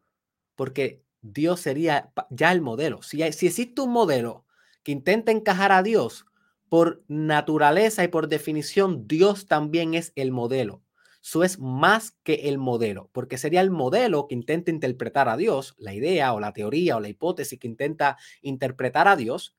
porque 0.55 1.05
Dios 1.23 1.61
sería 1.61 2.13
ya 2.31 2.53
el 2.53 2.61
modelo. 2.61 3.03
Si, 3.03 3.19
si 3.33 3.47
existe 3.47 3.81
un 3.83 3.91
modelo 3.91 4.45
que 4.83 4.93
intenta 4.93 5.33
encajar 5.33 5.73
a 5.73 5.83
Dios, 5.83 6.27
por 6.69 7.03
naturaleza 7.09 8.05
y 8.05 8.09
por 8.09 8.29
definición, 8.29 9.07
Dios 9.09 9.47
también 9.47 9.95
es 9.95 10.13
el 10.17 10.33
modelo. 10.33 10.83
Eso 11.23 11.43
es 11.45 11.59
más 11.59 12.13
que 12.23 12.49
el 12.49 12.59
modelo, 12.59 13.11
porque 13.13 13.39
sería 13.39 13.61
el 13.61 13.71
modelo 13.71 14.29
que 14.29 14.35
intenta 14.35 14.71
interpretar 14.71 15.29
a 15.29 15.37
Dios, 15.37 15.75
la 15.79 15.93
idea 15.93 16.33
o 16.33 16.41
la 16.41 16.53
teoría 16.53 16.97
o 16.97 17.01
la 17.01 17.09
hipótesis 17.09 17.59
que 17.59 17.67
intenta 17.67 18.17
interpretar 18.41 19.09
a 19.09 19.17
Dios, 19.17 19.57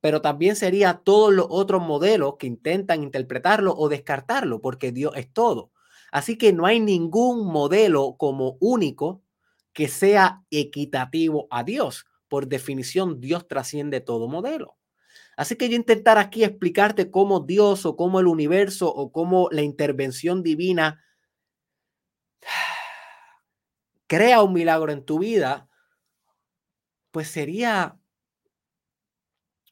pero 0.00 0.22
también 0.22 0.56
sería 0.56 1.00
todos 1.04 1.32
los 1.32 1.46
otros 1.50 1.82
modelos 1.82 2.36
que 2.38 2.46
intentan 2.46 3.02
interpretarlo 3.02 3.74
o 3.76 3.88
descartarlo, 3.88 4.60
porque 4.60 4.92
Dios 4.92 5.12
es 5.16 5.32
todo. 5.32 5.72
Así 6.10 6.38
que 6.38 6.52
no 6.52 6.66
hay 6.66 6.80
ningún 6.80 7.46
modelo 7.46 8.16
como 8.18 8.56
único 8.60 9.22
que 9.74 9.88
sea 9.88 10.42
equitativo 10.50 11.46
a 11.50 11.64
Dios. 11.64 12.06
Por 12.28 12.48
definición, 12.48 13.20
Dios 13.20 13.46
trasciende 13.46 14.00
todo 14.00 14.28
modelo. 14.28 14.78
Así 15.36 15.56
que 15.56 15.68
yo 15.68 15.76
intentar 15.76 16.16
aquí 16.16 16.44
explicarte 16.44 17.10
cómo 17.10 17.40
Dios 17.40 17.84
o 17.84 17.96
cómo 17.96 18.20
el 18.20 18.28
universo 18.28 18.88
o 18.88 19.12
cómo 19.12 19.48
la 19.50 19.62
intervención 19.62 20.42
divina 20.42 21.04
crea 24.06 24.42
un 24.42 24.52
milagro 24.52 24.92
en 24.92 25.04
tu 25.04 25.18
vida, 25.18 25.68
pues 27.10 27.28
sería 27.28 27.98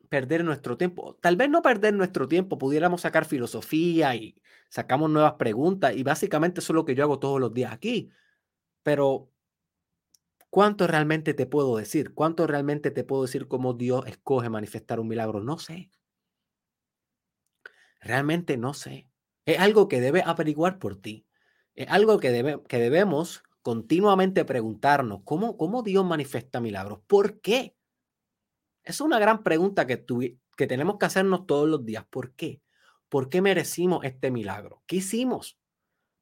perder 0.09 0.45
nuestro 0.45 0.77
tiempo. 0.77 1.17
Tal 1.23 1.37
vez 1.37 1.49
no 1.49 1.63
perder 1.63 1.95
nuestro 1.95 2.29
tiempo, 2.29 2.59
pudiéramos 2.59 3.03
sacar 3.03 3.25
filosofía 3.25 4.15
y 4.15 4.37
sacamos 4.69 5.11
nuevas 5.11 5.35
preguntas 5.35 5.95
y 5.97 6.03
básicamente 6.03 6.61
eso 6.61 6.73
es 6.73 6.75
lo 6.75 6.85
que 6.85 6.95
yo 6.95 7.05
hago 7.05 7.19
todos 7.19 7.41
los 7.41 7.55
días 7.55 7.73
aquí. 7.73 8.11
Pero 8.83 9.32
¿Cuánto 10.53 10.87
realmente 10.87 11.33
te 11.33 11.47
puedo 11.47 11.79
decir? 11.79 12.13
¿Cuánto 12.13 12.47
realmente 12.47 12.91
te 12.91 13.05
puedo 13.05 13.23
decir 13.23 13.49
cómo 13.49 13.73
Dios 13.73 14.07
escoge 14.07 14.51
manifestar 14.51 15.01
un 15.01 15.09
milagro? 15.09 15.41
No 15.41 15.57
sé. 15.59 15.89
Realmente 18.03 18.59
no 18.59 18.75
sé. 18.75 19.09
Es 19.47 19.59
algo 19.61 19.89
que 19.89 20.03
debe 20.03 20.23
averiguar 20.23 20.79
por 20.79 21.01
ti. 21.01 21.27
Es 21.75 21.89
algo 21.89 22.21
que, 22.21 22.31
debe, 22.31 22.63
que 22.69 22.77
debemos 22.77 23.43
continuamente 23.63 24.45
preguntarnos. 24.45 25.23
¿cómo, 25.25 25.57
¿Cómo 25.57 25.83
Dios 25.83 26.05
manifiesta 26.05 26.61
milagros? 26.61 27.01
¿Por 27.07 27.41
qué? 27.41 27.75
Es 28.85 29.01
una 29.01 29.19
gran 29.19 29.43
pregunta 29.43 29.87
que, 29.87 30.05
que 30.59 30.67
tenemos 30.67 30.99
que 30.99 31.07
hacernos 31.07 31.47
todos 31.47 31.67
los 31.67 31.87
días. 31.87 32.05
¿Por 32.11 32.35
qué? 32.35 32.61
¿Por 33.09 33.31
qué 33.31 33.41
merecimos 33.41 34.05
este 34.05 34.31
milagro? 34.31 34.83
¿Qué 34.87 34.97
hicimos 34.97 35.59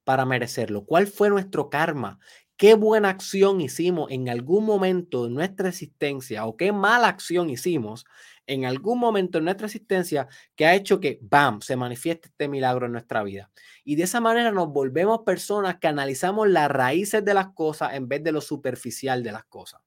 para 0.05 0.25
merecerlo? 0.25 0.85
¿Cuál 0.85 1.09
fue 1.09 1.31
nuestro 1.31 1.69
karma? 1.69 2.21
Qué 2.61 2.75
buena 2.75 3.09
acción 3.09 3.63
hicimos 3.63 4.11
en 4.11 4.29
algún 4.29 4.67
momento 4.67 5.25
de 5.25 5.31
nuestra 5.31 5.71
existencia 5.71 6.45
o 6.45 6.59
qué 6.59 6.73
mala 6.73 7.09
acción 7.09 7.49
hicimos 7.49 8.05
en 8.47 8.67
algún 8.67 8.99
momento 8.99 9.39
de 9.39 9.45
nuestra 9.45 9.67
existencia 9.67 10.29
que 10.57 10.67
ha 10.67 10.75
hecho 10.75 11.01
que, 11.01 11.19
¡bam!, 11.23 11.63
se 11.63 11.75
manifieste 11.77 12.29
este 12.29 12.49
milagro 12.49 12.85
en 12.85 12.93
nuestra 12.93 13.23
vida. 13.23 13.51
Y 13.83 13.97
de 13.97 14.03
esa 14.03 14.21
manera 14.21 14.51
nos 14.53 14.69
volvemos 14.69 15.21
personas 15.25 15.79
que 15.79 15.89
analizamos 15.89 16.49
las 16.51 16.71
raíces 16.71 17.25
de 17.25 17.33
las 17.33 17.49
cosas 17.55 17.95
en 17.95 18.09
vez 18.09 18.23
de 18.23 18.33
lo 18.33 18.43
superficial 18.43 19.23
de 19.23 19.33
las 19.33 19.45
cosas. 19.47 19.81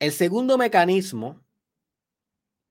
El 0.00 0.12
segundo 0.12 0.58
mecanismo 0.58 1.40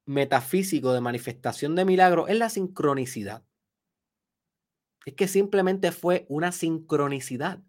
metafísico 0.05 0.93
de 0.93 1.01
manifestación 1.01 1.75
de 1.75 1.85
milagro 1.85 2.27
es 2.27 2.37
la 2.37 2.49
sincronicidad. 2.49 3.43
Es 5.05 5.15
que 5.15 5.27
simplemente 5.27 5.91
fue 5.91 6.25
una 6.29 6.51
sincronicidad. 6.51 7.61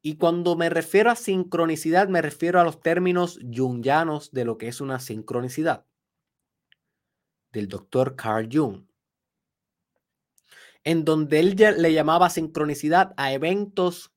Y 0.00 0.16
cuando 0.16 0.56
me 0.56 0.70
refiero 0.70 1.10
a 1.10 1.16
sincronicidad, 1.16 2.08
me 2.08 2.22
refiero 2.22 2.60
a 2.60 2.64
los 2.64 2.80
términos 2.80 3.40
jungianos 3.54 4.30
de 4.30 4.44
lo 4.44 4.56
que 4.56 4.68
es 4.68 4.80
una 4.80 5.00
sincronicidad, 5.00 5.84
del 7.52 7.66
doctor 7.68 8.14
Carl 8.14 8.48
Jung, 8.50 8.84
en 10.84 11.04
donde 11.04 11.40
él 11.40 11.56
le 11.56 11.92
llamaba 11.92 12.30
sincronicidad 12.30 13.12
a 13.16 13.32
eventos 13.32 14.12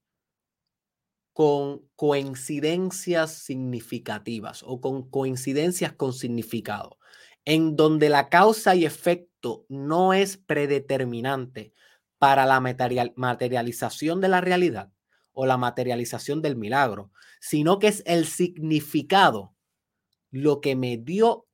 con 1.33 1.87
coincidencias 1.95 3.33
significativas 3.33 4.63
o 4.63 4.79
con 4.81 5.09
coincidencias 5.09 5.93
con 5.93 6.13
significado, 6.13 6.99
en 7.43 7.75
donde 7.75 8.09
la 8.09 8.29
causa 8.29 8.75
y 8.75 8.85
efecto 8.85 9.30
no 9.69 10.13
es 10.13 10.37
predeterminante 10.37 11.73
para 12.17 12.45
la 12.45 12.59
materialización 12.59 14.21
de 14.21 14.27
la 14.27 14.41
realidad 14.41 14.91
o 15.33 15.45
la 15.45 15.57
materialización 15.57 16.41
del 16.41 16.55
milagro, 16.55 17.11
sino 17.39 17.79
que 17.79 17.87
es 17.87 18.03
el 18.05 18.25
significado 18.25 19.55
lo 20.29 20.61
que 20.61 20.75
me 20.75 20.97
dio 20.97 21.47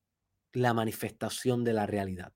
la 0.52 0.74
manifestación 0.74 1.64
de 1.64 1.74
la 1.74 1.86
realidad. 1.86 2.34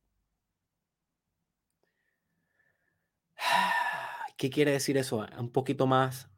¿Qué 4.37 4.49
quiere 4.49 4.71
decir 4.71 4.97
eso? 4.97 5.25
Un 5.37 5.51
poquito 5.51 5.87
más 5.87 6.29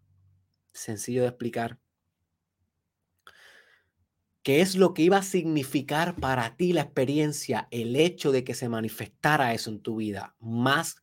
sencillo 0.74 1.22
de 1.22 1.30
explicar. 1.30 1.83
¿Qué 4.44 4.60
es 4.62 4.76
lo 4.76 4.94
que 4.94 5.04
iba 5.04 5.18
a 5.18 5.24
significar 5.24 6.16
para 6.16 6.58
ti 6.58 6.74
la 6.74 6.82
experiencia, 6.82 7.68
el 7.72 7.96
hecho 7.96 8.32
de 8.34 8.44
que 8.44 8.54
se 8.56 8.68
manifestara 8.68 9.54
eso 9.54 9.70
en 9.70 9.80
tu 9.82 9.96
vida? 9.98 10.36
Más 10.40 10.98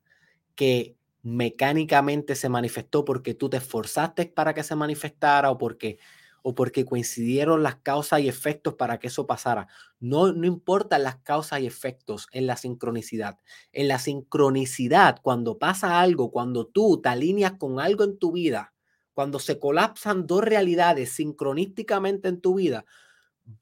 que 0.57 0.97
mecánicamente 1.23 2.35
se 2.37 2.49
manifestó 2.51 3.05
porque 3.05 3.35
tú 3.35 3.51
te 3.51 3.59
esforzaste 3.59 4.27
para 4.27 4.55
que 4.55 4.63
se 4.65 4.77
manifestara 4.77 5.51
o 5.51 5.59
porque 5.59 5.99
o 6.43 6.55
porque 6.55 6.85
coincidieron 6.87 7.63
las 7.63 7.77
causas 7.77 8.21
y 8.21 8.29
efectos 8.29 8.75
para 8.75 8.99
que 8.99 9.09
eso 9.09 9.27
pasara. 9.27 9.69
No, 10.01 10.33
no 10.33 10.47
importan 10.47 11.03
las 11.03 11.17
causas 11.19 11.61
y 11.61 11.67
efectos 11.67 12.29
en 12.33 12.47
la 12.47 12.57
sincronicidad. 12.57 13.39
En 13.73 13.89
la 13.89 13.99
sincronicidad, 13.99 15.19
cuando 15.23 15.59
pasa 15.59 16.01
algo, 16.01 16.31
cuando 16.33 16.67
tú 16.67 17.01
te 17.03 17.11
alineas 17.11 17.53
con 17.59 17.81
algo 17.81 18.05
en 18.05 18.19
tu 18.19 18.33
vida, 18.33 18.75
cuando 19.15 19.39
se 19.39 19.59
colapsan 19.59 20.27
dos 20.27 20.43
realidades 20.45 21.13
sincronísticamente 21.13 22.29
en 22.29 22.41
tu 22.41 22.55
vida, 22.55 22.87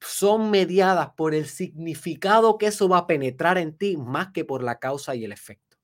son 0.01 0.51
mediadas 0.51 1.11
por 1.17 1.35
el 1.35 1.47
significado 1.47 2.59
que 2.59 2.67
eso 2.67 2.89
va 2.89 2.99
a 2.99 3.07
penetrar 3.07 3.59
en 3.59 3.77
ti 3.77 3.97
más 3.97 4.33
que 4.33 4.45
por 4.45 4.63
la 4.63 4.79
causa 4.79 5.15
y 5.15 5.25
el 5.25 5.33
efecto. 5.33 5.79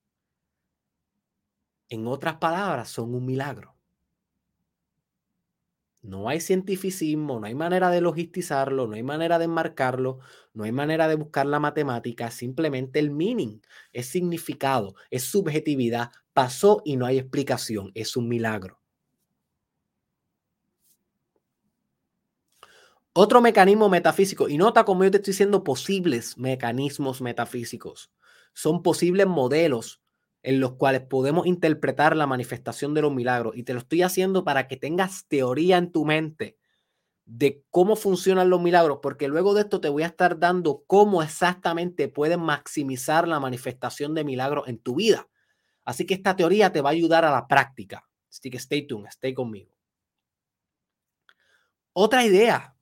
En 1.89 2.07
otras 2.07 2.37
palabras, 2.37 2.89
son 2.91 3.15
un 3.15 3.25
milagro. 3.25 3.75
No 6.03 6.29
hay 6.29 6.41
cientificismo, 6.41 7.41
no 7.41 7.47
hay 7.47 7.55
manera 7.55 7.89
de 7.89 8.03
logistizarlo, 8.03 8.87
no 8.87 8.95
hay 8.95 9.03
manera 9.03 9.39
de 9.39 9.47
enmarcarlo, 9.47 10.19
no 10.53 10.65
hay 10.65 10.73
manera 10.73 11.09
de 11.09 11.15
buscar 11.15 11.47
la 11.47 11.61
matemática, 11.61 12.31
simplemente 12.31 12.99
el 12.99 13.11
meaning, 13.11 13.61
es 13.91 14.09
significado, 14.09 14.95
es 15.11 15.25
subjetividad, 15.25 16.11
pasó 16.35 16.83
y 16.85 16.99
no 16.99 17.07
hay 17.07 17.19
explicación, 17.19 17.91
es 17.95 18.17
un 18.19 18.29
milagro. 18.29 18.84
Otro 23.17 23.41
mecanismo 23.41 23.89
metafísico, 23.89 24.49
y 24.49 24.59
nota 24.59 24.85
como 24.85 25.05
yo 25.05 25.11
te 25.13 25.19
estoy 25.19 25.31
diciendo 25.31 25.63
posibles 25.63 26.37
mecanismos 26.37 27.23
metafísicos, 27.23 28.11
son 28.55 28.83
posibles 28.83 29.29
modelos 29.29 30.03
en 30.43 30.59
los 30.59 30.73
cuales 30.73 31.03
podemos 31.03 31.47
interpretar 31.47 32.17
la 32.17 32.27
manifestación 32.27 32.93
de 32.93 33.03
los 33.03 33.15
milagros. 33.15 33.57
Y 33.57 33.63
te 33.63 33.73
lo 33.73 33.79
estoy 33.79 34.03
haciendo 34.03 34.43
para 34.43 34.67
que 34.67 34.77
tengas 34.77 35.29
teoría 35.29 35.79
en 35.79 35.93
tu 35.93 36.05
mente 36.05 36.57
de 37.25 37.63
cómo 37.71 37.95
funcionan 37.95 38.51
los 38.51 38.61
milagros, 38.61 38.99
porque 39.01 39.29
luego 39.29 39.55
de 39.55 39.63
esto 39.63 39.81
te 39.81 39.89
voy 39.89 40.03
a 40.03 40.07
estar 40.07 40.41
dando 40.41 40.83
cómo 40.89 41.23
exactamente 41.23 42.09
puedes 42.09 42.37
maximizar 42.37 43.29
la 43.29 43.39
manifestación 43.39 44.15
de 44.15 44.25
milagros 44.25 44.67
en 44.67 44.79
tu 44.79 44.97
vida. 44.97 45.29
Así 45.85 46.05
que 46.05 46.15
esta 46.15 46.35
teoría 46.35 46.73
te 46.73 46.81
va 46.81 46.91
a 46.91 46.93
ayudar 46.93 47.25
a 47.25 47.31
la 47.31 47.47
práctica. 47.47 48.09
Así 48.29 48.51
que 48.51 48.57
stay 48.57 48.89
tuned, 48.89 49.07
stay 49.07 49.35
conmigo. 49.35 49.73
Otra 51.93 52.25
idea 52.25 52.74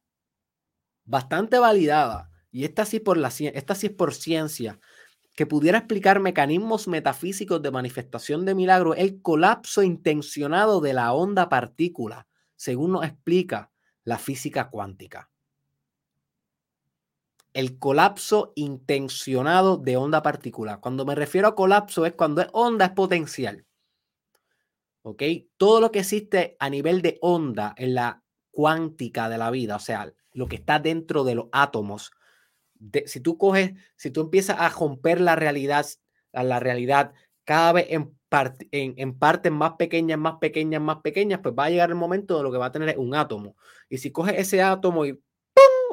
bastante 1.04 1.58
validada, 1.58 2.30
y 2.50 2.64
esta 2.64 2.84
sí, 2.84 3.00
por 3.00 3.18
esta 3.18 3.74
sí 3.74 3.86
es 3.86 3.92
por 3.92 4.14
ciencia, 4.14 4.78
que 5.34 5.46
pudiera 5.46 5.78
explicar 5.78 6.20
mecanismos 6.20 6.88
metafísicos 6.88 7.62
de 7.62 7.70
manifestación 7.70 8.44
de 8.44 8.54
milagros, 8.54 8.96
el 8.98 9.22
colapso 9.22 9.82
intencionado 9.82 10.80
de 10.80 10.92
la 10.92 11.12
onda 11.14 11.48
partícula, 11.48 12.26
según 12.56 12.92
nos 12.92 13.04
explica 13.04 13.70
la 14.04 14.18
física 14.18 14.68
cuántica. 14.68 15.30
El 17.54 17.78
colapso 17.78 18.52
intencionado 18.56 19.76
de 19.76 19.96
onda 19.96 20.22
partícula. 20.22 20.80
Cuando 20.80 21.04
me 21.04 21.14
refiero 21.14 21.48
a 21.48 21.54
colapso 21.54 22.06
es 22.06 22.12
cuando 22.14 22.40
es 22.40 22.48
onda 22.52 22.86
es 22.86 22.92
potencial. 22.92 23.66
¿Ok? 25.02 25.22
Todo 25.56 25.80
lo 25.80 25.90
que 25.90 26.00
existe 26.00 26.56
a 26.58 26.70
nivel 26.70 27.02
de 27.02 27.18
onda 27.20 27.74
en 27.76 27.94
la 27.94 28.21
cuántica 28.52 29.28
de 29.28 29.38
la 29.38 29.50
vida, 29.50 29.76
o 29.76 29.80
sea, 29.80 30.12
lo 30.32 30.46
que 30.46 30.56
está 30.56 30.78
dentro 30.78 31.24
de 31.24 31.34
los 31.34 31.46
átomos, 31.52 32.12
si 33.06 33.20
tú 33.20 33.36
coges, 33.36 33.72
si 33.96 34.10
tú 34.10 34.20
empiezas 34.20 34.58
a 34.60 34.68
romper 34.68 35.20
la 35.20 35.36
realidad, 35.36 35.86
a 36.32 36.44
la 36.44 36.60
realidad 36.60 37.12
cada 37.44 37.72
vez 37.72 37.86
en, 37.90 38.14
en, 38.70 39.18
partes 39.18 39.52
más 39.52 39.72
pequeñas, 39.72 40.18
más 40.18 40.36
pequeñas, 40.40 40.80
más 40.80 40.98
pequeñas, 41.00 41.40
pues 41.42 41.54
va 41.58 41.66
a 41.66 41.70
llegar 41.70 41.90
el 41.90 41.96
momento 41.96 42.36
de 42.36 42.42
lo 42.44 42.52
que 42.52 42.58
va 42.58 42.66
a 42.66 42.72
tener 42.72 42.96
un 42.98 43.14
átomo. 43.14 43.56
Y 43.88 43.98
si 43.98 44.10
coges 44.10 44.38
ese 44.38 44.62
átomo 44.62 45.04
y 45.04 45.20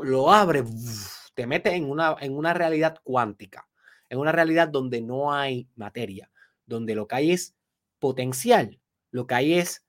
lo 0.03 0.32
abres, 0.32 1.32
te 1.34 1.47
metes 1.47 1.74
en 1.74 1.89
una, 1.89 2.16
en 2.20 2.36
una 2.36 2.53
realidad 2.53 2.99
cuántica, 3.03 3.68
en 4.10 4.20
una 4.20 4.32
realidad 4.32 4.70
donde 4.70 5.01
no 5.01 5.34
hay 5.34 5.68
materia, 5.76 6.32
donde 6.66 6.95
lo 6.95 7.07
que 7.07 7.16
hay 7.16 7.32
es 7.32 7.55
potencial, 7.99 8.80
lo 9.12 9.28
que 9.28 9.36
hay 9.36 9.53
es 9.55 9.86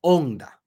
onda. 0.00 0.62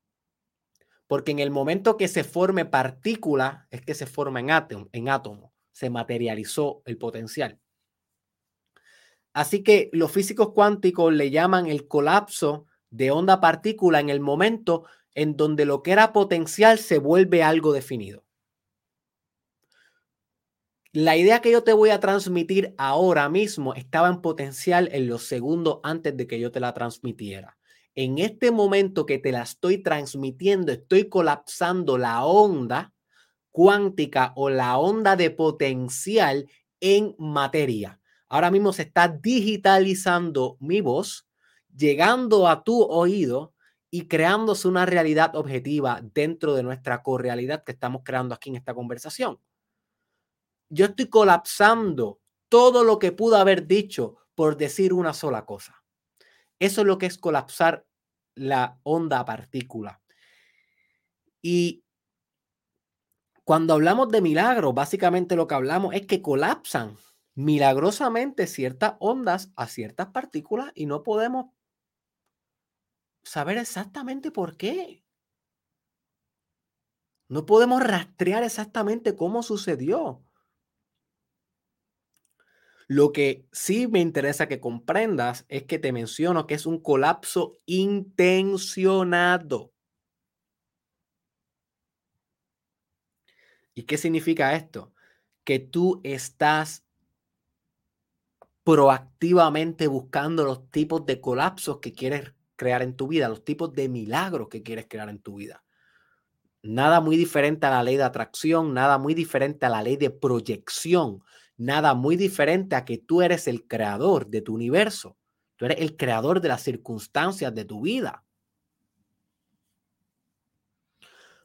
Porque 1.10 1.32
en 1.32 1.40
el 1.40 1.50
momento 1.50 1.98
que 1.98 2.08
se 2.08 2.24
forme 2.24 2.66
partícula, 2.66 3.68
es 3.72 3.82
que 3.82 3.96
se 3.96 4.06
forma 4.06 4.42
en 4.42 4.52
átomo, 4.52 4.90
en 4.92 5.10
átomo, 5.10 5.56
se 5.72 5.90
materializó 5.90 6.84
el 6.86 7.00
potencial. 7.00 7.60
Así 9.34 9.64
que 9.64 9.90
los 9.92 10.12
físicos 10.12 10.52
cuánticos 10.54 11.12
le 11.12 11.32
llaman 11.32 11.66
el 11.66 11.88
colapso 11.88 12.68
de 12.92 13.10
onda 13.10 13.42
partícula 13.42 14.00
en 14.00 14.12
el 14.12 14.20
momento 14.20 14.84
en 15.16 15.36
donde 15.36 15.66
lo 15.66 15.82
que 15.82 15.94
era 15.94 16.14
potencial 16.14 16.78
se 16.78 17.00
vuelve 17.00 17.42
algo 17.42 17.74
definido. 17.74 18.24
La 20.92 21.18
idea 21.18 21.42
que 21.42 21.50
yo 21.52 21.64
te 21.64 21.74
voy 21.74 21.90
a 21.90 22.00
transmitir 22.00 22.76
ahora 22.78 23.30
mismo 23.30 23.74
estaba 23.74 24.10
en 24.10 24.22
potencial 24.22 24.88
en 24.92 25.08
los 25.08 25.24
segundos 25.24 25.80
antes 25.82 26.16
de 26.16 26.28
que 26.28 26.40
yo 26.40 26.52
te 26.52 26.60
la 26.60 26.76
transmitiera 26.76 27.59
en 28.02 28.18
este 28.18 28.50
momento 28.52 29.06
que 29.06 29.18
te 29.20 29.34
la 29.34 29.42
estoy 29.42 29.80
transmitiendo, 29.80 30.72
estoy 30.72 31.10
colapsando 31.10 31.98
la 31.98 32.24
onda 32.24 32.94
cuántica 33.52 34.32
o 34.38 34.50
la 34.50 34.78
onda 34.78 35.18
de 35.18 35.32
potencial 35.32 36.50
en 36.80 37.14
materia. 37.20 38.00
Ahora 38.30 38.52
mismo 38.52 38.72
se 38.72 38.84
está 38.84 39.10
digitalizando 39.10 40.56
mi 40.62 40.80
voz, 40.80 41.28
llegando 41.76 42.48
a 42.48 42.64
tu 42.64 42.82
oído 42.84 43.54
y 43.92 44.08
creándose 44.08 44.70
una 44.70 44.86
realidad 44.86 45.36
objetiva 45.36 46.00
dentro 46.02 46.54
de 46.54 46.64
nuestra 46.64 47.04
correalidad 47.04 47.66
que 47.66 47.74
estamos 47.74 48.04
creando 48.06 48.34
aquí 48.34 48.50
en 48.50 48.56
esta 48.56 48.74
conversación. 48.74 49.42
Yo 50.70 50.86
estoy 50.86 51.10
colapsando 51.10 52.22
todo 52.48 52.86
lo 52.86 52.98
que 52.98 53.12
pudo 53.12 53.36
haber 53.36 53.68
dicho 53.68 54.16
por 54.36 54.56
decir 54.56 54.94
una 54.94 55.14
sola 55.14 55.46
cosa. 55.46 55.84
Eso 56.60 56.82
es 56.82 56.88
lo 56.88 56.98
que 56.98 57.08
es 57.08 57.18
colapsar 57.18 57.86
la 58.40 58.80
onda 58.84 59.24
partícula. 59.26 60.02
Y 61.42 61.84
cuando 63.44 63.74
hablamos 63.74 64.10
de 64.10 64.22
milagros, 64.22 64.74
básicamente 64.74 65.36
lo 65.36 65.48
que 65.48 65.56
hablamos 65.56 65.94
es 65.94 66.06
que 66.06 66.22
colapsan 66.22 66.98
milagrosamente 67.36 68.48
ciertas 68.48 68.96
ondas 69.00 69.52
a 69.56 69.68
ciertas 69.68 70.08
partículas 70.08 70.72
y 70.76 70.86
no 70.86 71.04
podemos 71.04 71.48
saber 73.24 73.58
exactamente 73.58 74.32
por 74.32 74.58
qué. 74.58 75.04
No 77.28 77.46
podemos 77.46 77.82
rastrear 77.84 78.44
exactamente 78.44 79.16
cómo 79.16 79.44
sucedió. 79.44 80.24
Lo 82.90 83.12
que 83.12 83.46
sí 83.52 83.88
me 83.88 84.00
interesa 84.00 84.48
que 84.48 84.60
comprendas 84.60 85.46
es 85.48 85.66
que 85.66 85.78
te 85.78 85.92
menciono 85.92 86.48
que 86.48 86.56
es 86.56 86.66
un 86.66 86.82
colapso 86.82 87.54
intencionado. 87.68 89.72
¿Y 93.76 93.84
qué 93.84 93.96
significa 93.96 94.56
esto? 94.56 94.92
Que 95.44 95.60
tú 95.60 96.02
estás 96.04 96.84
proactivamente 98.64 99.86
buscando 99.86 100.44
los 100.44 100.72
tipos 100.72 101.06
de 101.06 101.22
colapsos 101.22 101.78
que 101.78 101.94
quieres 101.94 102.34
crear 102.56 102.82
en 102.82 102.96
tu 102.96 103.08
vida, 103.08 103.30
los 103.30 103.46
tipos 103.46 103.72
de 103.72 103.88
milagros 103.88 104.50
que 104.50 104.64
quieres 104.64 104.88
crear 104.90 105.10
en 105.10 105.20
tu 105.20 105.36
vida. 105.36 105.64
Nada 106.64 107.02
muy 107.02 107.18
diferente 107.18 107.68
a 107.68 107.70
la 107.70 107.84
ley 107.84 107.98
de 107.98 108.04
atracción, 108.04 108.74
nada 108.74 108.98
muy 108.98 109.14
diferente 109.14 109.68
a 109.68 109.70
la 109.70 109.84
ley 109.84 109.96
de 109.96 110.10
proyección 110.10 111.24
nada 111.60 111.94
muy 111.94 112.16
diferente 112.16 112.76
a 112.76 112.86
que 112.86 112.98
tú 112.98 113.22
eres 113.22 113.48
el 113.48 113.68
creador 113.68 114.28
de 114.28 114.42
tu 114.42 114.56
universo. 114.56 115.18
Tú 115.58 115.66
eres 115.66 115.82
el 115.82 115.98
creador 115.98 116.40
de 116.40 116.48
las 116.48 116.64
circunstancias 116.64 117.54
de 117.54 117.66
tu 117.66 117.82
vida. 117.82 118.24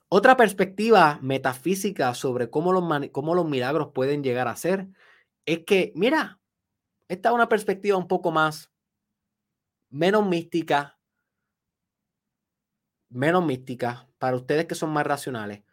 Otra 0.09 0.37
perspectiva 0.37 1.19
metafísica 1.21 2.15
sobre 2.15 2.49
cómo 2.49 2.73
los, 2.73 2.85
cómo 3.11 3.35
los 3.35 3.45
milagros 3.45 3.91
pueden 3.93 4.23
llegar 4.23 4.47
a 4.47 4.55
ser 4.55 4.87
es 5.47 5.65
que, 5.65 5.93
mira, 5.97 6.41
esta 7.09 7.31
es 7.31 7.35
una 7.35 7.49
perspectiva 7.49 7.99
un 7.99 8.07
poco 8.07 8.31
más, 8.31 8.71
menos 9.91 10.25
mística, 10.25 10.97
menos 13.09 13.45
mística, 13.45 14.09
para 14.19 14.37
ustedes 14.37 14.67
que 14.67 14.77
son 14.77 14.91
más 14.91 15.05
racionales. 15.07 15.65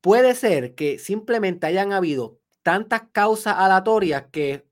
Puede 0.00 0.36
ser 0.36 0.76
que 0.76 1.00
simplemente 1.00 1.66
hayan 1.66 1.92
habido 1.92 2.41
tantas 2.62 3.02
causas 3.12 3.54
aleatorias 3.56 4.26
que, 4.30 4.66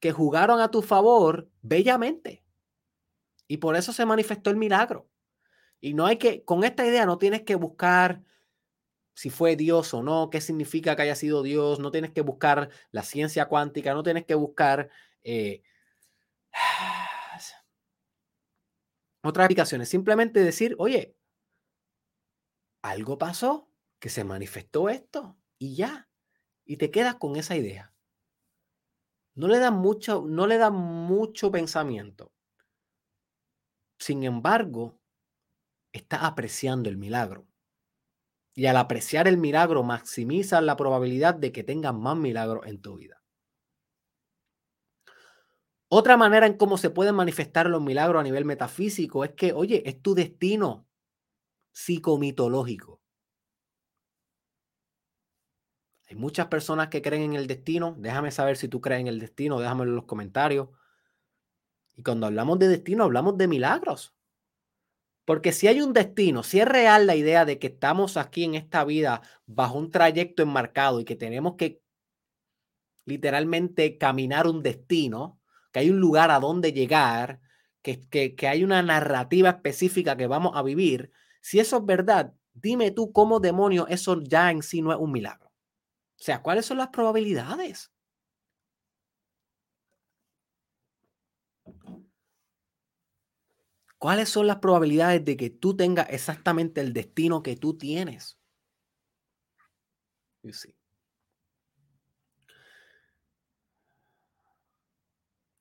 que 0.00 0.12
jugaron 0.12 0.60
a 0.60 0.70
tu 0.70 0.82
favor 0.82 1.48
bellamente. 1.62 2.44
Y 3.46 3.58
por 3.58 3.76
eso 3.76 3.92
se 3.92 4.06
manifestó 4.06 4.50
el 4.50 4.56
milagro. 4.56 5.08
Y 5.80 5.94
no 5.94 6.06
hay 6.06 6.16
que, 6.16 6.44
con 6.44 6.64
esta 6.64 6.86
idea 6.86 7.06
no 7.06 7.18
tienes 7.18 7.42
que 7.42 7.56
buscar 7.56 8.22
si 9.14 9.30
fue 9.30 9.56
Dios 9.56 9.92
o 9.94 10.02
no, 10.02 10.30
qué 10.30 10.40
significa 10.40 10.96
que 10.96 11.02
haya 11.02 11.16
sido 11.16 11.42
Dios, 11.42 11.78
no 11.78 11.90
tienes 11.90 12.12
que 12.12 12.22
buscar 12.22 12.70
la 12.90 13.02
ciencia 13.02 13.46
cuántica, 13.46 13.94
no 13.94 14.02
tienes 14.02 14.24
que 14.24 14.34
buscar 14.34 14.90
eh, 15.22 15.62
otras 19.22 19.44
aplicaciones, 19.44 19.88
simplemente 19.88 20.40
decir, 20.40 20.74
oye, 20.78 21.14
algo 22.82 23.18
pasó, 23.18 23.68
que 23.98 24.08
se 24.08 24.24
manifestó 24.24 24.88
esto 24.88 25.36
y 25.58 25.76
ya, 25.76 26.08
y 26.72 26.78
te 26.78 26.90
quedas 26.90 27.16
con 27.16 27.36
esa 27.36 27.54
idea. 27.54 27.92
No 29.34 29.46
le 29.46 29.58
dan 29.58 29.74
mucho, 29.74 30.24
no 30.26 30.46
le 30.46 30.56
dan 30.56 30.72
mucho 30.72 31.50
pensamiento. 31.50 32.32
Sin 33.98 34.22
embargo, 34.22 34.98
está 35.92 36.26
apreciando 36.26 36.88
el 36.88 36.96
milagro. 36.96 37.46
Y 38.54 38.64
al 38.64 38.78
apreciar 38.78 39.28
el 39.28 39.36
milagro, 39.36 39.82
maximiza 39.82 40.62
la 40.62 40.74
probabilidad 40.74 41.34
de 41.34 41.52
que 41.52 41.62
tengas 41.62 41.92
más 41.92 42.16
milagros 42.16 42.66
en 42.66 42.80
tu 42.80 42.96
vida. 42.96 43.22
Otra 45.90 46.16
manera 46.16 46.46
en 46.46 46.56
cómo 46.56 46.78
se 46.78 46.88
pueden 46.88 47.14
manifestar 47.14 47.68
los 47.68 47.82
milagros 47.82 48.18
a 48.18 48.24
nivel 48.24 48.46
metafísico 48.46 49.24
es 49.24 49.32
que, 49.32 49.52
oye, 49.52 49.82
es 49.86 50.00
tu 50.00 50.14
destino 50.14 50.88
psicomitológico. 51.74 53.01
Hay 56.12 56.18
muchas 56.18 56.48
personas 56.48 56.88
que 56.88 57.00
creen 57.00 57.22
en 57.22 57.32
el 57.36 57.46
destino. 57.46 57.96
Déjame 57.98 58.30
saber 58.32 58.58
si 58.58 58.68
tú 58.68 58.82
crees 58.82 59.00
en 59.00 59.06
el 59.06 59.18
destino, 59.18 59.58
déjamelo 59.58 59.92
en 59.92 59.96
los 59.96 60.04
comentarios. 60.04 60.68
Y 61.96 62.02
cuando 62.02 62.26
hablamos 62.26 62.58
de 62.58 62.68
destino, 62.68 63.04
hablamos 63.04 63.38
de 63.38 63.48
milagros. 63.48 64.14
Porque 65.24 65.52
si 65.52 65.68
hay 65.68 65.80
un 65.80 65.94
destino, 65.94 66.42
si 66.42 66.60
es 66.60 66.68
real 66.68 67.06
la 67.06 67.16
idea 67.16 67.46
de 67.46 67.58
que 67.58 67.68
estamos 67.68 68.18
aquí 68.18 68.44
en 68.44 68.56
esta 68.56 68.84
vida 68.84 69.22
bajo 69.46 69.78
un 69.78 69.90
trayecto 69.90 70.42
enmarcado 70.42 71.00
y 71.00 71.06
que 71.06 71.16
tenemos 71.16 71.54
que 71.54 71.80
literalmente 73.06 73.96
caminar 73.96 74.46
un 74.46 74.62
destino, 74.62 75.40
que 75.72 75.78
hay 75.78 75.88
un 75.88 75.98
lugar 75.98 76.30
a 76.30 76.40
donde 76.40 76.74
llegar, 76.74 77.40
que, 77.80 78.06
que, 78.06 78.34
que 78.34 78.48
hay 78.48 78.64
una 78.64 78.82
narrativa 78.82 79.48
específica 79.48 80.14
que 80.18 80.26
vamos 80.26 80.52
a 80.56 80.62
vivir, 80.62 81.10
si 81.40 81.58
eso 81.58 81.78
es 81.78 81.86
verdad, 81.86 82.34
dime 82.52 82.90
tú 82.90 83.12
cómo 83.12 83.40
demonio 83.40 83.86
eso 83.88 84.20
ya 84.20 84.50
en 84.50 84.62
sí 84.62 84.82
no 84.82 84.92
es 84.92 84.98
un 84.98 85.10
milagro. 85.10 85.51
O 86.22 86.24
sea, 86.24 86.40
¿cuáles 86.40 86.66
son 86.66 86.78
las 86.78 86.90
probabilidades? 86.90 87.90
¿Cuáles 93.98 94.28
son 94.28 94.46
las 94.46 94.58
probabilidades 94.58 95.24
de 95.24 95.36
que 95.36 95.50
tú 95.50 95.76
tengas 95.76 96.08
exactamente 96.10 96.80
el 96.80 96.92
destino 96.92 97.42
que 97.42 97.56
tú 97.56 97.76
tienes? 97.76 98.38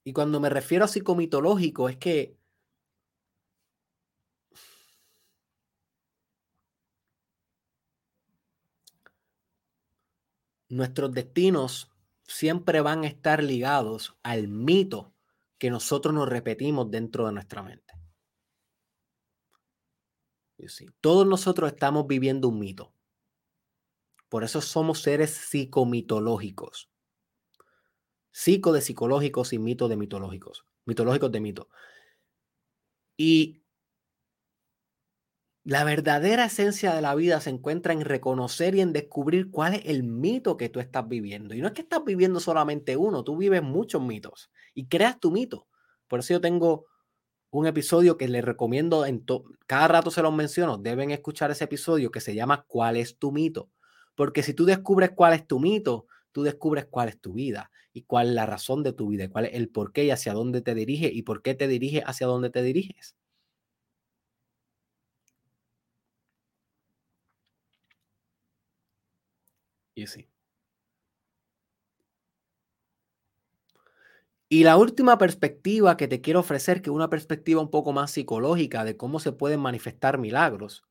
Y 0.03 0.14
cuando 0.14 0.39
me 0.39 0.51
refiero 0.51 0.86
a 0.86 0.88
psicomitológico, 0.88 1.89
es 1.89 1.97
que 1.97 2.38
nuestros 10.72 11.11
destinos 11.11 11.91
siempre 12.28 12.82
van 12.82 13.03
a 13.03 13.07
estar 13.07 13.43
ligados 13.43 14.17
al 14.24 14.47
mito 14.47 15.13
que 15.57 15.69
nosotros 15.69 16.13
nos 16.13 16.28
repetimos 16.28 16.89
dentro 16.89 17.28
de 17.28 17.34
nuestra 17.34 17.61
mente. 17.61 17.93
Todos 21.01 21.28
nosotros 21.28 21.72
estamos 21.72 22.07
viviendo 22.07 22.47
un 22.47 22.59
mito. 22.59 22.93
Por 24.30 24.43
eso 24.43 24.61
somos 24.61 25.01
seres 25.01 25.32
psicomitológicos. 25.32 26.89
Psico 28.32 28.72
de 28.72 28.82
psicológicos 28.82 29.53
y 29.53 29.59
mito 29.59 29.89
de 29.89 29.97
mitológicos. 29.97 30.65
Mitológicos 30.86 31.32
de 31.32 31.41
mito. 31.41 31.69
Y 33.17 33.61
la 35.64 35.84
verdadera 35.84 36.45
esencia 36.45 36.93
de 36.95 37.01
la 37.01 37.14
vida 37.16 37.39
se 37.39 37.51
encuentra 37.51 37.93
en 37.93 38.01
reconocer 38.01 38.76
y 38.76 38.82
en 38.82 38.93
descubrir 38.93 39.51
cuál 39.51 39.76
es 39.76 39.82
el 39.86 40.03
mito 40.03 40.57
que 40.57 40.70
tú 40.70 40.80
estás 40.80 41.07
viviendo. 41.07 41.53
Y 41.53 41.62
no 41.62 41.68
es 41.68 41.74
que 41.74 41.82
estás 41.82 42.03
viviendo 42.03 42.39
solamente 42.39 42.97
uno, 42.97 43.24
tú 43.24 43.38
vives 43.38 43.62
muchos 43.62 44.01
mitos 44.01 44.51
y 44.74 44.88
creas 44.88 45.20
tu 45.20 45.32
mito. 45.32 45.68
Por 46.07 46.20
eso 46.20 46.34
yo 46.34 46.41
tengo 46.41 46.86
un 47.51 47.68
episodio 47.68 48.18
que 48.18 48.28
les 48.28 48.43
recomiendo, 48.45 49.05
en 49.05 49.24
cada 49.68 49.88
rato 49.88 50.12
se 50.12 50.22
los 50.22 50.34
menciono, 50.34 50.78
deben 50.78 51.12
escuchar 51.12 51.51
ese 51.51 51.66
episodio 51.66 52.12
que 52.12 52.22
se 52.22 52.36
llama 52.36 52.66
¿Cuál 52.68 52.97
es 52.97 53.18
tu 53.18 53.32
mito? 53.32 53.70
Porque 54.16 54.43
si 54.43 54.53
tú 54.53 54.66
descubres 54.66 55.12
cuál 55.16 55.34
es 55.34 55.47
tu 55.47 55.59
mito, 55.59 56.07
tú 56.32 56.43
descubres 56.43 56.86
cuál 56.89 57.09
es 57.09 57.20
tu 57.20 57.34
vida 57.34 57.72
y 57.93 58.03
cuál 58.03 58.30
es 58.30 58.34
la 58.36 58.45
razón 58.45 58.84
de 58.84 58.93
tu 58.93 59.07
vida, 59.09 59.30
cuál 59.30 59.45
es 59.45 59.53
el 59.55 59.70
por 59.70 59.93
qué 59.93 60.05
y 60.05 60.12
hacia 60.12 60.34
dónde 60.34 60.62
te 60.62 60.76
dirige 60.76 61.12
y 61.12 61.24
por 61.24 61.41
qué 61.41 61.55
te 61.55 61.68
dirige 61.68 62.03
hacia 62.05 62.28
dónde 62.28 62.49
te 62.49 62.64
diriges. 62.64 63.16
Y 70.02 70.08
sí. 70.08 70.28
Y 74.49 74.64
la 74.64 74.76
última 74.76 75.18
perspectiva 75.18 75.95
que 75.95 76.08
te 76.08 76.20
quiero 76.20 76.41
ofrecer, 76.41 76.82
que 76.82 76.89
es 76.89 76.95
una 76.95 77.10
perspectiva 77.10 77.62
un 77.62 77.70
poco 77.70 77.93
más 77.93 78.12
psicológica 78.12 78.84
de 78.84 78.97
cómo 78.97 79.20
se 79.20 79.32
pueden 79.32 79.62
manifestar 79.62 80.18
milagros, 80.18 80.84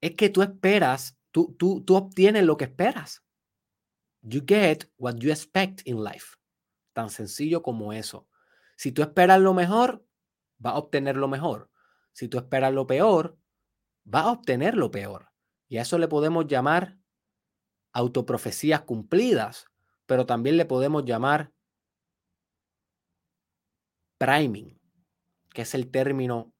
es 0.00 0.14
que 0.14 0.28
tú 0.28 0.42
esperas, 0.42 1.18
tú, 1.32 1.56
tú, 1.58 1.82
tú 1.82 1.96
obtienes 1.96 2.44
lo 2.44 2.56
que 2.56 2.66
esperas. 2.66 3.24
You 4.20 4.42
get 4.46 4.84
what 4.98 5.16
you 5.16 5.30
expect 5.30 5.80
in 5.86 6.04
life. 6.04 6.36
Tan 6.92 7.10
sencillo 7.10 7.62
como 7.62 7.92
eso. 7.92 8.28
Si 8.76 8.92
tú 8.92 9.02
esperas 9.02 9.40
lo 9.40 9.54
mejor, 9.54 10.06
vas 10.58 10.74
a 10.74 10.78
obtener 10.78 11.16
lo 11.16 11.28
mejor. 11.28 11.70
Si 12.12 12.28
tú 12.28 12.38
esperas 12.38 12.72
lo 12.72 12.86
peor, 12.86 13.38
vas 14.04 14.26
a 14.26 14.32
obtener 14.32 14.76
lo 14.76 14.90
peor. 14.90 15.30
Y 15.68 15.78
a 15.78 15.82
eso 15.82 15.98
le 15.98 16.06
podemos 16.06 16.46
llamar 16.46 16.96
autoprofecías 17.96 18.82
cumplidas, 18.82 19.70
pero 20.04 20.26
también 20.26 20.58
le 20.58 20.66
podemos 20.66 21.06
llamar 21.06 21.50
priming, 24.18 24.78
que 25.54 25.62
es 25.62 25.74
el 25.74 25.90
término 25.90 26.52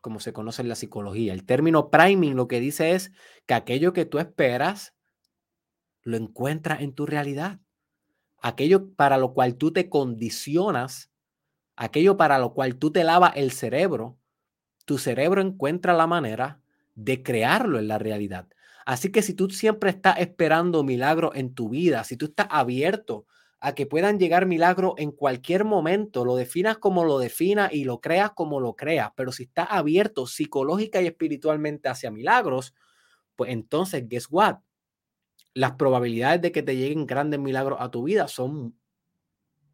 como 0.00 0.18
se 0.18 0.32
conoce 0.32 0.62
en 0.62 0.70
la 0.70 0.74
psicología. 0.74 1.34
El 1.34 1.44
término 1.44 1.90
priming 1.90 2.34
lo 2.34 2.48
que 2.48 2.60
dice 2.60 2.92
es 2.92 3.12
que 3.46 3.52
aquello 3.52 3.92
que 3.92 4.06
tú 4.06 4.18
esperas 4.18 4.94
lo 6.02 6.16
encuentras 6.16 6.80
en 6.80 6.94
tu 6.94 7.04
realidad. 7.04 7.60
Aquello 8.40 8.94
para 8.94 9.18
lo 9.18 9.34
cual 9.34 9.56
tú 9.56 9.70
te 9.70 9.90
condicionas, 9.90 11.10
aquello 11.76 12.16
para 12.16 12.38
lo 12.38 12.54
cual 12.54 12.76
tú 12.76 12.90
te 12.90 13.04
lavas 13.04 13.32
el 13.36 13.52
cerebro, 13.52 14.18
tu 14.86 14.96
cerebro 14.96 15.42
encuentra 15.42 15.92
la 15.92 16.06
manera 16.06 16.62
de 16.94 17.22
crearlo 17.22 17.78
en 17.78 17.88
la 17.88 17.98
realidad. 17.98 18.48
Así 18.86 19.12
que 19.12 19.22
si 19.22 19.34
tú 19.34 19.50
siempre 19.50 19.90
estás 19.90 20.18
esperando 20.18 20.82
milagros 20.82 21.32
en 21.34 21.54
tu 21.54 21.68
vida, 21.68 22.04
si 22.04 22.16
tú 22.16 22.26
estás 22.26 22.48
abierto 22.50 23.26
a 23.60 23.74
que 23.74 23.86
puedan 23.86 24.18
llegar 24.18 24.46
milagros 24.46 24.94
en 24.96 25.12
cualquier 25.12 25.64
momento, 25.64 26.24
lo 26.24 26.34
definas 26.34 26.78
como 26.78 27.04
lo 27.04 27.18
definas 27.18 27.72
y 27.72 27.84
lo 27.84 28.00
creas 28.00 28.32
como 28.32 28.58
lo 28.58 28.74
creas, 28.74 29.10
pero 29.14 29.32
si 29.32 29.44
estás 29.44 29.68
abierto 29.70 30.26
psicológica 30.26 31.02
y 31.02 31.06
espiritualmente 31.06 31.88
hacia 31.88 32.10
milagros, 32.10 32.74
pues 33.36 33.52
entonces, 33.52 34.08
guess 34.08 34.28
what? 34.30 34.56
Las 35.52 35.72
probabilidades 35.72 36.40
de 36.40 36.52
que 36.52 36.62
te 36.62 36.76
lleguen 36.76 37.06
grandes 37.06 37.40
milagros 37.40 37.78
a 37.80 37.90
tu 37.90 38.04
vida 38.04 38.28
son, 38.28 38.78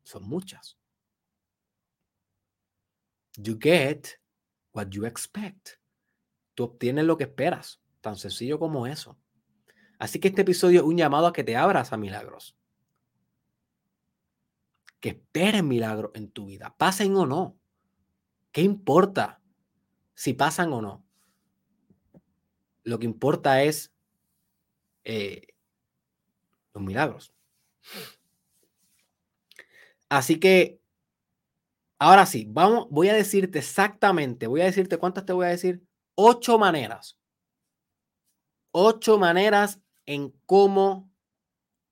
son 0.02 0.24
muchas. 0.24 0.78
You 3.36 3.58
get 3.60 4.18
what 4.72 4.88
you 4.90 5.04
expect. 5.04 5.78
Tú 6.54 6.64
obtienes 6.64 7.04
lo 7.04 7.16
que 7.16 7.24
esperas. 7.24 7.80
Tan 8.06 8.14
sencillo 8.14 8.60
como 8.60 8.86
eso. 8.86 9.18
Así 9.98 10.20
que 10.20 10.28
este 10.28 10.42
episodio 10.42 10.82
es 10.82 10.86
un 10.86 10.96
llamado 10.96 11.26
a 11.26 11.32
que 11.32 11.42
te 11.42 11.56
abras 11.56 11.92
a 11.92 11.96
milagros 11.96 12.56
que 15.00 15.08
esperes 15.08 15.64
milagros 15.64 16.12
en 16.14 16.30
tu 16.30 16.46
vida, 16.46 16.72
pasen 16.78 17.16
o 17.16 17.26
no. 17.26 17.58
¿Qué 18.52 18.62
importa 18.62 19.42
si 20.14 20.34
pasan 20.34 20.72
o 20.72 20.80
no? 20.80 21.04
Lo 22.84 23.00
que 23.00 23.06
importa 23.06 23.64
es 23.64 23.92
eh, 25.02 25.48
los 26.74 26.84
milagros. 26.84 27.34
Así 30.08 30.38
que, 30.38 30.80
ahora 31.98 32.24
sí, 32.24 32.46
vamos, 32.48 32.86
voy 32.88 33.08
a 33.08 33.14
decirte 33.14 33.58
exactamente, 33.58 34.46
voy 34.46 34.60
a 34.60 34.66
decirte 34.66 34.96
cuántas 34.96 35.24
te 35.24 35.32
voy 35.32 35.46
a 35.46 35.50
decir. 35.50 35.82
Ocho 36.14 36.56
maneras. 36.56 37.18
Ocho 38.78 39.16
maneras 39.16 39.80
en 40.04 40.34
cómo 40.44 41.10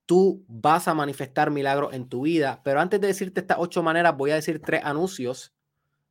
tú 0.05 0.45
vas 0.49 0.87
a 0.87 0.93
manifestar 0.93 1.51
milagros 1.51 1.95
en 1.95 2.11
tu 2.11 2.21
vida. 2.21 2.61
Pero 2.63 2.79
antes 2.79 3.01
de 3.01 3.07
decirte 3.07 3.41
estas 3.41 3.57
ocho 3.59 3.83
maneras, 3.83 4.15
voy 4.19 4.33
a 4.33 4.35
decir 4.35 4.61
tres 4.61 4.85
anuncios, 4.85 5.55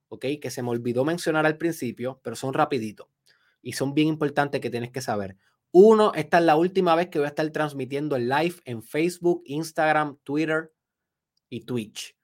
¿ok? 0.08 0.26
Que 0.42 0.50
se 0.50 0.64
me 0.64 0.72
olvidó 0.72 1.06
mencionar 1.06 1.46
al 1.46 1.60
principio, 1.60 2.20
pero 2.24 2.36
son 2.36 2.56
rapiditos 2.56 3.08
y 3.62 3.74
son 3.74 3.94
bien 3.94 4.08
importantes 4.08 4.62
que 4.62 4.72
tienes 4.72 4.90
que 4.90 5.02
saber. 5.02 5.38
Uno, 5.72 6.12
esta 6.16 6.40
es 6.40 6.44
la 6.44 6.56
última 6.56 6.96
vez 6.96 7.10
que 7.10 7.20
voy 7.20 7.28
a 7.28 7.30
estar 7.30 7.48
transmitiendo 7.52 8.16
el 8.16 8.28
live 8.28 8.56
en 8.66 8.82
Facebook, 8.82 9.44
Instagram, 9.46 10.18
Twitter 10.24 10.74
y 11.50 11.66
Twitch. 11.66 12.18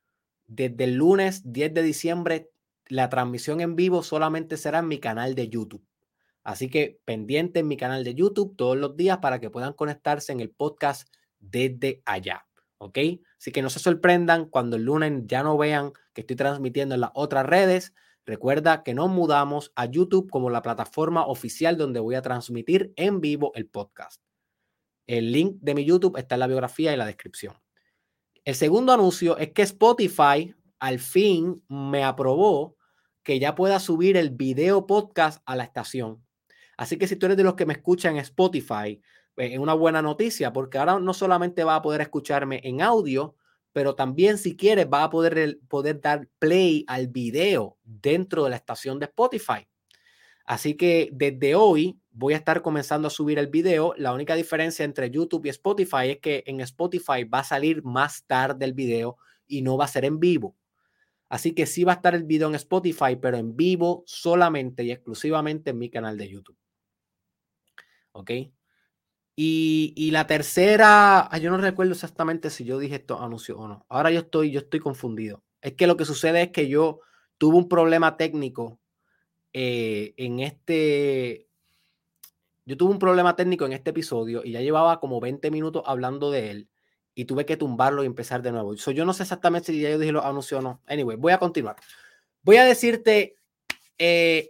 Desde 0.48 0.86
el 0.86 0.96
lunes 0.96 1.44
10 1.54 1.72
de 1.76 1.84
diciembre, 1.84 2.52
la 2.88 3.10
transmisión 3.10 3.62
en 3.62 3.76
vivo 3.76 4.02
solamente 4.02 4.58
será 4.58 4.80
en 4.80 4.88
mi 4.88 5.00
canal 5.00 5.36
de 5.36 5.50
YouTube. 5.50 5.86
Así 6.50 6.68
que 6.68 7.00
pendiente 7.06 7.60
en 7.60 7.68
mi 7.68 7.78
canal 7.78 8.04
de 8.04 8.16
YouTube 8.16 8.56
todos 8.58 8.76
los 8.76 8.98
días 8.98 9.20
para 9.20 9.40
que 9.40 9.52
puedan 9.52 9.74
conectarse 9.74 10.32
en 10.32 10.40
el 10.40 10.50
podcast 10.50 11.08
desde 11.38 12.02
allá. 12.06 12.48
¿Ok? 12.80 12.98
Así 13.38 13.52
que 13.52 13.62
no 13.62 13.70
se 13.70 13.78
sorprendan 13.78 14.46
cuando 14.46 14.76
el 14.76 14.82
lunes 14.82 15.14
ya 15.28 15.44
no 15.44 15.60
vean 15.60 15.94
que 16.12 16.22
estoy 16.22 16.36
transmitiendo 16.36 16.96
en 16.96 17.02
las 17.02 17.12
otras 17.14 17.46
redes. 17.46 17.94
Recuerda 18.26 18.82
que 18.82 18.96
nos 18.96 19.12
mudamos 19.12 19.72
a 19.76 19.86
YouTube 19.86 20.32
como 20.32 20.50
la 20.50 20.64
plataforma 20.64 21.28
oficial 21.28 21.78
donde 21.78 22.00
voy 22.00 22.16
a 22.16 22.24
transmitir 22.24 22.94
en 22.96 23.22
vivo 23.22 23.52
el 23.54 23.68
podcast. 23.68 24.20
El 25.06 25.32
link 25.32 25.58
de 25.62 25.76
mi 25.76 25.86
YouTube 25.86 26.18
está 26.18 26.34
en 26.34 26.40
la 26.40 26.48
biografía 26.48 26.92
y 26.92 26.98
la 26.98 27.06
descripción. 27.06 27.54
El 28.44 28.56
segundo 28.56 28.92
anuncio 28.92 29.38
es 29.38 29.52
que 29.52 29.62
Spotify 29.62 30.56
al 30.80 30.98
fin 30.98 31.64
me 31.70 32.04
aprobó 32.04 32.76
que 33.22 33.38
ya 33.38 33.54
pueda 33.54 33.80
subir 33.80 34.18
el 34.18 34.32
video 34.32 34.88
podcast 34.88 35.44
a 35.46 35.56
la 35.56 35.64
estación. 35.66 36.26
Así 36.80 36.98
que 36.98 37.10
si 37.10 37.18
tú 37.18 37.26
eres 37.26 37.36
de 37.36 37.44
los 37.44 37.56
que 37.56 37.66
me 37.66 37.74
escuchan 37.74 38.16
en 38.16 38.22
Spotify, 38.22 39.02
es 39.36 39.60
una 39.60 39.74
buena 39.74 40.02
noticia 40.02 40.54
porque 40.54 40.78
ahora 40.78 40.98
no 40.98 41.14
solamente 41.14 41.66
va 41.66 41.76
a 41.76 41.82
poder 41.82 42.00
escucharme 42.00 42.62
en 42.64 42.82
audio, 42.82 43.36
pero 43.74 43.96
también 43.96 44.38
si 44.38 44.56
quieres 44.56 44.88
va 44.88 45.04
a 45.04 45.10
poder, 45.10 45.60
poder 45.68 46.00
dar 46.00 46.30
play 46.40 46.86
al 46.88 47.10
video 47.10 47.78
dentro 47.84 48.46
de 48.46 48.52
la 48.52 48.56
estación 48.56 48.98
de 48.98 49.08
Spotify. 49.08 49.68
Así 50.46 50.76
que 50.76 51.10
desde 51.12 51.54
hoy 51.54 52.00
voy 52.12 52.34
a 52.34 52.38
estar 52.38 52.62
comenzando 52.62 53.10
a 53.10 53.12
subir 53.12 53.40
el 53.40 53.48
video. 53.48 53.94
La 53.98 54.14
única 54.14 54.36
diferencia 54.36 54.86
entre 54.86 55.12
YouTube 55.12 55.48
y 55.48 55.50
Spotify 55.50 56.12
es 56.12 56.20
que 56.20 56.46
en 56.48 56.62
Spotify 56.62 57.26
va 57.26 57.40
a 57.40 57.44
salir 57.44 57.84
más 57.84 58.24
tarde 58.24 58.64
el 58.64 58.72
video 58.74 59.18
y 59.48 59.64
no 59.64 59.76
va 59.76 59.84
a 59.84 59.90
ser 59.90 60.06
en 60.06 60.18
vivo. 60.18 60.56
Así 61.28 61.54
que 61.54 61.66
sí 61.66 61.84
va 61.84 61.92
a 61.92 61.96
estar 61.96 62.16
el 62.16 62.24
video 62.24 62.48
en 62.48 62.56
Spotify, 62.56 63.18
pero 63.22 63.36
en 63.36 63.58
vivo 63.58 64.02
solamente 64.08 64.86
y 64.86 64.92
exclusivamente 64.92 65.72
en 65.72 65.78
mi 65.78 65.90
canal 65.90 66.18
de 66.18 66.30
YouTube. 66.30 66.56
¿Ok? 68.12 68.32
Y, 69.42 70.10
la 70.12 70.28
tercera, 70.28 71.30
yo 71.42 71.50
no 71.50 71.58
recuerdo 71.58 71.94
exactamente 71.94 72.50
si 72.50 72.66
yo 72.66 72.78
dije 72.78 72.96
esto 72.96 73.22
anuncio 73.22 73.58
o 73.58 73.70
no. 73.70 73.86
Ahora 73.88 74.12
yo 74.12 74.20
estoy, 74.20 74.52
yo 74.52 74.60
estoy 74.60 74.82
confundido. 74.82 75.44
Es 75.62 75.76
que 75.76 75.88
lo 75.88 75.96
que 75.96 76.04
sucede 76.04 76.42
es 76.42 76.50
que 76.50 76.68
yo 76.68 77.00
tuve 77.38 77.56
un 77.56 77.70
problema 77.70 78.18
técnico 78.18 78.82
eh, 79.54 80.14
en 80.18 80.42
este. 80.42 81.48
Yo 82.66 82.76
tuve 82.76 82.92
un 82.92 83.00
problema 83.00 83.38
técnico 83.38 83.66
en 83.66 83.72
este 83.72 83.92
episodio 83.92 84.44
y 84.44 84.52
ya 84.52 84.62
llevaba 84.62 85.00
como 85.00 85.22
20 85.22 85.50
minutos 85.52 85.84
hablando 85.86 86.32
de 86.32 86.52
él 86.52 86.70
y 87.16 87.24
tuve 87.24 87.46
que 87.46 87.56
tumbarlo 87.56 88.04
y 88.04 88.08
empezar 88.08 88.42
de 88.42 88.52
nuevo. 88.52 88.76
yo 88.76 89.06
no 89.06 89.14
sé 89.14 89.24
exactamente 89.24 89.72
si 89.72 89.80
ya 89.80 89.90
yo 89.90 90.00
dije 90.00 90.12
lo 90.12 90.26
anuncio 90.26 90.58
o 90.60 90.62
no. 90.62 90.82
Anyway, 90.86 91.16
voy 91.16 91.32
a 91.32 91.40
continuar. 91.40 91.78
Voy 92.44 92.58
a 92.58 92.66
decirte 92.66 93.36
eh, 93.98 94.50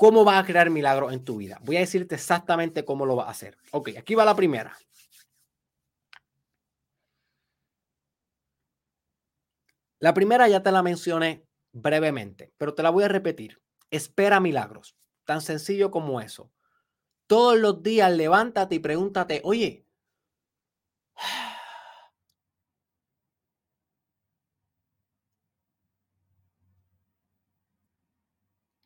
cómo 0.00 0.24
vas 0.24 0.42
a 0.42 0.46
crear 0.46 0.70
milagros 0.70 1.12
en 1.12 1.22
tu 1.22 1.36
vida. 1.36 1.58
Voy 1.60 1.76
a 1.76 1.80
decirte 1.80 2.14
exactamente 2.14 2.86
cómo 2.86 3.04
lo 3.04 3.16
vas 3.16 3.26
a 3.26 3.32
hacer. 3.32 3.58
Ok, 3.70 3.90
aquí 3.98 4.14
va 4.14 4.24
la 4.24 4.34
primera. 4.34 4.74
La 9.98 10.14
primera 10.14 10.48
ya 10.48 10.62
te 10.62 10.72
la 10.72 10.82
mencioné 10.82 11.44
brevemente, 11.72 12.50
pero 12.56 12.72
te 12.72 12.82
la 12.82 12.88
voy 12.88 13.04
a 13.04 13.08
repetir. 13.08 13.60
Espera 13.90 14.40
milagros. 14.40 14.96
Tan 15.26 15.42
sencillo 15.42 15.90
como 15.90 16.22
eso. 16.22 16.50
Todos 17.26 17.58
los 17.58 17.82
días 17.82 18.10
levántate 18.10 18.76
y 18.76 18.78
pregúntate, 18.78 19.42
oye, 19.44 19.84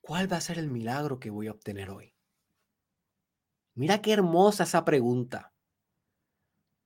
¿Cuál 0.04 0.30
va 0.30 0.36
a 0.36 0.40
ser 0.42 0.58
el 0.58 0.68
milagro 0.68 1.18
que 1.18 1.30
voy 1.30 1.46
a 1.46 1.52
obtener 1.52 1.88
hoy? 1.88 2.14
Mira 3.74 4.02
qué 4.02 4.12
hermosa 4.12 4.64
esa 4.64 4.84
pregunta. 4.84 5.54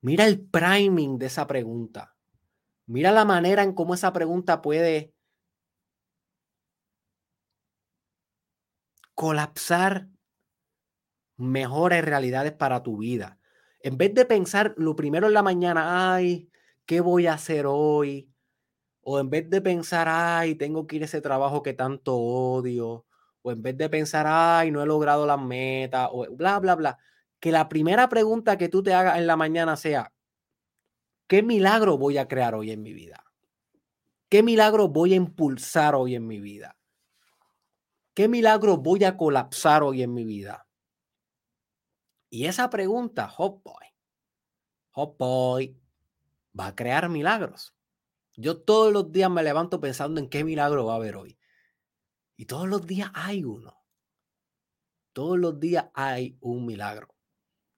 Mira 0.01 0.25
el 0.25 0.41
priming 0.41 1.19
de 1.19 1.27
esa 1.27 1.49
pregunta. 1.49 2.15
Mira 2.87 3.11
la 3.11 3.25
manera 3.25 3.65
en 3.65 3.73
cómo 3.75 3.95
esa 3.95 4.13
pregunta 4.13 4.63
puede 4.63 5.13
colapsar 9.17 10.07
mejores 11.37 12.05
realidades 12.05 12.53
para 12.53 12.85
tu 12.85 12.99
vida. 12.99 13.41
En 13.81 13.99
vez 13.99 14.15
de 14.15 14.27
pensar 14.27 14.75
lo 14.77 14.95
primero 14.95 15.27
en 15.27 15.35
la 15.35 15.43
mañana, 15.43 16.15
ay, 16.15 16.53
¿qué 16.87 17.01
voy 17.01 17.27
a 17.27 17.33
hacer 17.35 17.67
hoy? 17.67 18.33
O 19.03 19.19
en 19.19 19.29
vez 19.29 19.51
de 19.51 19.61
pensar, 19.61 20.07
ay, 20.09 20.55
tengo 20.55 20.87
que 20.87 20.97
ir 20.97 21.03
a 21.03 21.07
ese 21.07 21.21
trabajo 21.21 21.65
que 21.65 21.75
tanto 21.75 22.15
odio 22.17 23.08
o 23.49 23.53
en 23.53 23.63
vez 23.63 23.77
de 23.77 23.89
pensar, 23.89 24.27
ay, 24.29 24.71
no 24.71 24.83
he 24.83 24.87
logrado 24.87 25.27
las 25.27 25.41
metas, 25.41 26.09
o 26.13 26.27
bla, 26.37 26.59
bla, 26.59 26.75
bla, 26.75 26.99
que 27.41 27.51
la 27.51 27.69
primera 27.69 28.09
pregunta 28.09 28.59
que 28.59 28.69
tú 28.69 28.83
te 28.83 28.95
hagas 28.95 29.19
en 29.19 29.27
la 29.27 29.37
mañana 29.37 29.77
sea, 29.77 30.13
¿qué 31.27 31.43
milagro 31.43 31.97
voy 31.97 32.19
a 32.19 32.29
crear 32.29 32.55
hoy 32.55 32.71
en 32.71 32.83
mi 32.83 32.93
vida? 32.93 33.25
¿Qué 34.29 34.43
milagro 34.43 34.89
voy 34.89 35.15
a 35.15 35.17
impulsar 35.17 35.95
hoy 35.95 36.15
en 36.15 36.27
mi 36.27 36.39
vida? 36.39 36.77
¿Qué 38.15 38.29
milagro 38.29 38.77
voy 38.77 39.05
a 39.05 39.17
colapsar 39.17 39.83
hoy 39.83 40.03
en 40.03 40.13
mi 40.13 40.25
vida? 40.25 40.67
Y 42.29 42.45
esa 42.45 42.69
pregunta, 42.69 43.29
Hot 43.29 43.63
Boy, 43.63 43.87
Hot 44.91 45.17
Boy, 45.17 45.81
va 46.59 46.67
a 46.67 46.75
crear 46.75 47.09
milagros. 47.09 47.75
Yo 48.35 48.61
todos 48.61 48.93
los 48.93 49.11
días 49.11 49.31
me 49.31 49.43
levanto 49.43 49.81
pensando 49.81 50.21
en 50.21 50.29
qué 50.29 50.45
milagro 50.45 50.85
va 50.85 50.93
a 50.95 50.97
haber 50.97 51.17
hoy. 51.17 51.38
Y 52.39 52.47
todos 52.47 52.69
los 52.69 52.87
días 52.87 53.11
hay 53.15 53.43
uno. 53.43 53.75
Todos 55.13 55.37
los 55.37 55.59
días 55.59 55.87
hay 55.93 56.39
un 56.41 56.65
milagro. 56.65 57.09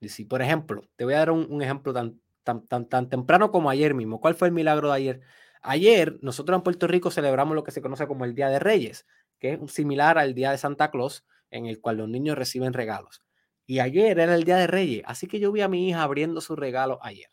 Y 0.00 0.10
si, 0.10 0.26
por 0.26 0.42
ejemplo, 0.42 0.86
te 0.96 1.04
voy 1.04 1.14
a 1.14 1.20
dar 1.20 1.30
un, 1.30 1.62
ejemplo 1.62 1.94
tan, 1.94 2.20
tan, 2.44 2.66
tan, 2.66 2.86
tan 2.86 3.08
temprano 3.08 3.50
como 3.50 3.70
ayer 3.70 3.94
mismo. 3.94 4.20
¿Cuál 4.20 4.34
fue 4.34 4.48
el 4.48 4.54
milagro 4.54 4.88
de 4.88 4.96
ayer? 4.96 5.20
Ayer 5.62 6.18
nosotros 6.20 6.58
en 6.58 6.62
Puerto 6.62 6.86
Rico 6.86 7.10
celebramos 7.10 7.54
lo 7.54 7.64
que 7.64 7.70
se 7.70 7.80
conoce 7.80 8.06
como 8.06 8.26
el 8.26 8.34
Día 8.34 8.50
de 8.50 8.58
Reyes, 8.58 9.06
que 9.38 9.54
es 9.54 9.72
similar 9.72 10.18
al 10.18 10.34
Día 10.34 10.50
de 10.50 10.58
Santa 10.58 10.90
Claus, 10.90 11.24
en 11.50 11.64
el 11.64 11.80
cual 11.80 11.96
los 11.96 12.08
niños 12.10 12.36
reciben 12.36 12.74
regalos. 12.74 13.22
Y 13.66 13.78
ayer 13.78 14.18
era 14.18 14.34
el 14.34 14.44
Día 14.44 14.56
de 14.56 14.66
Reyes, 14.66 15.04
así 15.06 15.26
que 15.26 15.40
yo 15.40 15.52
vi 15.52 15.62
a 15.62 15.68
mi 15.68 15.88
hija 15.88 16.02
abriendo 16.02 16.42
su 16.42 16.54
regalo 16.54 16.98
ayer. 17.02 17.30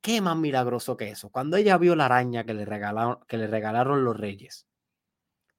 ¿Qué 0.00 0.22
más 0.22 0.36
milagroso 0.36 0.96
que 0.96 1.10
eso? 1.10 1.28
Cuando 1.28 1.58
ella 1.58 1.76
vio 1.76 1.94
la 1.94 2.06
araña 2.06 2.44
que 2.44 2.54
le 2.54 2.64
regalaron, 2.64 3.18
que 3.28 3.36
le 3.36 3.46
regalaron 3.46 4.04
los 4.04 4.16
reyes, 4.16 4.66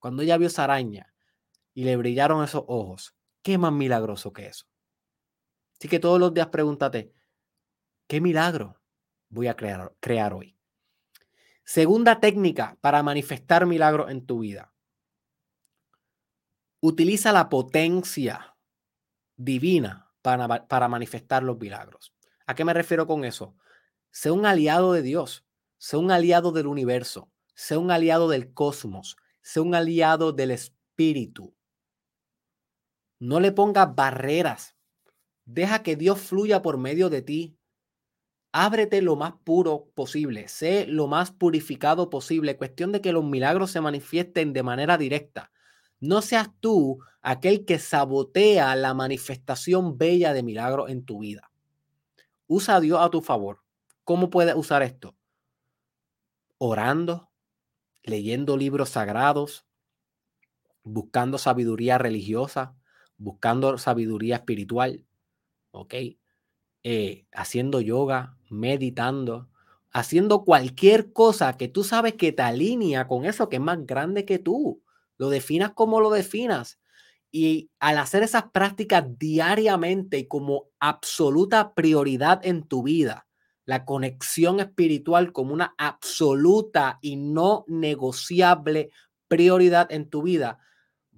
cuando 0.06 0.22
ella 0.22 0.38
vio 0.38 0.50
esa 0.50 0.66
araña 0.66 1.12
y 1.74 1.84
le 1.84 1.98
brillaron 1.98 2.44
esos 2.44 2.64
ojos, 2.68 3.16
¿qué 3.42 3.58
más 3.58 3.74
milagroso 3.74 4.34
que 4.34 4.46
eso? 4.46 4.68
Así 5.80 5.88
que 5.88 5.98
todos 5.98 6.20
los 6.20 6.32
días 6.32 6.50
pregúntate, 6.50 7.12
¿qué 8.06 8.22
milagro 8.22 8.80
voy 9.30 9.48
a 9.48 9.56
crear, 9.56 10.34
hoy? 10.36 10.60
Segunda 11.64 12.20
técnica 12.20 12.78
para 12.82 13.02
manifestar 13.02 13.66
milagros 13.66 14.12
en 14.12 14.28
tu 14.28 14.42
vida. 14.42 14.76
Utiliza 16.82 17.32
la 17.32 17.50
potencia 17.50 18.56
divina 19.36 20.12
para, 20.22 20.68
para 20.68 20.88
manifestar 20.88 21.42
los 21.42 21.58
milagros. 21.58 22.14
¿A 22.46 22.54
qué 22.54 22.64
me 22.64 22.76
refiero 22.76 23.08
con 23.08 23.26
eso? 23.26 23.56
Sé 24.12 24.30
un 24.30 24.46
aliado 24.46 24.94
de 24.94 25.02
Dios, 25.02 25.48
sé 25.80 25.98
un 25.98 26.12
aliado 26.12 26.52
del 26.52 26.68
universo, 26.68 27.32
sé 27.56 27.76
un 27.76 27.90
aliado 27.90 28.30
del 28.30 28.54
cosmos, 28.54 29.18
Sé 29.46 29.60
un 29.60 29.76
aliado 29.76 30.32
del 30.32 30.50
espíritu. 30.50 31.54
No 33.20 33.40
le 33.40 33.52
pongas 33.52 33.94
barreras. 33.94 34.76
Deja 35.46 35.84
que 35.84 35.96
Dios 35.96 36.20
fluya 36.20 36.64
por 36.64 36.80
medio 36.80 37.12
de 37.12 37.22
ti. 37.22 37.56
Ábrete 38.52 39.04
lo 39.04 39.16
más 39.16 39.34
puro 39.44 39.92
posible. 39.94 40.48
Sé 40.48 40.88
lo 40.88 41.06
más 41.06 41.30
purificado 41.30 42.10
posible. 42.10 42.58
Cuestión 42.58 42.92
de 42.92 43.02
que 43.02 43.12
los 43.12 43.24
milagros 43.24 43.70
se 43.70 43.82
manifiesten 43.82 44.52
de 44.52 44.64
manera 44.64 44.98
directa. 44.98 45.52
No 46.00 46.24
seas 46.24 46.50
tú 46.60 47.04
aquel 47.22 47.66
que 47.66 47.78
sabotea 47.78 48.76
la 48.76 48.96
manifestación 48.96 50.00
bella 50.00 50.34
de 50.34 50.42
milagros 50.42 50.90
en 50.90 51.06
tu 51.06 51.20
vida. 51.20 51.52
Usa 52.48 52.78
a 52.78 52.80
Dios 52.80 53.00
a 53.00 53.12
tu 53.12 53.22
favor. 53.22 53.62
¿Cómo 54.04 54.32
puedes 54.32 54.56
usar 54.56 54.82
esto? 54.82 55.16
Orando, 56.58 57.30
leyendo 58.06 58.58
libros 58.58 58.90
sagrados, 58.90 59.66
buscando 60.84 61.38
sabiduría 61.38 61.98
religiosa, 61.98 62.76
buscando 63.18 63.78
sabiduría 63.78 64.38
espiritual, 64.38 65.04
¿ok? 65.72 65.96
eh, 66.88 67.26
haciendo 67.34 67.82
yoga, 67.82 68.38
meditando, 68.48 69.50
haciendo 69.92 70.44
cualquier 70.46 71.12
cosa 71.14 71.58
que 71.58 71.68
tú 71.68 71.84
sabes 71.84 72.14
que 72.14 72.32
te 72.32 72.44
alinea 72.44 73.08
con 73.08 73.26
eso 73.26 73.50
que 73.50 73.56
es 73.56 73.62
más 73.62 73.84
grande 73.88 74.24
que 74.24 74.38
tú. 74.38 74.84
Lo 75.18 75.30
definas 75.30 75.72
como 75.74 76.00
lo 76.00 76.12
definas. 76.12 76.80
Y 77.32 77.72
al 77.80 77.98
hacer 77.98 78.22
esas 78.22 78.52
prácticas 78.52 79.04
diariamente 79.18 80.20
y 80.20 80.28
como 80.28 80.70
absoluta 80.80 81.74
prioridad 81.74 82.46
en 82.46 82.62
tu 82.68 82.84
vida, 82.84 83.25
la 83.66 83.86
conexión 83.86 84.60
espiritual 84.60 85.32
como 85.32 85.54
una 85.54 85.74
absoluta 85.78 87.00
y 87.02 87.16
no 87.16 87.66
negociable 87.68 88.92
prioridad 89.28 89.92
en 89.92 90.10
tu 90.10 90.22
vida, 90.22 90.60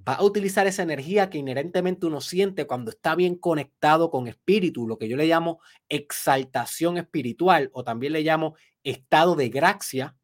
va 0.07 0.13
a 0.13 0.23
utilizar 0.23 0.67
esa 0.67 0.83
energía 0.83 1.29
que 1.29 1.37
inherentemente 1.37 2.05
uno 2.05 2.21
siente 2.21 2.65
cuando 2.65 2.91
está 2.91 3.15
bien 3.15 3.35
conectado 3.35 4.09
con 4.09 4.27
espíritu, 4.27 4.87
lo 4.87 4.97
que 4.97 5.09
yo 5.09 5.17
le 5.17 5.27
llamo 5.27 5.59
exaltación 5.89 6.97
espiritual 6.97 7.69
o 7.73 7.83
también 7.83 8.13
le 8.13 8.21
llamo 8.21 8.55
estado 8.83 9.35
de 9.35 9.49
gracia, 9.49 10.15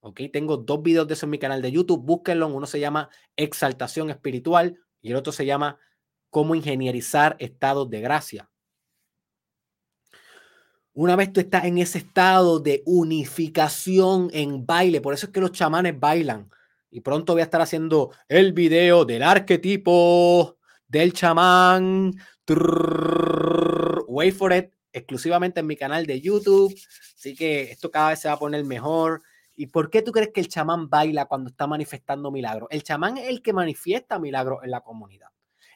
¿ok? 0.00 0.20
Tengo 0.32 0.58
dos 0.58 0.82
videos 0.82 1.08
de 1.08 1.14
eso 1.14 1.26
en 1.26 1.30
mi 1.30 1.38
canal 1.38 1.60
de 1.60 1.72
YouTube, 1.72 2.04
búsquenlo, 2.04 2.46
uno 2.46 2.66
se 2.66 2.78
llama 2.78 3.08
exaltación 3.36 4.10
espiritual 4.10 4.78
y 5.00 5.10
el 5.10 5.16
otro 5.16 5.32
se 5.32 5.46
llama 5.46 5.78
cómo 6.30 6.54
ingenierizar 6.54 7.36
estados 7.40 7.90
de 7.90 8.00
gracia. 8.00 8.50
Una 10.96 11.16
vez 11.16 11.32
tú 11.32 11.40
estás 11.40 11.64
en 11.64 11.78
ese 11.78 11.98
estado 11.98 12.60
de 12.60 12.84
unificación 12.86 14.30
en 14.32 14.64
baile, 14.64 15.00
por 15.00 15.12
eso 15.12 15.26
es 15.26 15.32
que 15.32 15.40
los 15.40 15.50
chamanes 15.50 15.98
bailan. 15.98 16.48
Y 16.88 17.00
pronto 17.00 17.32
voy 17.32 17.40
a 17.40 17.44
estar 17.46 17.60
haciendo 17.60 18.12
el 18.28 18.52
video 18.52 19.04
del 19.04 19.24
arquetipo 19.24 20.56
del 20.86 21.12
chamán. 21.12 22.12
wait 24.06 24.34
for 24.36 24.52
it, 24.52 24.70
exclusivamente 24.92 25.58
en 25.58 25.66
mi 25.66 25.74
canal 25.74 26.06
de 26.06 26.20
YouTube. 26.20 26.72
Así 27.16 27.34
que 27.34 27.72
esto 27.72 27.90
cada 27.90 28.10
vez 28.10 28.20
se 28.20 28.28
va 28.28 28.34
a 28.34 28.38
poner 28.38 28.64
mejor. 28.64 29.20
¿Y 29.56 29.66
por 29.66 29.90
qué 29.90 30.00
tú 30.00 30.12
crees 30.12 30.30
que 30.32 30.42
el 30.42 30.48
chamán 30.48 30.88
baila 30.88 31.24
cuando 31.24 31.50
está 31.50 31.66
manifestando 31.66 32.30
milagros? 32.30 32.68
El 32.70 32.84
chamán 32.84 33.18
es 33.18 33.28
el 33.28 33.42
que 33.42 33.52
manifiesta 33.52 34.20
milagros 34.20 34.60
en 34.62 34.70
la 34.70 34.80
comunidad. 34.80 35.33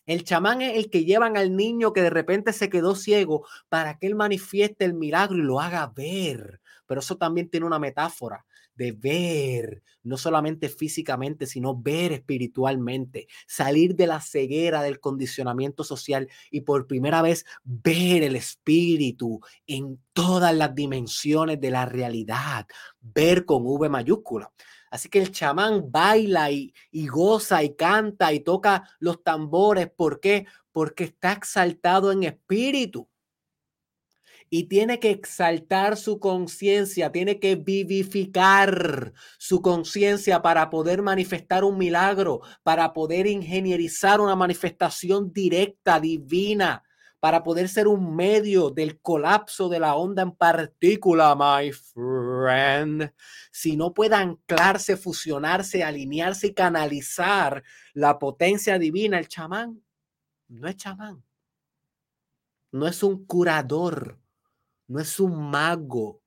El 0.08 0.24
chamán 0.24 0.62
es 0.62 0.74
el 0.74 0.88
que 0.88 1.04
llevan 1.04 1.36
al 1.36 1.54
niño 1.54 1.92
que 1.92 2.00
de 2.00 2.08
repente 2.08 2.54
se 2.54 2.70
quedó 2.70 2.94
ciego 2.94 3.46
para 3.68 3.98
que 3.98 4.06
él 4.06 4.14
manifieste 4.14 4.86
el 4.86 4.94
milagro 4.94 5.36
y 5.36 5.42
lo 5.42 5.60
haga 5.60 5.92
ver. 5.94 6.62
Pero 6.86 7.00
eso 7.00 7.18
también 7.18 7.50
tiene 7.50 7.66
una 7.66 7.78
metáfora 7.78 8.46
de 8.74 8.92
ver, 8.92 9.82
no 10.02 10.16
solamente 10.16 10.70
físicamente, 10.70 11.44
sino 11.44 11.76
ver 11.76 12.12
espiritualmente, 12.12 13.26
salir 13.46 13.96
de 13.96 14.06
la 14.06 14.22
ceguera 14.22 14.82
del 14.82 14.98
condicionamiento 14.98 15.84
social 15.84 16.26
y 16.50 16.62
por 16.62 16.86
primera 16.86 17.20
vez 17.20 17.44
ver 17.64 18.22
el 18.22 18.34
espíritu 18.34 19.40
en 19.66 20.00
todas 20.14 20.54
las 20.54 20.74
dimensiones 20.74 21.60
de 21.60 21.70
la 21.70 21.84
realidad, 21.84 22.66
ver 23.02 23.44
con 23.44 23.62
V 23.66 23.90
mayúscula. 23.90 24.50
Así 24.90 25.08
que 25.08 25.20
el 25.20 25.32
chamán 25.32 25.90
baila 25.90 26.50
y, 26.50 26.72
y, 26.90 27.06
goza 27.06 27.62
y 27.62 27.74
canta 27.74 28.32
y 28.32 28.40
toca 28.40 28.88
los 28.98 29.22
tambores. 29.22 29.90
¿Por 29.90 30.20
qué? 30.20 30.46
Porque 30.72 31.04
está 31.04 31.32
exaltado 31.32 32.12
en 32.12 32.24
espíritu 32.24 33.08
y 34.50 34.64
tiene 34.64 34.98
que 34.98 35.10
exaltar 35.10 35.96
su 35.96 36.20
conciencia, 36.20 37.12
tiene 37.12 37.38
que 37.38 37.56
vivificar 37.56 39.12
su 39.38 39.60
conciencia 39.60 40.42
para 40.42 40.70
poder 40.70 41.02
manifestar 41.02 41.64
un 41.64 41.78
milagro, 41.78 42.40
para 42.62 42.92
poder 42.92 43.26
ingenierizar 43.26 44.20
una 44.20 44.36
manifestación 44.36 45.32
directa, 45.32 46.00
divina, 46.00 46.82
para 47.20 47.42
poder 47.42 47.68
ser 47.68 47.88
un 47.88 48.14
medio 48.14 48.70
del 48.70 49.00
colapso 49.00 49.68
de 49.68 49.80
la 49.80 49.94
onda 49.96 50.22
en 50.22 50.32
partícula, 50.32 51.34
my 51.34 51.72
friend. 51.72 53.12
Si 53.50 53.76
no 53.76 53.92
puede 53.92 54.14
anclarse, 54.14 54.96
fusionarse, 54.96 55.82
alinearse 55.82 56.48
y 56.48 56.54
canalizar 56.54 57.62
la 57.94 58.18
potencia 58.18 58.78
divina, 58.78 59.18
el 59.18 59.28
chamán 59.28 59.82
no 60.48 60.68
es 60.68 60.76
chamán, 60.76 61.22
no 62.72 62.86
es 62.86 63.02
un 63.02 63.26
curador, 63.26 64.18
no 64.86 65.00
es 65.00 65.20
un 65.20 65.50
mago. 65.50 66.22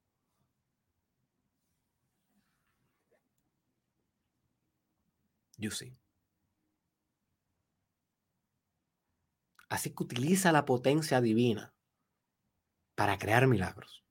You 5.58 5.70
see. 5.70 6.01
Así 9.72 9.88
que 9.94 10.02
utiliza 10.02 10.52
la 10.52 10.66
potencia 10.66 11.22
divina 11.22 11.72
para 12.94 13.16
crear 13.16 13.46
milagros. 13.46 14.04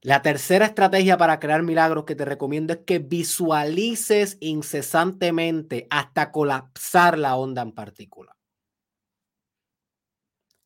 La 0.00 0.20
tercera 0.20 0.66
estrategia 0.66 1.16
para 1.16 1.38
crear 1.38 1.62
milagros 1.62 2.04
que 2.04 2.16
te 2.16 2.24
recomiendo 2.24 2.72
es 2.72 2.80
que 2.80 2.98
visualices 2.98 4.36
incesantemente 4.40 5.86
hasta 5.90 6.32
colapsar 6.32 7.16
la 7.16 7.36
onda 7.36 7.62
en 7.62 7.70
particular. 7.70 8.34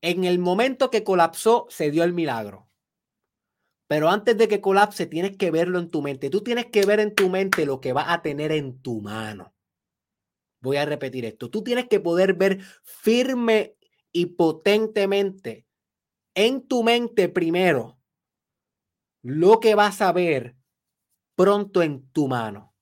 En 0.01 0.24
el 0.24 0.38
momento 0.38 0.88
que 0.88 1.05
colapsó, 1.05 1.66
se 1.68 1.90
dio 1.90 2.03
el 2.03 2.14
milagro. 2.14 2.70
Pero 3.88 4.09
antes 4.09 4.38
de 4.38 4.49
que 4.49 4.62
colapse, 4.62 5.05
tienes 5.05 5.36
que 5.36 5.51
verlo 5.51 5.78
en 5.80 5.90
tu 5.90 6.01
mente. 6.01 6.30
Tú 6.30 6.40
tienes 6.40 6.64
que 6.72 6.86
ver 6.86 7.01
en 7.01 7.14
tu 7.14 7.28
mente 7.28 7.66
lo 7.66 7.78
que 7.78 7.92
va 7.92 8.14
a 8.14 8.22
tener 8.22 8.53
en 8.53 8.80
tu 8.80 9.03
mano. 9.03 9.55
Voy 10.66 10.78
a 10.78 10.84
repetir 10.84 11.24
esto. 11.24 11.48
Tú 11.48 11.62
tienes 11.62 11.86
que 11.88 12.00
poder 12.00 12.34
ver 12.34 12.60
firme 12.82 13.76
y 14.10 14.26
potentemente 14.26 15.64
en 16.34 16.66
tu 16.66 16.82
mente 16.82 17.28
primero 17.28 17.98
lo 19.22 19.60
que 19.60 19.76
vas 19.76 20.02
a 20.02 20.12
ver 20.12 20.56
pronto 21.36 21.82
en 21.82 22.08
tu 22.10 22.26
mano. 22.26 22.74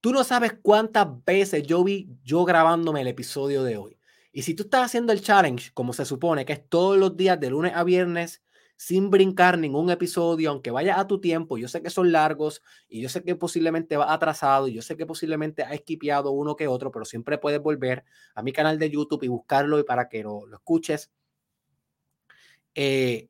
Tú 0.00 0.12
no 0.12 0.24
sabes 0.24 0.54
cuántas 0.60 1.06
veces 1.24 1.62
yo 1.62 1.84
vi 1.84 2.08
yo 2.24 2.44
grabándome 2.44 3.02
el 3.02 3.08
episodio 3.08 3.62
de 3.62 3.76
hoy. 3.76 3.98
Y 4.32 4.42
si 4.42 4.54
tú 4.54 4.64
estás 4.64 4.86
haciendo 4.86 5.12
el 5.12 5.22
challenge, 5.22 5.70
como 5.74 5.92
se 5.92 6.04
supone, 6.04 6.44
que 6.44 6.54
es 6.54 6.68
todos 6.68 6.98
los 6.98 7.16
días 7.16 7.38
de 7.38 7.50
lunes 7.50 7.72
a 7.74 7.84
viernes, 7.84 8.42
sin 8.76 9.10
brincar 9.10 9.58
ningún 9.58 9.90
episodio, 9.90 10.50
aunque 10.50 10.70
vaya 10.70 11.00
a 11.00 11.06
tu 11.06 11.20
tiempo, 11.20 11.56
yo 11.58 11.68
sé 11.68 11.82
que 11.82 11.90
son 11.90 12.12
largos 12.12 12.62
y 12.88 13.00
yo 13.00 13.08
sé 13.08 13.22
que 13.22 13.34
posiblemente 13.34 13.96
va 13.96 14.12
atrasado 14.12 14.68
y 14.68 14.74
yo 14.74 14.82
sé 14.82 14.96
que 14.96 15.06
posiblemente 15.06 15.62
ha 15.64 15.72
esquipeado 15.72 16.30
uno 16.30 16.56
que 16.56 16.68
otro, 16.68 16.90
pero 16.92 17.04
siempre 17.04 17.38
puedes 17.38 17.60
volver 17.60 18.04
a 18.34 18.42
mi 18.42 18.52
canal 18.52 18.78
de 18.78 18.90
YouTube 18.90 19.22
y 19.24 19.28
buscarlo 19.28 19.78
y 19.78 19.84
para 19.84 20.08
que 20.08 20.22
lo, 20.22 20.42
escuches. 20.52 21.10
Eh, 22.74 23.28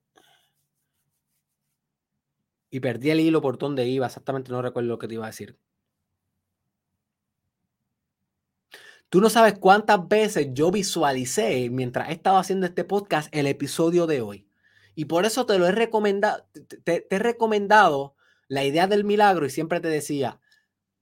y 2.71 2.81
perdí 2.81 3.11
el 3.11 3.21
hilo 3.21 3.41
por 3.41 3.59
donde 3.59 3.87
iba, 3.87 4.07
exactamente 4.07 4.51
no 4.51 4.63
recuerdo 4.63 4.89
lo 4.89 4.99
que 4.99 5.09
te 5.09 5.15
iba 5.15 5.25
a 5.25 5.29
decir. 5.29 5.57
Tú 9.09 9.21
no 9.21 9.31
sabes 9.31 9.55
cuántas 9.59 10.09
veces 10.09 10.49
yo 10.53 10.71
visualicé 10.73 11.71
mientras 11.71 12.11
estaba 12.11 12.41
haciendo 12.41 12.67
este 12.67 12.85
podcast 12.85 13.29
el 13.35 13.47
episodio 13.47 14.07
de 14.07 14.21
hoy. 14.21 14.46
Y 14.97 15.05
por 15.05 15.27
eso 15.27 15.45
te 15.45 15.59
lo 15.59 15.67
he 15.67 15.73
recomendado, 15.73 16.49
te, 16.83 17.07
he 17.09 17.19
recomendado 17.19 18.17
la 18.49 18.65
idea 18.65 18.87
del 18.87 19.05
milagro 19.05 19.45
y 19.45 19.51
siempre 19.51 19.79
te 19.79 19.89
decía, 19.89 20.41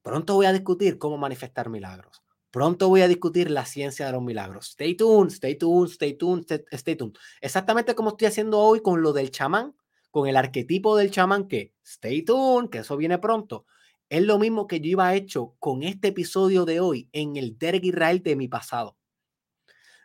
pronto 0.03 0.35
voy 0.35 0.47
a 0.47 0.53
discutir 0.53 0.99
cómo 0.99 1.17
manifestar 1.17 1.71
milagros. 1.71 2.23
Pronto 2.51 2.89
voy 2.89 3.03
a 3.03 3.09
discutir 3.09 3.53
la 3.53 3.65
ciencia 3.65 4.07
de 4.07 4.13
los 4.13 4.23
milagros. 4.23 4.71
Stay 4.71 4.97
tuned, 4.97 5.31
stay 5.31 5.55
tuned, 5.55 5.91
stay 5.91 6.15
tuned, 6.15 6.45
stay 6.73 6.97
tuned. 6.97 7.15
Exactamente 7.41 7.95
como 7.95 8.11
estoy 8.11 8.27
haciendo 8.27 8.59
hoy 8.59 8.81
con 8.81 9.01
lo 9.01 9.13
del 9.13 9.31
chamán, 9.31 9.77
con 10.11 10.29
el 10.29 10.37
arquetipo 10.37 10.97
del 10.97 11.13
chamán 11.13 11.47
que 11.47 11.73
stay 11.85 12.23
tuned, 12.23 12.71
que 12.71 12.79
eso 12.79 12.97
viene 12.97 13.19
pronto. 13.19 13.65
Es 14.09 14.23
lo 14.23 14.41
mismo 14.41 14.67
que 14.67 14.81
yo 14.81 14.91
iba 14.91 15.15
hecho 15.15 15.55
con 15.61 15.85
este 15.85 16.09
episodio 16.09 16.65
de 16.65 16.81
hoy 16.81 17.09
en 17.13 17.37
el 17.37 17.57
Derek 17.59 17.85
Israel 17.85 18.23
de 18.25 18.35
mi 18.35 18.49
pasado. 18.49 18.97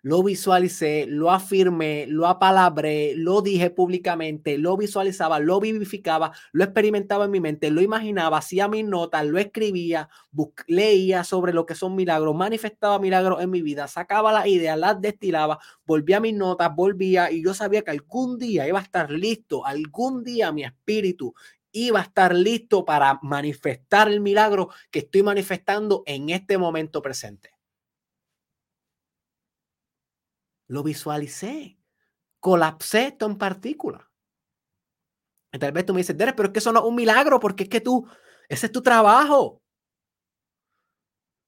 Lo 0.02 0.24
visualicé, 0.24 1.06
lo 1.08 1.32
afirmé, 1.32 2.06
lo 2.08 2.28
apalabré, 2.28 3.14
lo 3.16 3.41
dije 3.41 3.70
públicamente, 3.70 4.58
lo 4.58 4.78
visualizaba, 4.78 5.39
lo 5.39 5.60
vivificaba, 5.60 6.32
lo 6.54 6.64
experimentaba 6.64 7.26
en 7.26 7.32
mi 7.32 7.39
mente, 7.41 7.70
lo 7.70 7.82
imaginaba, 7.82 8.38
hacía 8.38 8.68
mis 8.68 8.86
notas, 8.86 9.26
lo 9.26 9.38
escribía, 9.39 10.10
leía 10.68 11.24
sobre 11.24 11.54
lo 11.54 11.66
que 11.66 11.76
son 11.76 11.95
milagros, 11.95 12.36
manifestaba 12.36 13.00
milagros 13.00 13.41
en 13.41 13.50
mi 13.50 13.62
vida, 13.62 13.88
sacaba 13.88 14.32
las 14.32 14.47
ideas, 14.47 14.78
las 14.78 15.02
destilaba, 15.02 15.60
volvía 15.86 16.18
a 16.18 16.22
mis 16.22 16.34
notas, 16.34 16.74
volvía 16.76 17.32
y 17.32 17.43
yo 17.43 17.54
sabía 17.54 17.82
que 17.82 17.91
algún 17.91 18.38
día 18.39 18.68
iba 18.68 18.80
a 18.80 18.84
estar 18.84 19.12
listo, 19.12 19.66
algún 19.66 20.24
día 20.24 20.52
mi 20.52 20.64
espíritu 20.64 21.34
iba 21.72 22.00
a 22.00 22.04
estar 22.04 22.34
listo 22.34 22.86
para 22.86 23.20
manifestar 23.22 24.10
el 24.10 24.22
milagro 24.22 24.70
que 24.91 25.00
estoy 25.00 25.24
manifestando 25.24 26.04
en 26.06 26.30
este 26.30 26.58
momento 26.58 27.02
presente. 27.02 27.59
Lo 30.70 30.84
visualicé, 30.84 31.78
colapsé 32.39 33.07
esto 33.07 33.26
en 33.26 33.38
partícula. 33.38 34.09
Y 35.51 35.57
tal 35.57 35.72
vez 35.72 35.86
tú 35.86 35.93
me 35.93 35.99
dices, 36.01 36.15
Derek, 36.15 36.36
pero 36.36 36.47
es 36.47 36.53
que 36.53 36.59
eso 36.59 36.72
no 36.72 36.80
es 36.80 36.86
un 36.86 36.95
milagro 36.95 37.39
porque 37.39 37.63
es 37.63 37.70
que 37.70 37.82
tú, 37.82 38.07
ese 38.47 38.67
es 38.67 38.72
tu 38.72 38.82
trabajo. 38.82 39.63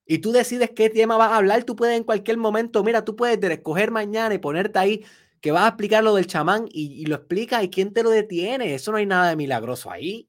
Y 0.05 0.17
tú 0.17 0.32
decides 0.32 0.72
qué 0.76 0.89
tema 0.89 1.17
vas 1.17 1.32
a 1.32 1.38
hablar, 1.38 1.63
tú 1.63 1.76
puedes 1.76 1.95
en 1.95 2.03
cualquier 2.03 2.38
momento, 2.38 2.84
mira, 2.84 3.05
tú 3.05 3.15
puedes 3.15 3.39
escoger 3.41 3.91
mañana 3.91 4.34
y 4.34 4.39
ponerte 4.39 4.80
ahí 4.80 5.05
que 5.39 5.51
vas 5.51 5.63
a 5.65 5.67
explicar 5.69 6.03
lo 6.03 6.15
del 6.15 6.28
chamán 6.28 6.65
y, 6.69 7.01
y 7.01 7.05
lo 7.05 7.15
explica 7.15 7.63
y 7.63 7.69
quién 7.69 7.93
te 7.93 8.03
lo 8.03 8.09
detiene. 8.09 8.74
Eso 8.74 8.91
no 8.91 8.97
hay 8.97 9.05
nada 9.05 9.30
de 9.30 9.36
milagroso 9.36 9.91
ahí. 9.91 10.28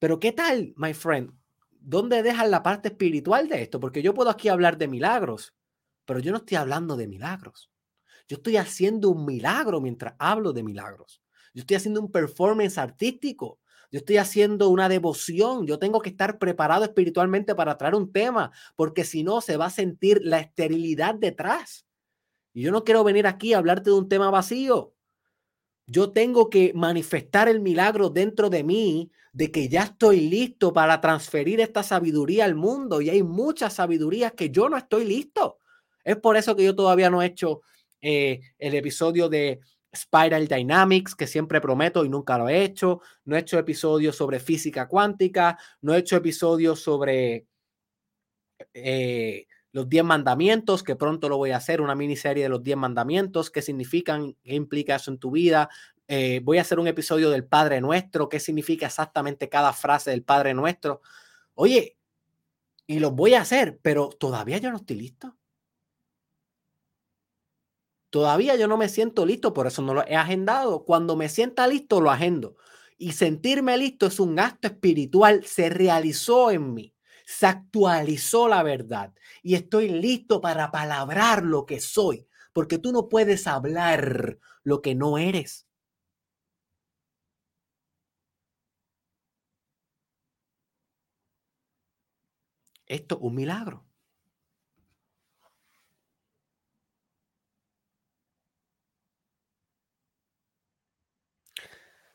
Pero 0.00 0.18
¿qué 0.18 0.32
tal, 0.32 0.74
my 0.76 0.94
friend? 0.94 1.32
¿Dónde 1.70 2.24
dejas 2.24 2.48
la 2.48 2.62
parte 2.64 2.88
espiritual 2.88 3.48
de 3.48 3.62
esto? 3.62 3.78
Porque 3.78 4.02
yo 4.02 4.14
puedo 4.14 4.30
aquí 4.30 4.48
hablar 4.48 4.76
de 4.76 4.88
milagros, 4.88 5.54
pero 6.04 6.20
yo 6.20 6.32
no 6.32 6.38
estoy 6.38 6.56
hablando 6.56 6.96
de 6.96 7.08
milagros. 7.08 7.70
Yo 8.28 8.36
estoy 8.36 8.56
haciendo 8.56 9.10
un 9.10 9.24
milagro 9.24 9.80
mientras 9.80 10.14
hablo 10.18 10.52
de 10.52 10.62
milagros. 10.62 11.22
Yo 11.54 11.60
estoy 11.60 11.76
haciendo 11.76 12.00
un 12.00 12.10
performance 12.10 12.78
artístico. 12.78 13.58
Yo 13.90 13.98
estoy 13.98 14.16
haciendo 14.16 14.70
una 14.70 14.88
devoción. 14.88 15.66
Yo 15.66 15.78
tengo 15.78 16.00
que 16.00 16.10
estar 16.10 16.38
preparado 16.38 16.84
espiritualmente 16.84 17.54
para 17.54 17.76
traer 17.76 17.94
un 17.94 18.10
tema, 18.10 18.50
porque 18.74 19.04
si 19.04 19.22
no, 19.22 19.40
se 19.40 19.56
va 19.56 19.66
a 19.66 19.70
sentir 19.70 20.20
la 20.22 20.38
esterilidad 20.38 21.14
detrás. 21.14 21.86
Y 22.54 22.62
yo 22.62 22.72
no 22.72 22.84
quiero 22.84 23.04
venir 23.04 23.26
aquí 23.26 23.52
a 23.52 23.58
hablarte 23.58 23.90
de 23.90 23.96
un 23.96 24.08
tema 24.08 24.30
vacío. 24.30 24.94
Yo 25.86 26.12
tengo 26.12 26.48
que 26.48 26.72
manifestar 26.74 27.48
el 27.48 27.60
milagro 27.60 28.08
dentro 28.08 28.48
de 28.48 28.64
mí 28.64 29.10
de 29.32 29.50
que 29.50 29.68
ya 29.68 29.82
estoy 29.82 30.20
listo 30.20 30.72
para 30.72 31.00
transferir 31.00 31.60
esta 31.60 31.82
sabiduría 31.82 32.44
al 32.44 32.54
mundo 32.54 33.00
y 33.00 33.10
hay 33.10 33.22
muchas 33.22 33.74
sabidurías 33.74 34.32
que 34.32 34.50
yo 34.50 34.68
no 34.68 34.76
estoy 34.76 35.04
listo. 35.04 35.58
Es 36.04 36.16
por 36.16 36.36
eso 36.36 36.56
que 36.56 36.64
yo 36.64 36.74
todavía 36.74 37.10
no 37.10 37.22
he 37.22 37.26
hecho 37.26 37.62
eh, 38.00 38.40
el 38.58 38.74
episodio 38.74 39.28
de 39.28 39.60
Spiral 39.94 40.48
Dynamics, 40.48 41.14
que 41.14 41.26
siempre 41.26 41.60
prometo 41.60 42.04
y 42.04 42.08
nunca 42.08 42.38
lo 42.38 42.48
he 42.48 42.62
hecho. 42.64 43.00
No 43.24 43.36
he 43.36 43.40
hecho 43.40 43.58
episodios 43.58 44.16
sobre 44.16 44.40
física 44.40 44.88
cuántica, 44.88 45.58
no 45.80 45.94
he 45.94 45.98
hecho 45.98 46.16
episodios 46.16 46.80
sobre 46.80 47.46
eh, 48.74 49.46
los 49.72 49.88
10 49.88 50.04
mandamientos, 50.04 50.82
que 50.82 50.96
pronto 50.96 51.28
lo 51.28 51.36
voy 51.38 51.50
a 51.50 51.56
hacer, 51.56 51.80
una 51.80 51.94
miniserie 51.94 52.42
de 52.44 52.48
los 52.48 52.62
10 52.62 52.76
mandamientos, 52.76 53.50
qué 53.50 53.62
significan, 53.62 54.36
qué 54.42 54.54
implica 54.54 54.96
eso 54.96 55.10
en 55.10 55.18
tu 55.18 55.30
vida. 55.30 55.68
Eh, 56.08 56.40
voy 56.42 56.58
a 56.58 56.62
hacer 56.62 56.78
un 56.78 56.88
episodio 56.88 57.30
del 57.30 57.44
Padre 57.44 57.80
Nuestro, 57.80 58.28
qué 58.28 58.40
significa 58.40 58.86
exactamente 58.86 59.48
cada 59.48 59.72
frase 59.72 60.10
del 60.10 60.22
Padre 60.24 60.54
Nuestro. 60.54 61.00
Oye, 61.54 61.96
y 62.86 62.98
los 62.98 63.14
voy 63.14 63.34
a 63.34 63.42
hacer, 63.42 63.78
pero 63.82 64.08
todavía 64.08 64.58
yo 64.58 64.70
no 64.70 64.78
estoy 64.78 64.96
listo. 64.96 65.36
Todavía 68.12 68.56
yo 68.56 68.68
no 68.68 68.76
me 68.76 68.90
siento 68.90 69.24
listo, 69.26 69.54
por 69.54 69.66
eso 69.66 69.82
no 69.82 69.94
lo 69.94 70.06
he 70.06 70.16
agendado. 70.16 70.84
Cuando 70.84 71.16
me 71.16 71.30
sienta 71.30 71.66
listo, 71.66 72.00
lo 72.02 72.10
agendo. 72.10 72.56
Y 72.98 73.12
sentirme 73.12 73.78
listo 73.78 74.06
es 74.06 74.20
un 74.20 74.38
acto 74.38 74.68
espiritual, 74.68 75.44
se 75.46 75.70
realizó 75.70 76.50
en 76.50 76.74
mí, 76.74 76.94
se 77.26 77.46
actualizó 77.46 78.48
la 78.48 78.62
verdad 78.62 79.14
y 79.42 79.54
estoy 79.54 79.88
listo 79.88 80.40
para 80.42 80.70
palabrar 80.70 81.42
lo 81.42 81.66
que 81.66 81.80
soy, 81.80 82.28
porque 82.52 82.78
tú 82.78 82.92
no 82.92 83.08
puedes 83.08 83.46
hablar 83.46 84.38
lo 84.62 84.82
que 84.82 84.94
no 84.94 85.18
eres. 85.18 85.66
Esto 92.86 93.16
es 93.16 93.22
un 93.22 93.34
milagro. 93.34 93.84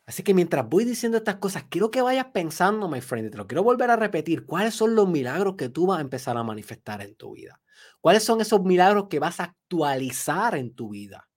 Así 0.07 0.23
que 0.23 0.33
mientras 0.33 0.67
voy 0.69 0.85
diciendo 0.85 1.17
estas 1.17 1.35
cosas, 1.35 1.65
quiero 1.69 1.91
que 1.91 2.01
vayas 2.01 2.27
pensando, 2.27 2.87
my 2.87 3.01
friend, 3.01 3.29
te 3.29 3.37
lo 3.37 3.45
quiero 3.45 3.61
volver 3.61 3.91
a 3.91 3.97
repetir, 3.97 4.45
cuáles 4.45 4.73
son 4.73 4.95
los 4.95 5.09
milagros 5.09 5.55
que 5.57 5.67
tú 5.67 5.85
vas 5.85 5.97
a 5.97 6.01
empezar 6.01 6.37
a 6.37 6.43
manifestar 6.43 7.01
en 7.01 7.13
tu 7.15 7.33
vida. 7.33 7.59
¿Cuáles 7.99 8.23
son 8.23 8.39
esos 8.39 8.63
milagros 8.63 9.09
que 9.09 9.19
vas 9.19 9.41
a 9.41 9.43
actualizar 9.43 10.55
en 10.55 10.73
tu 10.73 10.91
vida? 10.91 11.29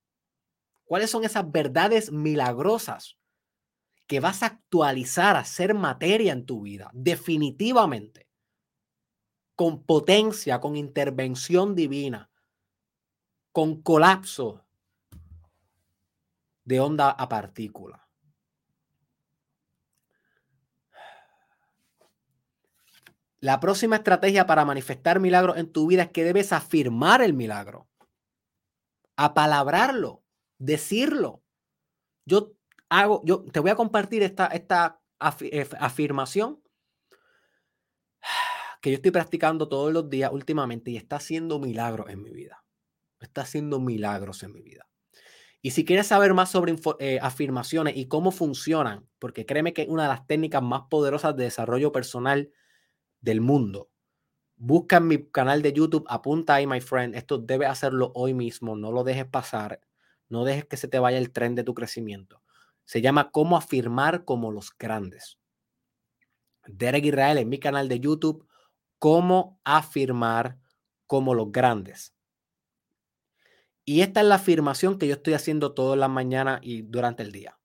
¿Cuáles 0.84 1.10
son 1.10 1.24
esas 1.24 1.50
verdades 1.50 2.12
milagrosas 2.12 3.18
que 4.06 4.20
vas 4.20 4.44
a 4.44 4.46
actualizar, 4.46 5.36
a 5.36 5.44
ser 5.44 5.74
materia 5.74 6.32
en 6.32 6.46
tu 6.46 6.62
vida? 6.62 6.90
Definitivamente. 6.94 8.28
Con 9.56 9.82
potencia, 9.82 10.60
con 10.60 10.76
intervención 10.76 11.74
divina, 11.74 12.30
con 13.50 13.82
colapso 13.82 14.64
de 16.64 16.78
onda 16.78 17.10
a 17.10 17.28
partícula. 17.28 18.09
La 23.40 23.58
próxima 23.58 23.96
estrategia 23.96 24.46
para 24.46 24.66
manifestar 24.66 25.18
milagros 25.18 25.56
en 25.56 25.72
tu 25.72 25.86
vida 25.86 26.02
es 26.02 26.10
que 26.10 26.24
debes 26.24 26.52
afirmar 26.52 27.22
el 27.22 27.32
milagro, 27.32 27.88
apalabrarlo, 29.16 30.22
decirlo. 30.58 31.42
Yo 32.26 32.52
hago, 32.90 33.22
yo 33.24 33.44
te 33.44 33.60
voy 33.60 33.70
a 33.70 33.76
compartir 33.76 34.22
esta, 34.22 34.46
esta 34.48 35.00
eh, 35.40 35.66
afirmación 35.78 36.62
que 38.82 38.90
yo 38.90 38.96
estoy 38.96 39.10
practicando 39.10 39.68
todos 39.68 39.90
los 39.90 40.10
días 40.10 40.30
últimamente 40.32 40.90
y 40.90 40.98
está 40.98 41.16
haciendo 41.16 41.58
milagros 41.58 42.10
en 42.10 42.22
mi 42.22 42.32
vida. 42.32 42.62
Está 43.20 43.42
haciendo 43.42 43.80
milagros 43.80 44.42
en 44.42 44.52
mi 44.52 44.60
vida. 44.60 44.86
Y 45.62 45.70
si 45.72 45.86
quieres 45.86 46.06
saber 46.06 46.34
más 46.34 46.50
sobre 46.50 46.74
eh, 46.98 47.18
afirmaciones 47.22 47.96
y 47.96 48.06
cómo 48.06 48.32
funcionan, 48.32 49.08
porque 49.18 49.46
créeme 49.46 49.72
que 49.72 49.82
es 49.82 49.88
una 49.88 50.04
de 50.04 50.08
las 50.08 50.26
técnicas 50.26 50.62
más 50.62 50.82
poderosas 50.90 51.36
de 51.36 51.44
desarrollo 51.44 51.92
personal 51.92 52.50
del 53.20 53.40
mundo. 53.40 53.90
Busca 54.56 54.98
en 54.98 55.08
mi 55.08 55.24
canal 55.30 55.62
de 55.62 55.72
YouTube, 55.72 56.04
apunta 56.08 56.54
ahí, 56.54 56.66
my 56.66 56.80
friend. 56.80 57.14
Esto 57.14 57.38
debe 57.38 57.66
hacerlo 57.66 58.12
hoy 58.14 58.34
mismo. 58.34 58.76
No 58.76 58.92
lo 58.92 59.04
dejes 59.04 59.24
pasar. 59.24 59.80
No 60.28 60.44
dejes 60.44 60.66
que 60.66 60.76
se 60.76 60.88
te 60.88 60.98
vaya 60.98 61.18
el 61.18 61.32
tren 61.32 61.54
de 61.54 61.64
tu 61.64 61.74
crecimiento. 61.74 62.42
Se 62.84 63.00
llama 63.00 63.30
Cómo 63.30 63.56
afirmar 63.56 64.24
como 64.24 64.50
los 64.50 64.76
grandes. 64.76 65.38
Derek 66.66 67.06
Israel 67.06 67.38
en 67.38 67.48
mi 67.48 67.58
canal 67.58 67.88
de 67.88 68.00
YouTube, 68.00 68.46
Cómo 68.98 69.58
afirmar 69.64 70.58
como 71.06 71.34
los 71.34 71.50
grandes. 71.50 72.14
Y 73.86 74.02
esta 74.02 74.20
es 74.20 74.26
la 74.26 74.34
afirmación 74.34 74.98
que 74.98 75.08
yo 75.08 75.14
estoy 75.14 75.32
haciendo 75.32 75.72
todas 75.72 75.98
las 75.98 76.10
mañanas 76.10 76.60
y 76.62 76.82
durante 76.82 77.22
el 77.22 77.32
día. 77.32 77.58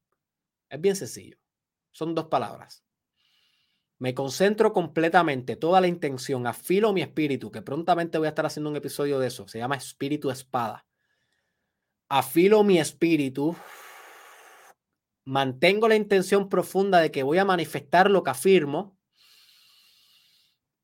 Es 0.70 0.80
bien 0.80 0.96
sencillo. 0.96 1.38
Son 1.92 2.16
dos 2.16 2.28
palabras. 2.28 2.85
Me 3.98 4.14
concentro 4.14 4.74
completamente, 4.74 5.56
toda 5.56 5.80
la 5.80 5.88
intención, 5.88 6.48
afilo 6.48 6.92
mi 6.92 7.02
espíritu, 7.02 7.52
que 7.52 7.62
prontamente 7.62 8.18
voy 8.18 8.28
a 8.28 8.30
estar 8.30 8.46
haciendo 8.46 8.70
un 8.70 8.76
episodio 8.76 9.20
de 9.20 9.28
eso, 9.28 9.48
se 9.48 9.60
llama 9.60 9.78
Espíritu 9.78 10.30
Espada. 10.30 10.86
Afilo 12.10 12.64
mi 12.64 12.78
espíritu, 12.78 13.56
mantengo 15.24 15.88
la 15.88 15.96
intención 15.96 16.50
profunda 16.50 17.00
de 17.00 17.10
que 17.10 17.24
voy 17.24 17.38
a 17.38 17.46
manifestar 17.46 18.12
lo 18.12 18.22
que 18.24 18.32
afirmo 18.32 18.98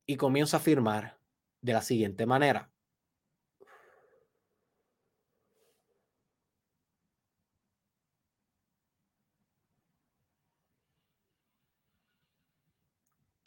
y 0.06 0.16
comienzo 0.16 0.56
a 0.56 0.60
afirmar 0.60 1.20
de 1.62 1.74
la 1.74 1.82
siguiente 1.82 2.26
manera. 2.26 2.71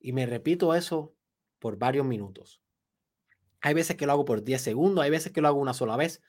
Y 0.00 0.12
me 0.12 0.26
repito 0.26 0.74
eso 0.74 1.14
por 1.58 1.76
varios 1.76 2.06
minutos. 2.06 2.60
Hay 3.60 3.74
veces 3.74 3.96
que 3.96 4.06
lo 4.06 4.12
hago 4.12 4.24
por 4.24 4.44
10 4.44 4.60
segundos, 4.62 5.02
hay 5.02 5.10
veces 5.10 5.32
que 5.32 5.40
lo 5.40 5.48
hago 5.48 5.58
una 5.58 5.74
sola 5.74 5.96
vez. 5.96 6.22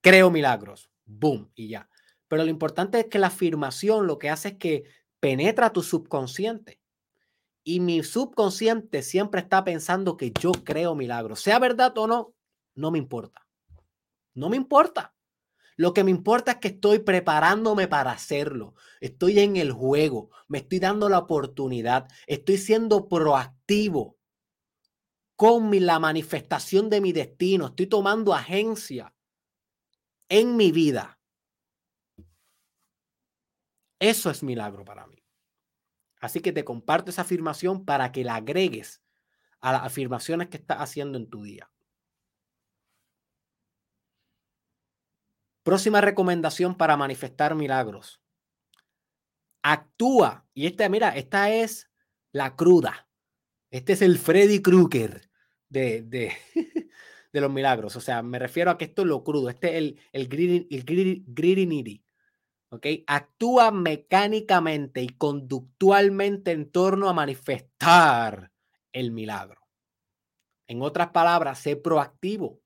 Creo 0.00 0.30
milagros. 0.30 0.90
Boom, 1.04 1.50
y 1.54 1.68
ya. 1.68 1.88
Pero 2.28 2.44
lo 2.44 2.50
importante 2.50 3.00
es 3.00 3.06
que 3.06 3.18
la 3.18 3.26
afirmación 3.28 4.06
lo 4.06 4.18
que 4.18 4.30
hace 4.30 4.48
es 4.48 4.56
que 4.56 4.84
penetra 5.20 5.72
tu 5.72 5.82
subconsciente. 5.82 6.80
Y 7.62 7.80
mi 7.80 8.02
subconsciente 8.02 9.02
siempre 9.02 9.40
está 9.40 9.64
pensando 9.64 10.16
que 10.16 10.32
yo 10.38 10.52
creo 10.52 10.94
milagros. 10.94 11.40
Sea 11.40 11.58
verdad 11.58 11.96
o 11.96 12.06
no, 12.06 12.34
no 12.74 12.90
me 12.90 12.98
importa. 12.98 13.46
No 14.34 14.50
me 14.50 14.56
importa. 14.56 15.13
Lo 15.76 15.92
que 15.92 16.04
me 16.04 16.10
importa 16.10 16.52
es 16.52 16.58
que 16.58 16.68
estoy 16.68 17.00
preparándome 17.00 17.88
para 17.88 18.12
hacerlo. 18.12 18.74
Estoy 19.00 19.40
en 19.40 19.56
el 19.56 19.72
juego, 19.72 20.30
me 20.46 20.58
estoy 20.58 20.78
dando 20.78 21.08
la 21.08 21.18
oportunidad, 21.18 22.08
estoy 22.26 22.58
siendo 22.58 23.08
proactivo 23.08 24.16
con 25.36 25.70
la 25.84 25.98
manifestación 25.98 26.90
de 26.90 27.00
mi 27.00 27.12
destino, 27.12 27.66
estoy 27.66 27.88
tomando 27.88 28.32
agencia 28.34 29.12
en 30.28 30.56
mi 30.56 30.70
vida. 30.70 31.18
Eso 33.98 34.30
es 34.30 34.42
milagro 34.42 34.84
para 34.84 35.06
mí. 35.06 35.24
Así 36.20 36.40
que 36.40 36.52
te 36.52 36.64
comparto 36.64 37.10
esa 37.10 37.22
afirmación 37.22 37.84
para 37.84 38.12
que 38.12 38.22
la 38.22 38.36
agregues 38.36 39.02
a 39.60 39.72
las 39.72 39.82
afirmaciones 39.82 40.48
que 40.48 40.56
estás 40.56 40.78
haciendo 40.78 41.18
en 41.18 41.28
tu 41.28 41.42
día. 41.42 41.70
Próxima 45.64 46.02
recomendación 46.02 46.76
para 46.76 46.96
manifestar 46.96 47.54
milagros. 47.54 48.20
Actúa. 49.62 50.46
Y 50.52 50.66
esta, 50.66 50.88
mira, 50.90 51.16
esta 51.16 51.50
es 51.50 51.90
la 52.32 52.54
cruda. 52.54 53.08
Este 53.70 53.94
es 53.94 54.02
el 54.02 54.18
Freddy 54.18 54.60
Krueger 54.60 55.30
de, 55.70 56.02
de, 56.02 56.32
de, 57.32 57.40
los 57.40 57.50
milagros. 57.50 57.96
O 57.96 58.00
sea, 58.00 58.22
me 58.22 58.38
refiero 58.38 58.70
a 58.70 58.76
que 58.76 58.84
esto 58.84 59.02
es 59.02 59.08
lo 59.08 59.24
crudo. 59.24 59.48
Este 59.48 59.70
es 59.70 59.74
el, 59.76 60.00
el, 60.12 60.28
greedy, 60.28 60.68
el 60.70 60.84
greedy, 61.26 62.04
¿Ok? 62.68 62.86
Actúa 63.06 63.70
mecánicamente 63.70 65.00
y 65.00 65.08
conductualmente 65.08 66.50
en 66.50 66.70
torno 66.70 67.08
a 67.08 67.14
manifestar 67.14 68.52
el 68.92 69.12
milagro. 69.12 69.62
En 70.66 70.82
otras 70.82 71.08
palabras, 71.08 71.58
sé 71.58 71.76
proactivo. 71.76 72.60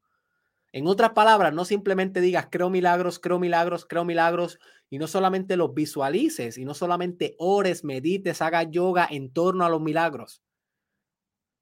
En 0.72 0.86
otras 0.86 1.10
palabras, 1.10 1.52
no 1.54 1.64
simplemente 1.64 2.20
digas 2.20 2.48
creo 2.50 2.68
milagros, 2.68 3.18
creo 3.18 3.38
milagros, 3.38 3.86
creo 3.86 4.04
milagros 4.04 4.58
y 4.90 4.98
no 4.98 5.06
solamente 5.06 5.56
los 5.56 5.72
visualices 5.74 6.58
y 6.58 6.64
no 6.64 6.74
solamente 6.74 7.34
ores, 7.38 7.84
medites, 7.84 8.42
hagas 8.42 8.66
yoga 8.70 9.06
en 9.10 9.32
torno 9.32 9.64
a 9.64 9.70
los 9.70 9.80
milagros, 9.80 10.42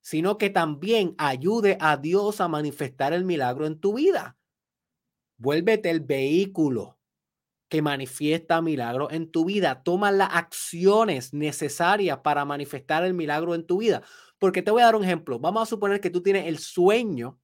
sino 0.01 0.37
que 0.37 0.49
también 0.49 1.15
ayude 1.17 1.77
a 1.79 1.97
Dios 1.97 2.41
a 2.41 2.47
manifestar 2.47 3.13
el 3.13 3.23
milagro 3.23 3.65
en 3.65 3.79
tu 3.79 3.93
vida. 3.95 4.37
Vuélvete 5.37 5.89
el 5.89 6.01
vehículo 6.01 6.97
que 7.69 7.81
manifiesta 7.81 8.61
milagro 8.61 9.11
en 9.11 9.29
tu 9.29 9.45
vida. 9.45 9.83
Toma 9.83 10.11
las 10.11 10.29
acciones 10.33 11.33
necesarias 11.33 12.19
para 12.19 12.45
manifestar 12.45 13.03
el 13.03 13.13
milagro 13.13 13.55
en 13.55 13.65
tu 13.65 13.79
vida. 13.79 14.01
Porque 14.39 14.61
te 14.61 14.71
voy 14.71 14.81
a 14.81 14.85
dar 14.85 14.95
un 14.95 15.03
ejemplo. 15.03 15.39
Vamos 15.39 15.63
a 15.63 15.65
suponer 15.65 15.99
que 15.99 16.09
tú 16.09 16.21
tienes 16.21 16.47
el 16.47 16.59
sueño 16.59 17.39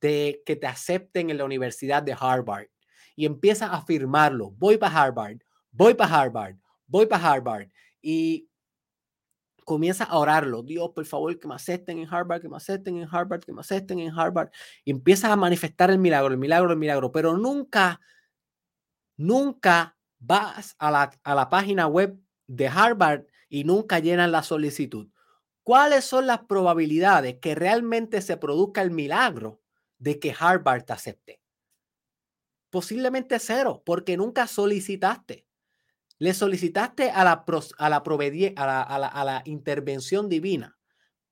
de 0.00 0.42
que 0.46 0.56
te 0.56 0.66
acepten 0.66 1.30
en 1.30 1.38
la 1.38 1.44
Universidad 1.44 2.02
de 2.02 2.16
Harvard 2.18 2.68
y 3.14 3.26
empiezas 3.26 3.70
a 3.70 3.76
afirmarlo. 3.76 4.50
Voy 4.52 4.78
para 4.78 5.02
Harvard, 5.02 5.38
voy 5.70 5.94
para 5.94 6.20
Harvard, 6.20 6.56
voy 6.86 7.06
para 7.06 7.32
Harvard. 7.32 7.68
Y 8.00 8.48
comienza 9.64 10.04
a 10.04 10.18
orarlo. 10.18 10.62
Dios, 10.62 10.90
por 10.94 11.04
favor, 11.06 11.38
que 11.38 11.46
me 11.46 11.54
acepten 11.54 11.98
en 11.98 12.12
Harvard, 12.12 12.40
que 12.40 12.48
me 12.48 12.56
acepten 12.56 12.96
en 12.98 13.08
Harvard, 13.10 13.44
que 13.44 13.52
me 13.52 13.60
acepten 13.60 13.98
en 14.00 14.18
Harvard. 14.18 14.50
Y 14.84 14.90
empiezas 14.90 15.30
a 15.30 15.36
manifestar 15.36 15.90
el 15.90 15.98
milagro, 15.98 16.32
el 16.32 16.38
milagro, 16.38 16.72
el 16.72 16.78
milagro. 16.78 17.12
Pero 17.12 17.36
nunca, 17.36 18.00
nunca 19.16 19.96
vas 20.18 20.74
a 20.78 20.90
la, 20.90 21.10
a 21.22 21.34
la 21.34 21.48
página 21.48 21.86
web 21.86 22.18
de 22.46 22.68
Harvard 22.68 23.26
y 23.48 23.64
nunca 23.64 23.98
llenan 23.98 24.32
la 24.32 24.42
solicitud. 24.42 25.08
¿Cuáles 25.62 26.04
son 26.04 26.26
las 26.26 26.40
probabilidades 26.40 27.38
que 27.40 27.54
realmente 27.54 28.20
se 28.20 28.36
produzca 28.36 28.82
el 28.82 28.90
milagro 28.90 29.61
de 30.02 30.18
que 30.18 30.34
Harvard 30.36 30.84
te 30.84 30.92
acepte? 30.92 31.40
Posiblemente 32.70 33.38
cero, 33.38 33.82
porque 33.86 34.16
nunca 34.16 34.48
solicitaste. 34.48 35.46
Le 36.18 36.34
solicitaste 36.34 37.10
a 37.10 37.22
la, 37.24 37.44
a 37.78 37.88
la, 37.88 37.96
a 37.98 38.98
la, 38.98 39.06
a 39.08 39.24
la 39.24 39.42
intervención 39.44 40.28
divina, 40.28 40.76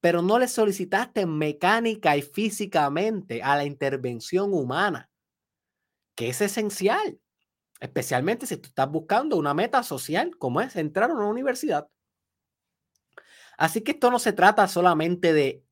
pero 0.00 0.22
no 0.22 0.38
le 0.38 0.46
solicitaste 0.46 1.26
mecánica 1.26 2.16
y 2.16 2.22
físicamente 2.22 3.42
a 3.42 3.56
la 3.56 3.64
intervención 3.64 4.52
humana, 4.52 5.10
que 6.14 6.28
es 6.28 6.40
esencial, 6.40 7.20
especialmente 7.80 8.46
si 8.46 8.56
tú 8.56 8.68
estás 8.68 8.90
buscando 8.90 9.36
una 9.36 9.54
meta 9.54 9.82
social 9.82 10.36
como 10.38 10.60
es 10.60 10.76
entrar 10.76 11.10
a 11.10 11.14
una 11.14 11.26
universidad. 11.26 11.88
Así 13.58 13.80
que 13.82 13.92
esto 13.92 14.10
no 14.10 14.18
se 14.18 14.32
trata 14.32 14.68
solamente 14.68 15.32
de 15.32 15.64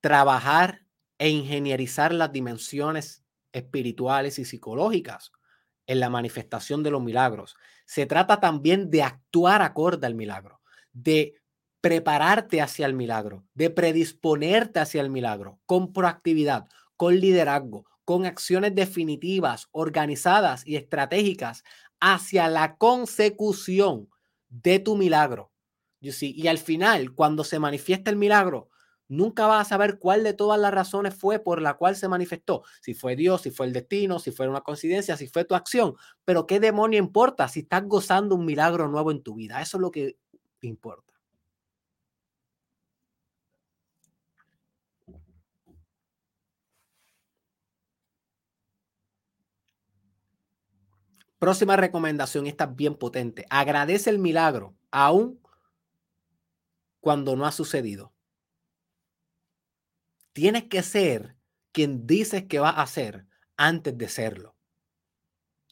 trabajar 0.00 0.85
e 1.18 1.28
ingenierizar 1.30 2.12
las 2.12 2.32
dimensiones 2.32 3.24
espirituales 3.52 4.38
y 4.38 4.44
psicológicas 4.44 5.32
en 5.86 6.00
la 6.00 6.10
manifestación 6.10 6.82
de 6.82 6.90
los 6.90 7.02
milagros. 7.02 7.56
Se 7.84 8.06
trata 8.06 8.40
también 8.40 8.90
de 8.90 9.02
actuar 9.02 9.62
acorde 9.62 10.06
al 10.06 10.14
milagro, 10.14 10.60
de 10.92 11.40
prepararte 11.80 12.60
hacia 12.60 12.86
el 12.86 12.94
milagro, 12.94 13.46
de 13.54 13.70
predisponerte 13.70 14.80
hacia 14.80 15.00
el 15.00 15.10
milagro, 15.10 15.60
con 15.66 15.92
proactividad, 15.92 16.68
con 16.96 17.18
liderazgo, 17.20 17.86
con 18.04 18.26
acciones 18.26 18.74
definitivas, 18.74 19.68
organizadas 19.72 20.66
y 20.66 20.76
estratégicas 20.76 21.62
hacia 22.00 22.48
la 22.48 22.76
consecución 22.76 24.08
de 24.48 24.78
tu 24.78 24.96
milagro. 24.96 25.52
Y 26.00 26.46
al 26.46 26.58
final, 26.58 27.14
cuando 27.14 27.42
se 27.42 27.58
manifiesta 27.58 28.10
el 28.10 28.16
milagro, 28.16 28.70
nunca 29.08 29.46
vas 29.46 29.66
a 29.66 29.68
saber 29.68 29.98
cuál 29.98 30.24
de 30.24 30.34
todas 30.34 30.60
las 30.60 30.72
razones 30.72 31.14
fue 31.14 31.38
por 31.38 31.62
la 31.62 31.74
cual 31.74 31.96
se 31.96 32.08
manifestó. 32.08 32.62
Si 32.80 32.94
fue 32.94 33.16
Dios, 33.16 33.42
si 33.42 33.50
fue 33.50 33.66
el 33.66 33.72
destino, 33.72 34.18
si 34.18 34.32
fue 34.32 34.48
una 34.48 34.60
coincidencia, 34.62 35.16
si 35.16 35.28
fue 35.28 35.44
tu 35.44 35.54
acción. 35.54 35.94
Pero 36.24 36.46
qué 36.46 36.60
demonio 36.60 36.98
importa 36.98 37.48
si 37.48 37.60
estás 37.60 37.84
gozando 37.86 38.34
un 38.34 38.44
milagro 38.46 38.88
nuevo 38.88 39.10
en 39.10 39.22
tu 39.22 39.34
vida. 39.34 39.60
Eso 39.60 39.76
es 39.78 39.80
lo 39.80 39.90
que 39.90 40.16
importa. 40.60 41.06
Próxima 51.38 51.76
recomendación, 51.76 52.46
esta 52.46 52.66
bien 52.66 52.94
potente. 52.94 53.46
Agradece 53.50 54.08
el 54.10 54.18
milagro, 54.18 54.74
aún 54.90 55.38
cuando 57.00 57.36
no 57.36 57.46
ha 57.46 57.52
sucedido. 57.52 58.15
Tienes 60.36 60.64
que 60.64 60.82
ser 60.82 61.34
quien 61.72 62.06
dices 62.06 62.44
que 62.44 62.58
vas 62.58 62.74
a 62.76 62.86
ser 62.86 63.26
antes 63.56 63.96
de 63.96 64.06
serlo. 64.06 64.54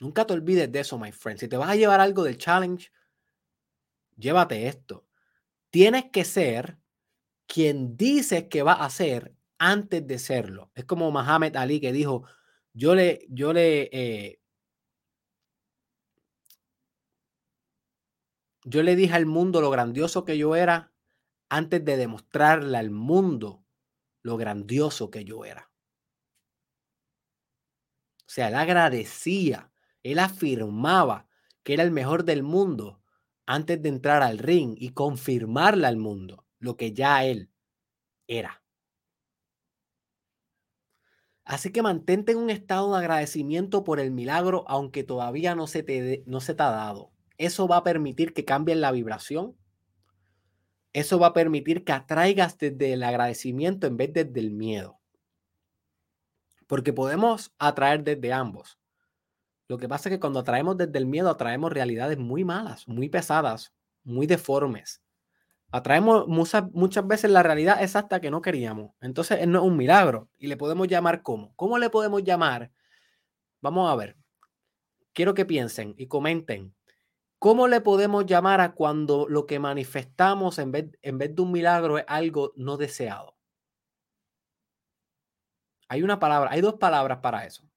Nunca 0.00 0.26
te 0.26 0.32
olvides 0.32 0.72
de 0.72 0.80
eso, 0.80 0.98
my 0.98 1.12
friend. 1.12 1.38
Si 1.38 1.48
te 1.48 1.58
vas 1.58 1.68
a 1.68 1.76
llevar 1.76 2.00
algo 2.00 2.24
del 2.24 2.38
challenge, 2.38 2.90
llévate 4.16 4.66
esto. 4.66 5.06
Tienes 5.68 6.06
que 6.10 6.24
ser 6.24 6.78
quien 7.46 7.98
dices 7.98 8.44
que 8.44 8.62
va 8.62 8.72
a 8.72 8.88
ser 8.88 9.34
antes 9.58 10.06
de 10.06 10.18
serlo. 10.18 10.70
Es 10.74 10.86
como 10.86 11.10
Muhammad 11.10 11.54
Ali 11.56 11.78
que 11.78 11.92
dijo, 11.92 12.24
yo 12.72 12.94
le, 12.94 13.26
yo 13.28 13.52
le, 13.52 13.90
eh, 13.92 14.40
yo 18.64 18.82
le 18.82 18.96
dije 18.96 19.12
al 19.12 19.26
mundo 19.26 19.60
lo 19.60 19.68
grandioso 19.68 20.24
que 20.24 20.38
yo 20.38 20.56
era 20.56 20.90
antes 21.50 21.84
de 21.84 21.98
demostrarle 21.98 22.78
al 22.78 22.90
mundo 22.90 23.63
lo 24.24 24.36
grandioso 24.36 25.10
que 25.10 25.24
yo 25.24 25.44
era. 25.44 25.70
O 28.26 28.30
sea, 28.30 28.48
él 28.48 28.54
agradecía, 28.54 29.70
él 30.02 30.18
afirmaba 30.18 31.28
que 31.62 31.74
era 31.74 31.82
el 31.84 31.90
mejor 31.90 32.24
del 32.24 32.42
mundo 32.42 33.00
antes 33.46 33.80
de 33.80 33.90
entrar 33.90 34.22
al 34.22 34.38
ring 34.38 34.74
y 34.78 34.88
confirmarle 34.90 35.86
al 35.86 35.98
mundo 35.98 36.46
lo 36.58 36.76
que 36.76 36.92
ya 36.92 37.24
él 37.24 37.50
era. 38.26 38.64
Así 41.44 41.70
que 41.70 41.82
mantente 41.82 42.32
en 42.32 42.38
un 42.38 42.48
estado 42.48 42.92
de 42.92 42.98
agradecimiento 42.98 43.84
por 43.84 44.00
el 44.00 44.10
milagro, 44.10 44.64
aunque 44.66 45.04
todavía 45.04 45.54
no 45.54 45.66
se 45.66 45.82
te, 45.82 46.24
no 46.26 46.40
se 46.40 46.54
te 46.54 46.62
ha 46.62 46.70
dado. 46.70 47.12
Eso 47.36 47.68
va 47.68 47.78
a 47.78 47.84
permitir 47.84 48.32
que 48.32 48.46
cambien 48.46 48.80
la 48.80 48.90
vibración 48.90 49.54
eso 50.94 51.18
va 51.18 51.26
a 51.28 51.32
permitir 51.32 51.84
que 51.84 51.92
atraigas 51.92 52.56
desde 52.56 52.92
el 52.92 53.02
agradecimiento 53.02 53.86
en 53.88 53.96
vez 53.96 54.12
de 54.12 54.24
desde 54.24 54.40
el 54.40 54.52
miedo. 54.52 55.00
Porque 56.68 56.92
podemos 56.92 57.52
atraer 57.58 58.04
desde 58.04 58.32
ambos. 58.32 58.78
Lo 59.66 59.76
que 59.76 59.88
pasa 59.88 60.08
es 60.08 60.14
que 60.14 60.20
cuando 60.20 60.38
atraemos 60.38 60.76
desde 60.76 60.96
el 60.96 61.06
miedo, 61.06 61.28
atraemos 61.28 61.72
realidades 61.72 62.16
muy 62.16 62.44
malas, 62.44 62.86
muy 62.86 63.08
pesadas, 63.08 63.74
muy 64.04 64.26
deformes. 64.26 65.02
Atraemos 65.72 66.28
muchas, 66.28 66.70
muchas 66.72 67.04
veces 67.04 67.30
la 67.32 67.42
realidad 67.42 67.82
exacta 67.82 68.20
que 68.20 68.30
no 68.30 68.40
queríamos. 68.40 68.92
Entonces, 69.00 69.46
no 69.48 69.58
es 69.58 69.64
un 69.64 69.76
milagro. 69.76 70.28
Y 70.38 70.46
le 70.46 70.56
podemos 70.56 70.86
llamar 70.86 71.22
cómo. 71.22 71.52
¿Cómo 71.56 71.76
le 71.78 71.90
podemos 71.90 72.22
llamar? 72.22 72.70
Vamos 73.60 73.90
a 73.90 73.96
ver. 73.96 74.16
Quiero 75.12 75.34
que 75.34 75.44
piensen 75.44 75.94
y 75.98 76.06
comenten 76.06 76.72
¿Cómo 77.44 77.68
le 77.68 77.82
podemos 77.82 78.24
llamar 78.24 78.62
a 78.62 78.72
cuando 78.72 79.28
lo 79.28 79.44
que 79.44 79.58
manifestamos 79.58 80.58
en 80.58 80.72
vez, 80.72 80.86
en 81.02 81.18
vez 81.18 81.36
de 81.36 81.42
un 81.42 81.52
milagro 81.52 81.98
es 81.98 82.04
algo 82.08 82.54
no 82.56 82.78
deseado? 82.78 83.36
Hay 85.90 86.02
una 86.02 86.18
palabra, 86.18 86.50
hay 86.50 86.62
dos 86.62 86.76
palabras 86.76 87.18
para 87.18 87.44
eso. 87.44 87.70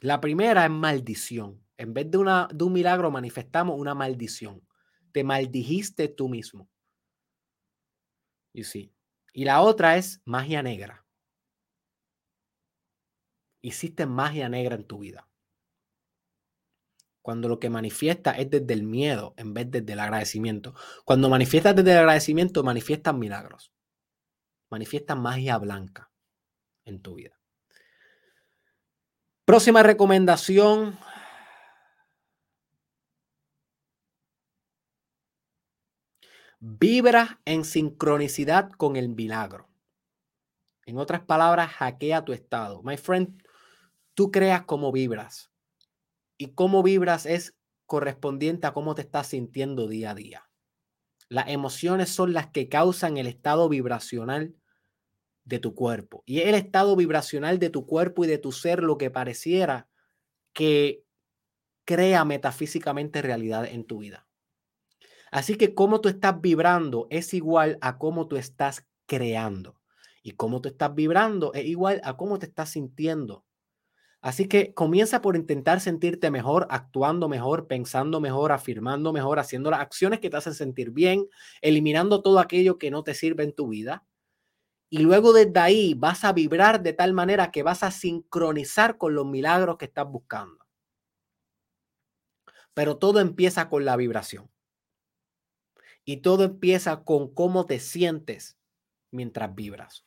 La 0.00 0.22
primera 0.22 0.64
es 0.64 0.70
maldición. 0.70 1.62
En 1.76 1.92
vez 1.92 2.10
de, 2.10 2.16
una, 2.16 2.48
de 2.50 2.64
un 2.64 2.72
milagro 2.72 3.10
manifestamos 3.10 3.78
una 3.78 3.94
maldición. 3.94 4.66
Te 5.12 5.22
maldijiste 5.22 6.08
tú 6.08 6.30
mismo. 6.30 6.70
Y 8.54 8.64
sí. 8.64 8.94
Y 9.34 9.44
la 9.44 9.60
otra 9.60 9.98
es 9.98 10.22
magia 10.24 10.62
negra. 10.62 11.04
hiciste 13.60 14.06
magia 14.06 14.48
negra 14.48 14.76
en 14.76 14.84
tu 14.84 15.00
vida. 15.00 15.28
Cuando 17.24 17.48
lo 17.48 17.58
que 17.58 17.70
manifiesta 17.70 18.32
es 18.32 18.50
desde 18.50 18.74
el 18.74 18.82
miedo 18.82 19.32
en 19.38 19.54
vez 19.54 19.70
desde 19.70 19.94
el 19.94 19.98
agradecimiento. 19.98 20.74
Cuando 21.06 21.30
manifiestas 21.30 21.74
desde 21.74 21.92
el 21.92 21.98
agradecimiento, 22.00 22.62
manifiestas 22.62 23.14
milagros. 23.14 23.72
Manifiestas 24.68 25.16
magia 25.16 25.56
blanca 25.56 26.10
en 26.84 27.00
tu 27.00 27.14
vida. 27.14 27.40
Próxima 29.46 29.82
recomendación. 29.82 30.98
Vibra 36.60 37.40
en 37.46 37.64
sincronicidad 37.64 38.70
con 38.72 38.96
el 38.96 39.08
milagro. 39.08 39.70
En 40.84 40.98
otras 40.98 41.22
palabras, 41.22 41.70
hackea 41.70 42.22
tu 42.22 42.34
estado. 42.34 42.82
My 42.82 42.98
friend, 42.98 43.42
tú 44.12 44.30
creas 44.30 44.64
cómo 44.64 44.92
vibras. 44.92 45.53
Y 46.36 46.54
cómo 46.54 46.82
vibras 46.82 47.26
es 47.26 47.54
correspondiente 47.86 48.66
a 48.66 48.72
cómo 48.72 48.94
te 48.94 49.02
estás 49.02 49.28
sintiendo 49.28 49.88
día 49.88 50.10
a 50.10 50.14
día. 50.14 50.50
Las 51.28 51.48
emociones 51.48 52.10
son 52.10 52.32
las 52.32 52.48
que 52.48 52.68
causan 52.68 53.16
el 53.16 53.26
estado 53.26 53.68
vibracional 53.68 54.54
de 55.44 55.58
tu 55.58 55.74
cuerpo. 55.74 56.22
Y 56.26 56.40
el 56.40 56.54
estado 56.54 56.96
vibracional 56.96 57.58
de 57.58 57.70
tu 57.70 57.86
cuerpo 57.86 58.24
y 58.24 58.28
de 58.28 58.38
tu 58.38 58.52
ser 58.52 58.82
lo 58.82 58.98
que 58.98 59.10
pareciera 59.10 59.88
que 60.52 61.04
crea 61.84 62.24
metafísicamente 62.24 63.22
realidad 63.22 63.66
en 63.66 63.84
tu 63.84 63.98
vida. 63.98 64.26
Así 65.30 65.56
que 65.56 65.74
cómo 65.74 66.00
tú 66.00 66.08
estás 66.08 66.40
vibrando 66.40 67.06
es 67.10 67.34
igual 67.34 67.78
a 67.80 67.98
cómo 67.98 68.28
tú 68.28 68.36
estás 68.36 68.86
creando. 69.06 69.80
Y 70.22 70.32
cómo 70.32 70.62
tú 70.62 70.70
estás 70.70 70.94
vibrando 70.94 71.52
es 71.52 71.66
igual 71.66 72.00
a 72.04 72.16
cómo 72.16 72.38
te 72.38 72.46
estás 72.46 72.70
sintiendo. 72.70 73.43
Así 74.24 74.48
que 74.48 74.72
comienza 74.72 75.20
por 75.20 75.36
intentar 75.36 75.82
sentirte 75.82 76.30
mejor, 76.30 76.66
actuando 76.70 77.28
mejor, 77.28 77.66
pensando 77.66 78.22
mejor, 78.22 78.52
afirmando 78.52 79.12
mejor, 79.12 79.38
haciendo 79.38 79.70
las 79.70 79.80
acciones 79.80 80.18
que 80.18 80.30
te 80.30 80.38
hacen 80.38 80.54
sentir 80.54 80.92
bien, 80.92 81.28
eliminando 81.60 82.22
todo 82.22 82.38
aquello 82.38 82.78
que 82.78 82.90
no 82.90 83.04
te 83.04 83.12
sirve 83.12 83.44
en 83.44 83.52
tu 83.52 83.68
vida. 83.68 84.06
Y 84.88 85.00
luego 85.00 85.34
desde 85.34 85.60
ahí 85.60 85.92
vas 85.92 86.24
a 86.24 86.32
vibrar 86.32 86.82
de 86.82 86.94
tal 86.94 87.12
manera 87.12 87.50
que 87.50 87.62
vas 87.62 87.82
a 87.82 87.90
sincronizar 87.90 88.96
con 88.96 89.14
los 89.14 89.26
milagros 89.26 89.76
que 89.76 89.84
estás 89.84 90.10
buscando. 90.10 90.64
Pero 92.72 92.96
todo 92.96 93.20
empieza 93.20 93.68
con 93.68 93.84
la 93.84 93.94
vibración. 93.94 94.50
Y 96.02 96.22
todo 96.22 96.44
empieza 96.44 97.04
con 97.04 97.34
cómo 97.34 97.66
te 97.66 97.78
sientes 97.78 98.56
mientras 99.10 99.54
vibras. 99.54 100.06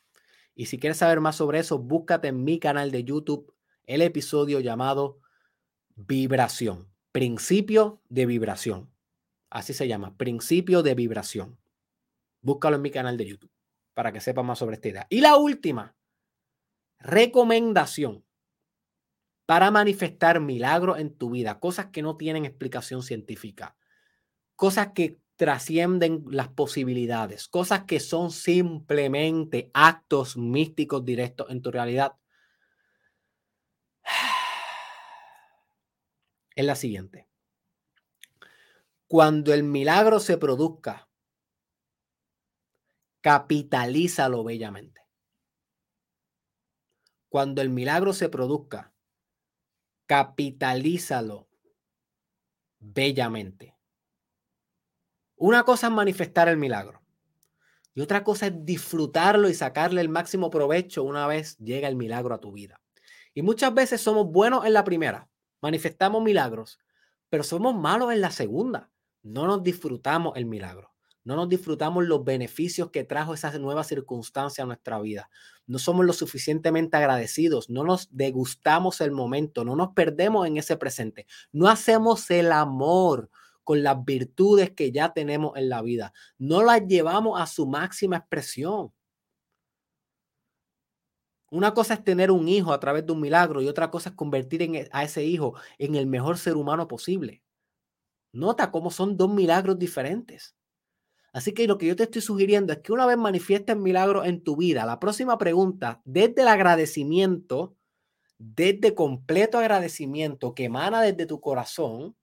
Y 0.56 0.66
si 0.66 0.80
quieres 0.80 0.96
saber 0.96 1.20
más 1.20 1.36
sobre 1.36 1.60
eso, 1.60 1.78
búscate 1.78 2.26
en 2.26 2.42
mi 2.42 2.58
canal 2.58 2.90
de 2.90 3.04
YouTube 3.04 3.54
el 3.88 4.02
episodio 4.02 4.60
llamado 4.60 5.18
Vibración, 5.96 6.92
principio 7.10 8.02
de 8.08 8.26
vibración. 8.26 8.92
Así 9.50 9.72
se 9.72 9.88
llama, 9.88 10.16
principio 10.16 10.82
de 10.82 10.94
vibración. 10.94 11.58
Búscalo 12.42 12.76
en 12.76 12.82
mi 12.82 12.90
canal 12.90 13.16
de 13.16 13.26
YouTube 13.26 13.50
para 13.94 14.12
que 14.12 14.20
sepas 14.20 14.44
más 14.44 14.58
sobre 14.58 14.76
esta 14.76 14.88
idea. 14.88 15.06
Y 15.08 15.22
la 15.22 15.36
última, 15.36 15.96
recomendación 17.00 18.24
para 19.46 19.70
manifestar 19.70 20.38
milagros 20.38 20.98
en 20.98 21.16
tu 21.16 21.30
vida, 21.30 21.58
cosas 21.58 21.86
que 21.86 22.02
no 22.02 22.16
tienen 22.18 22.44
explicación 22.44 23.02
científica, 23.02 23.74
cosas 24.54 24.92
que 24.94 25.18
trascienden 25.36 26.24
las 26.28 26.48
posibilidades, 26.48 27.48
cosas 27.48 27.84
que 27.84 28.00
son 28.00 28.32
simplemente 28.32 29.70
actos 29.72 30.36
místicos 30.36 31.06
directos 31.06 31.48
en 31.50 31.62
tu 31.62 31.70
realidad. 31.70 32.16
Es 36.58 36.64
la 36.64 36.74
siguiente. 36.74 37.28
Cuando 39.06 39.54
el 39.54 39.62
milagro 39.62 40.18
se 40.18 40.38
produzca, 40.38 41.08
capitalízalo 43.20 44.42
bellamente. 44.42 45.00
Cuando 47.28 47.62
el 47.62 47.70
milagro 47.70 48.12
se 48.12 48.28
produzca, 48.28 48.92
capitalízalo 50.06 51.48
bellamente. 52.80 53.76
Una 55.36 55.62
cosa 55.62 55.86
es 55.86 55.92
manifestar 55.92 56.48
el 56.48 56.56
milagro 56.56 57.00
y 57.94 58.00
otra 58.00 58.24
cosa 58.24 58.48
es 58.48 58.64
disfrutarlo 58.64 59.48
y 59.48 59.54
sacarle 59.54 60.00
el 60.00 60.08
máximo 60.08 60.50
provecho 60.50 61.04
una 61.04 61.28
vez 61.28 61.56
llega 61.58 61.86
el 61.86 61.94
milagro 61.94 62.34
a 62.34 62.40
tu 62.40 62.50
vida. 62.50 62.82
Y 63.32 63.42
muchas 63.42 63.72
veces 63.72 64.00
somos 64.00 64.26
buenos 64.26 64.66
en 64.66 64.72
la 64.72 64.82
primera, 64.82 65.27
manifestamos 65.60 66.22
milagros, 66.22 66.78
pero 67.28 67.42
somos 67.42 67.74
malos 67.74 68.12
en 68.12 68.20
la 68.20 68.30
segunda. 68.30 68.90
No 69.22 69.46
nos 69.46 69.62
disfrutamos 69.62 70.36
el 70.36 70.46
milagro. 70.46 70.92
No 71.24 71.36
nos 71.36 71.50
disfrutamos 71.50 72.06
los 72.06 72.24
beneficios 72.24 72.90
que 72.90 73.04
trajo 73.04 73.34
esa 73.34 73.56
nueva 73.58 73.84
circunstancia 73.84 74.64
a 74.64 74.66
nuestra 74.66 74.98
vida. 74.98 75.28
No 75.66 75.78
somos 75.78 76.06
lo 76.06 76.14
suficientemente 76.14 76.96
agradecidos. 76.96 77.68
No 77.68 77.84
nos 77.84 78.08
degustamos 78.10 79.02
el 79.02 79.10
momento. 79.10 79.62
No 79.62 79.76
nos 79.76 79.90
perdemos 79.92 80.46
en 80.46 80.56
ese 80.56 80.78
presente. 80.78 81.26
No 81.52 81.68
hacemos 81.68 82.30
el 82.30 82.50
amor 82.50 83.30
con 83.62 83.82
las 83.82 84.02
virtudes 84.02 84.70
que 84.70 84.90
ya 84.90 85.12
tenemos 85.12 85.54
en 85.56 85.68
la 85.68 85.82
vida. 85.82 86.14
No 86.38 86.62
las 86.62 86.86
llevamos 86.86 87.38
a 87.38 87.46
su 87.46 87.66
máxima 87.66 88.16
expresión. 88.16 88.94
Una 91.50 91.72
cosa 91.72 91.94
es 91.94 92.04
tener 92.04 92.30
un 92.30 92.46
hijo 92.48 92.72
a 92.72 92.80
través 92.80 93.06
de 93.06 93.12
un 93.12 93.20
milagro 93.20 93.62
y 93.62 93.68
otra 93.68 93.90
cosa 93.90 94.10
es 94.10 94.16
convertir 94.16 94.62
e, 94.62 94.88
a 94.92 95.04
ese 95.04 95.24
hijo 95.24 95.54
en 95.78 95.94
el 95.94 96.06
mejor 96.06 96.36
ser 96.38 96.56
humano 96.56 96.88
posible. 96.88 97.42
Nota 98.32 98.70
cómo 98.70 98.90
son 98.90 99.16
dos 99.16 99.32
milagros 99.32 99.78
diferentes. 99.78 100.54
Así 101.32 101.52
que 101.52 101.66
lo 101.66 101.78
que 101.78 101.86
yo 101.86 101.96
te 101.96 102.04
estoy 102.04 102.22
sugiriendo 102.22 102.72
es 102.72 102.80
que 102.80 102.92
una 102.92 103.06
vez 103.06 103.16
manifiestes 103.16 103.76
milagro 103.76 104.24
en 104.24 104.42
tu 104.42 104.56
vida, 104.56 104.84
la 104.86 104.98
próxima 104.98 105.38
pregunta, 105.38 106.00
desde 106.04 106.42
el 106.42 106.48
agradecimiento, 106.48 107.76
desde 108.38 108.94
completo 108.94 109.58
agradecimiento 109.58 110.54
que 110.54 110.64
emana 110.64 111.02
desde 111.02 111.26
tu 111.26 111.40
corazón, 111.40 112.16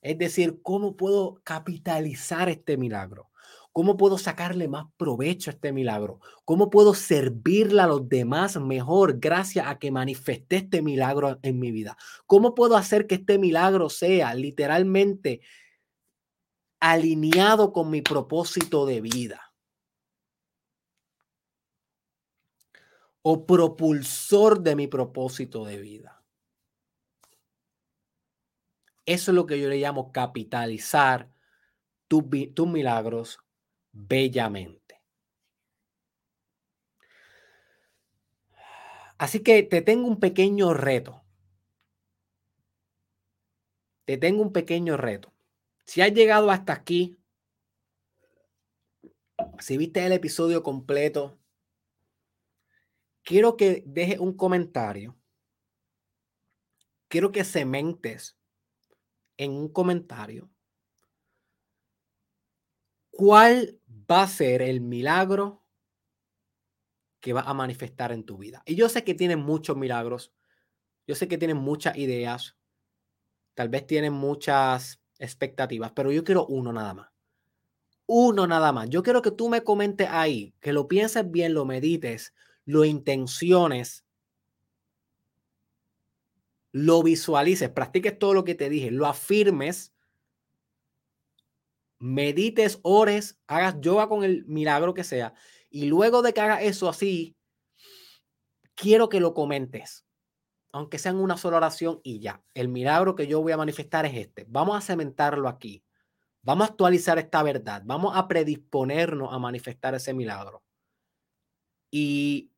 es 0.00 0.16
decir, 0.18 0.60
¿cómo 0.62 0.96
puedo 0.96 1.40
capitalizar 1.44 2.48
este 2.48 2.76
milagro? 2.76 3.27
¿Cómo 3.78 3.96
puedo 3.96 4.18
sacarle 4.18 4.66
más 4.66 4.86
provecho 4.96 5.50
a 5.50 5.54
este 5.54 5.70
milagro? 5.70 6.18
¿Cómo 6.44 6.68
puedo 6.68 6.94
servirle 6.94 7.80
a 7.80 7.86
los 7.86 8.08
demás 8.08 8.56
mejor 8.56 9.20
gracias 9.20 9.68
a 9.68 9.78
que 9.78 9.92
manifesté 9.92 10.56
este 10.56 10.82
milagro 10.82 11.38
en 11.42 11.60
mi 11.60 11.70
vida? 11.70 11.96
¿Cómo 12.26 12.56
puedo 12.56 12.76
hacer 12.76 13.06
que 13.06 13.14
este 13.14 13.38
milagro 13.38 13.88
sea 13.88 14.34
literalmente 14.34 15.42
alineado 16.80 17.72
con 17.72 17.88
mi 17.88 18.02
propósito 18.02 18.84
de 18.84 19.00
vida? 19.00 19.54
O 23.22 23.46
propulsor 23.46 24.60
de 24.60 24.74
mi 24.74 24.88
propósito 24.88 25.64
de 25.64 25.78
vida. 25.78 26.24
Eso 29.06 29.30
es 29.30 29.34
lo 29.36 29.46
que 29.46 29.60
yo 29.60 29.68
le 29.68 29.78
llamo 29.78 30.10
capitalizar 30.10 31.30
tus, 32.08 32.24
tus 32.56 32.66
milagros 32.66 33.38
bellamente. 33.92 35.02
Así 39.18 39.42
que 39.42 39.62
te 39.64 39.82
tengo 39.82 40.06
un 40.06 40.20
pequeño 40.20 40.74
reto. 40.74 41.24
Te 44.04 44.16
tengo 44.16 44.42
un 44.42 44.52
pequeño 44.52 44.96
reto. 44.96 45.32
Si 45.84 46.00
has 46.00 46.12
llegado 46.12 46.50
hasta 46.50 46.72
aquí, 46.72 47.18
si 49.58 49.76
viste 49.76 50.04
el 50.06 50.12
episodio 50.12 50.62
completo, 50.62 51.38
quiero 53.22 53.56
que 53.56 53.82
dejes 53.86 54.18
un 54.18 54.36
comentario. 54.36 55.16
Quiero 57.08 57.32
que 57.32 57.42
sementes 57.42 58.38
en 59.36 59.52
un 59.52 59.68
comentario 59.68 60.50
cuál 63.18 63.80
va 64.08 64.22
a 64.22 64.28
ser 64.28 64.62
el 64.62 64.80
milagro 64.80 65.64
que 67.18 67.32
va 67.32 67.40
a 67.40 67.52
manifestar 67.52 68.12
en 68.12 68.22
tu 68.22 68.38
vida. 68.38 68.62
Y 68.64 68.76
yo 68.76 68.88
sé 68.88 69.02
que 69.02 69.16
tienen 69.16 69.40
muchos 69.40 69.76
milagros, 69.76 70.32
yo 71.04 71.16
sé 71.16 71.26
que 71.26 71.36
tienen 71.36 71.56
muchas 71.56 71.96
ideas, 71.96 72.56
tal 73.54 73.70
vez 73.70 73.88
tienen 73.88 74.12
muchas 74.12 75.00
expectativas, 75.18 75.90
pero 75.96 76.12
yo 76.12 76.22
quiero 76.22 76.46
uno 76.46 76.72
nada 76.72 76.94
más. 76.94 77.08
Uno 78.06 78.46
nada 78.46 78.70
más. 78.70 78.88
Yo 78.88 79.02
quiero 79.02 79.20
que 79.20 79.32
tú 79.32 79.48
me 79.48 79.64
comentes 79.64 80.08
ahí, 80.08 80.54
que 80.60 80.72
lo 80.72 80.86
pienses 80.86 81.28
bien, 81.28 81.54
lo 81.54 81.64
medites, 81.64 82.34
lo 82.66 82.84
intenciones, 82.84 84.04
lo 86.70 87.02
visualices, 87.02 87.68
practiques 87.68 88.16
todo 88.16 88.32
lo 88.34 88.44
que 88.44 88.54
te 88.54 88.68
dije, 88.68 88.92
lo 88.92 89.06
afirmes 89.06 89.92
medites, 91.98 92.80
ores, 92.82 93.40
hagas 93.46 93.76
yoga 93.80 94.08
con 94.08 94.24
el 94.24 94.44
milagro 94.46 94.94
que 94.94 95.04
sea. 95.04 95.34
Y 95.70 95.86
luego 95.86 96.22
de 96.22 96.32
que 96.32 96.40
hagas 96.40 96.62
eso 96.62 96.88
así, 96.88 97.36
quiero 98.74 99.08
que 99.08 99.20
lo 99.20 99.34
comentes. 99.34 100.04
aunque 100.72 100.98
sea 100.98 101.12
en 101.12 101.18
una 101.18 101.36
sola 101.36 101.56
oración 101.58 102.00
y 102.04 102.20
ya. 102.20 102.42
El 102.54 102.68
milagro 102.68 103.14
que 103.14 103.26
yo 103.26 103.42
voy 103.42 103.52
a 103.52 103.56
manifestar 103.56 104.06
es 104.06 104.14
este. 104.14 104.46
Vamos 104.48 104.76
a 104.76 104.80
cementarlo 104.80 105.48
aquí. 105.48 105.84
Vamos 106.42 106.68
a 106.68 106.70
actualizar 106.70 107.18
esta 107.18 107.42
verdad. 107.42 107.82
Vamos 107.84 108.16
a 108.16 108.28
predisponernos 108.28 109.32
a 109.32 109.38
manifestar 109.38 109.94
ese 109.94 110.14
milagro. 110.14 110.62
Y 111.90 112.52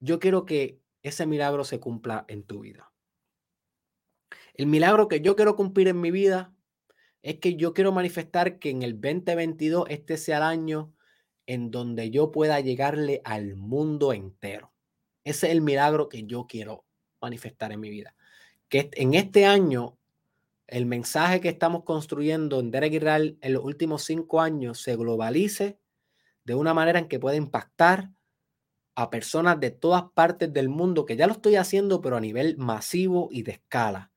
yo 0.00 0.20
quiero 0.20 0.44
que 0.44 0.80
ese 1.02 1.26
milagro 1.26 1.64
se 1.64 1.80
cumpla 1.80 2.24
en 2.28 2.44
tu 2.44 2.60
vida. 2.60 2.92
El 4.54 4.66
milagro 4.66 5.08
que 5.08 5.20
yo 5.20 5.36
quiero 5.36 5.56
cumplir 5.56 5.88
en 5.88 6.00
mi 6.00 6.10
vida 6.10 6.55
es 7.26 7.40
que 7.40 7.56
yo 7.56 7.74
quiero 7.74 7.90
manifestar 7.90 8.60
que 8.60 8.70
en 8.70 8.82
el 8.82 9.00
2022 9.00 9.86
este 9.88 10.16
sea 10.16 10.36
el 10.36 10.42
año 10.44 10.94
en 11.46 11.72
donde 11.72 12.10
yo 12.10 12.30
pueda 12.30 12.60
llegarle 12.60 13.20
al 13.24 13.56
mundo 13.56 14.12
entero. 14.12 14.72
Ese 15.24 15.48
es 15.48 15.52
el 15.52 15.60
milagro 15.60 16.08
que 16.08 16.22
yo 16.22 16.46
quiero 16.46 16.84
manifestar 17.20 17.72
en 17.72 17.80
mi 17.80 17.90
vida. 17.90 18.14
Que 18.68 18.90
en 18.92 19.14
este 19.14 19.44
año 19.44 19.98
el 20.68 20.86
mensaje 20.86 21.40
que 21.40 21.48
estamos 21.48 21.82
construyendo 21.82 22.60
en 22.60 22.70
Derek 22.70 22.92
Israel 22.92 23.38
en 23.40 23.54
los 23.54 23.64
últimos 23.64 24.04
cinco 24.04 24.40
años 24.40 24.80
se 24.80 24.94
globalice 24.94 25.80
de 26.44 26.54
una 26.54 26.74
manera 26.74 27.00
en 27.00 27.08
que 27.08 27.18
pueda 27.18 27.34
impactar 27.34 28.12
a 28.94 29.10
personas 29.10 29.58
de 29.58 29.72
todas 29.72 30.04
partes 30.14 30.52
del 30.52 30.68
mundo, 30.68 31.04
que 31.04 31.16
ya 31.16 31.26
lo 31.26 31.32
estoy 31.32 31.56
haciendo, 31.56 32.00
pero 32.00 32.18
a 32.18 32.20
nivel 32.20 32.56
masivo 32.56 33.30
y 33.32 33.42
de 33.42 33.50
escala. 33.50 34.12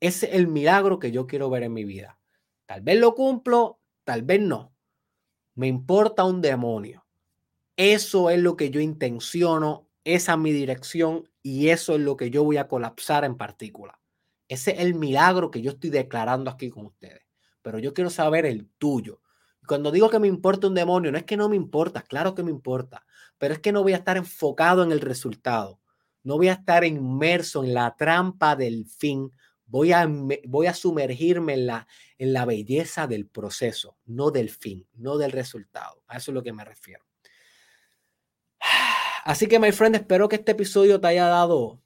Ese 0.00 0.30
es 0.30 0.36
el 0.36 0.48
milagro 0.48 0.98
que 0.98 1.12
yo 1.12 1.26
quiero 1.26 1.50
ver 1.50 1.64
en 1.64 1.74
mi 1.74 1.84
vida. 1.84 2.16
Tal 2.70 2.82
vez 2.82 3.00
lo 3.00 3.16
cumplo, 3.16 3.80
tal 4.04 4.22
vez 4.22 4.40
no. 4.40 4.72
Me 5.56 5.66
importa 5.66 6.22
un 6.22 6.40
demonio. 6.40 7.04
Eso 7.74 8.30
es 8.30 8.38
lo 8.38 8.56
que 8.56 8.70
yo 8.70 8.80
intenciono, 8.80 9.88
esa 10.04 10.34
es 10.34 10.38
mi 10.38 10.52
dirección 10.52 11.28
y 11.42 11.70
eso 11.70 11.96
es 11.96 12.00
lo 12.00 12.16
que 12.16 12.30
yo 12.30 12.44
voy 12.44 12.58
a 12.58 12.68
colapsar 12.68 13.24
en 13.24 13.36
particular. 13.36 13.98
Ese 14.46 14.70
es 14.70 14.78
el 14.78 14.94
milagro 14.94 15.50
que 15.50 15.62
yo 15.62 15.72
estoy 15.72 15.90
declarando 15.90 16.48
aquí 16.48 16.70
con 16.70 16.86
ustedes. 16.86 17.26
Pero 17.60 17.80
yo 17.80 17.92
quiero 17.92 18.08
saber 18.08 18.46
el 18.46 18.68
tuyo. 18.78 19.20
Cuando 19.66 19.90
digo 19.90 20.08
que 20.08 20.20
me 20.20 20.28
importa 20.28 20.68
un 20.68 20.76
demonio, 20.76 21.10
no 21.10 21.18
es 21.18 21.24
que 21.24 21.36
no 21.36 21.48
me 21.48 21.56
importa, 21.56 22.02
claro 22.02 22.36
que 22.36 22.44
me 22.44 22.52
importa, 22.52 23.04
pero 23.36 23.52
es 23.52 23.58
que 23.58 23.72
no 23.72 23.82
voy 23.82 23.94
a 23.94 23.96
estar 23.96 24.16
enfocado 24.16 24.84
en 24.84 24.92
el 24.92 25.00
resultado. 25.00 25.80
No 26.22 26.36
voy 26.36 26.46
a 26.46 26.52
estar 26.52 26.84
inmerso 26.84 27.64
en 27.64 27.74
la 27.74 27.96
trampa 27.96 28.54
del 28.54 28.86
fin. 28.86 29.32
Voy 29.70 29.92
a, 29.92 30.04
voy 30.48 30.66
a 30.66 30.74
sumergirme 30.74 31.54
en 31.54 31.66
la, 31.66 31.86
en 32.18 32.32
la 32.32 32.44
belleza 32.44 33.06
del 33.06 33.26
proceso, 33.26 33.96
no 34.04 34.32
del 34.32 34.50
fin, 34.50 34.84
no 34.94 35.16
del 35.16 35.30
resultado. 35.30 36.02
A 36.08 36.16
eso 36.16 36.32
es 36.32 36.34
lo 36.34 36.42
que 36.42 36.52
me 36.52 36.64
refiero. 36.64 37.04
Así 39.24 39.46
que, 39.46 39.60
my 39.60 39.70
friend, 39.70 39.94
espero 39.94 40.28
que 40.28 40.36
este 40.36 40.52
episodio 40.52 41.00
te 41.00 41.06
haya 41.06 41.28
dado 41.28 41.80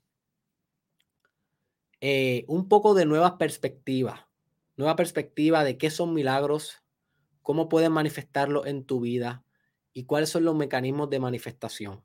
eh, 2.00 2.46
un 2.48 2.68
poco 2.68 2.94
de 2.94 3.04
nueva 3.04 3.36
perspectiva, 3.36 4.30
nueva 4.76 4.96
perspectiva 4.96 5.62
de 5.62 5.76
qué 5.76 5.90
son 5.90 6.14
milagros, 6.14 6.82
cómo 7.42 7.68
pueden 7.68 7.92
manifestarlo 7.92 8.64
en 8.64 8.84
tu 8.84 9.00
vida 9.00 9.44
y 9.92 10.04
cuáles 10.04 10.30
son 10.30 10.44
los 10.44 10.56
mecanismos 10.56 11.10
de 11.10 11.20
manifestación 11.20 12.02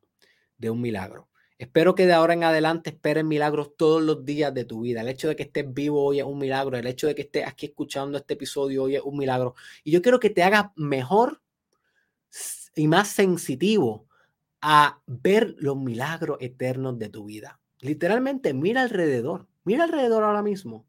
de 0.57 0.69
un 0.69 0.81
milagro. 0.81 1.29
Espero 1.59 1.93
que 1.93 2.05
de 2.05 2.13
ahora 2.13 2.33
en 2.33 2.45
adelante 2.45 2.89
esperen 2.89 3.27
milagros 3.27 3.75
todos 3.75 4.01
los 4.01 4.23
días 4.23 4.53
de 4.53 4.63
tu 4.63 4.79
vida. 4.81 5.01
El 5.01 5.09
hecho 5.09 5.27
de 5.27 5.35
que 5.35 5.43
estés 5.43 5.71
vivo 5.73 6.01
hoy 6.05 6.19
es 6.19 6.25
un 6.25 6.39
milagro. 6.39 6.77
El 6.77 6.87
hecho 6.87 7.07
de 7.07 7.15
que 7.15 7.23
estés 7.23 7.45
aquí 7.45 7.65
escuchando 7.65 8.17
este 8.17 8.35
episodio 8.35 8.83
hoy 8.83 8.95
es 8.95 9.01
un 9.03 9.17
milagro. 9.17 9.55
Y 9.83 9.91
yo 9.91 10.01
quiero 10.01 10.21
que 10.21 10.29
te 10.29 10.41
hagas 10.41 10.67
mejor 10.77 11.41
y 12.75 12.87
más 12.87 13.09
sensitivo 13.09 14.07
a 14.61 15.01
ver 15.05 15.55
los 15.59 15.75
milagros 15.75 16.37
eternos 16.39 16.97
de 16.97 17.09
tu 17.09 17.25
vida. 17.25 17.59
Literalmente, 17.81 18.53
mira 18.53 18.81
alrededor. 18.81 19.47
Mira 19.65 19.83
alrededor 19.83 20.23
ahora 20.23 20.41
mismo 20.41 20.85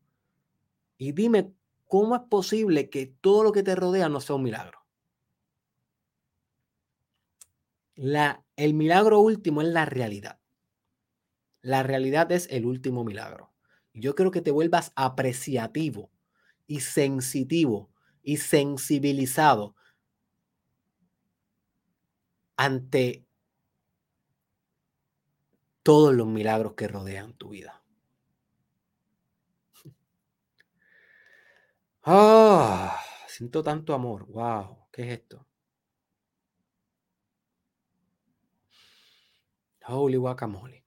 y 0.98 1.12
dime 1.12 1.52
cómo 1.88 2.14
es 2.14 2.22
posible 2.30 2.90
que 2.90 3.06
todo 3.06 3.42
lo 3.42 3.52
que 3.52 3.64
te 3.64 3.74
rodea 3.74 4.09
no 4.09 4.20
sea 4.20 4.36
un 4.36 4.44
milagro. 4.44 4.86
La, 7.97 8.44
el 8.55 8.74
milagro 8.74 9.18
último 9.20 9.62
es 9.62 9.68
la 9.68 9.84
realidad. 9.84 10.40
La 11.62 11.82
realidad 11.82 12.32
es 12.32 12.47
el 12.51 12.65
último 12.66 13.05
milagro. 13.05 13.53
Yo 13.93 14.15
creo 14.15 14.31
que 14.31 14.41
te 14.41 14.51
vuelvas 14.51 14.93
apreciativo 14.95 16.11
y 16.66 16.81
sensitivo 16.81 17.91
y 18.23 18.39
sensibilizado 18.39 19.74
ante 22.57 23.24
todos 25.82 26.15
los 26.15 26.27
milagros 26.27 26.73
que 26.73 26.89
rodean 26.89 27.35
tu 27.35 27.51
vida. 27.51 27.82
Ah, 32.05 33.01
siento 33.27 33.62
tanto 33.62 33.95
amor. 33.95 34.27
Wow, 34.27 34.89
¿qué 34.93 35.03
es 35.05 35.20
esto? 35.20 35.47
Holy 39.87 40.16
guacamole. 40.16 40.80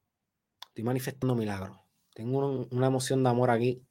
Estoy 0.73 0.85
manifestando 0.85 1.35
milagros. 1.35 1.77
Tengo 2.15 2.67
una 2.71 2.87
emoción 2.87 3.21
de 3.21 3.29
amor 3.29 3.51
aquí. 3.51 3.83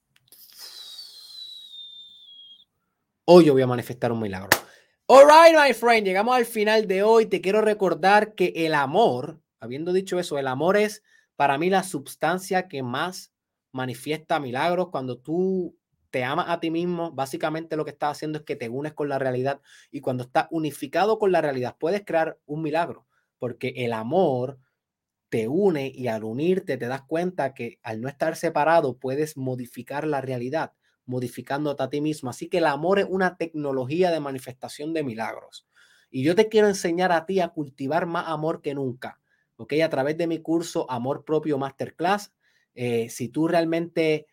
Hoy 3.25 3.45
yo 3.45 3.53
voy 3.53 3.63
a 3.63 3.69
manifestar 3.69 4.11
un 4.11 4.19
milagro. 4.19 4.49
All 5.07 5.25
right, 5.25 5.57
my 5.57 5.73
friend, 5.75 6.05
llegamos 6.05 6.35
al 6.35 6.45
final 6.45 6.89
de 6.89 7.05
hoy. 7.05 7.27
Te 7.27 7.41
quiero 7.41 7.61
recordar 7.61 8.35
que 8.35 8.53
el 8.57 8.75
amor, 8.75 9.41
habiendo 9.61 9.93
dicho 9.93 10.19
eso, 10.19 10.41
el 10.41 10.49
amor 10.49 10.77
es 10.77 11.05
para 11.37 11.57
mí 11.57 11.71
la 11.71 11.85
sustancia 11.85 12.67
que 12.67 12.83
más 12.83 13.33
manifiesta 13.71 14.41
milagros. 14.41 14.89
Cuando 14.89 15.19
tú 15.19 15.79
te 16.11 16.25
amas 16.25 16.47
a 16.49 16.59
ti 16.59 16.73
mismo, 16.73 17.13
básicamente 17.13 17.77
lo 17.77 17.85
que 17.85 17.93
estás 17.93 18.17
haciendo 18.17 18.41
es 18.41 18.45
que 18.45 18.57
te 18.57 18.69
unes 18.69 18.93
con 18.93 19.09
la 19.09 19.21
realidad 19.21 19.61
y 19.93 20.01
cuando 20.01 20.25
estás 20.25 20.49
unificado 20.51 21.21
con 21.21 21.31
la 21.31 21.43
realidad 21.43 21.77
puedes 21.79 22.05
crear 22.05 22.41
un 22.45 22.61
milagro, 22.61 23.07
porque 23.39 23.73
el 23.77 23.93
amor 23.93 24.59
te 25.33 25.49
une 25.49 25.91
y 25.95 26.09
al 26.09 26.25
unirte 26.25 26.77
te 26.77 26.89
das 26.89 27.05
cuenta 27.05 27.55
que 27.55 27.79
al 27.83 28.03
no 28.03 28.09
estar 28.09 28.37
separado 28.37 28.99
puedes 28.99 29.39
modificar 29.39 30.07
la 30.07 30.21
realidad, 30.21 30.75
modificándote 31.07 31.83
a 31.83 31.89
ti 31.89 32.03
mismo. 32.03 32.29
Así 32.29 32.51
que 32.51 32.59
el 32.59 32.67
amor 32.67 32.99
es 32.99 33.07
una 33.09 33.39
tecnología 33.39 34.11
de 34.11 34.21
manifestación 34.21 34.93
de 34.93 35.05
milagros. 35.05 35.67
Y 36.11 36.23
yo 36.23 36.35
te 36.35 36.51
quiero 36.51 36.69
enseñar 36.69 37.13
a 37.13 37.25
ti 37.25 37.41
a 37.41 37.49
cultivar 37.49 38.05
más 38.05 38.29
amor 38.29 38.61
que 38.61 38.75
nunca, 38.75 39.23
¿ok? 39.57 39.73
A 39.83 39.89
través 39.89 40.19
de 40.19 40.27
mi 40.27 40.43
curso 40.43 40.85
Amor 40.91 41.25
Propio 41.25 41.57
Masterclass. 41.57 42.35
Eh, 42.75 43.09
si 43.09 43.31
tú 43.31 43.49
realmente 43.49 44.27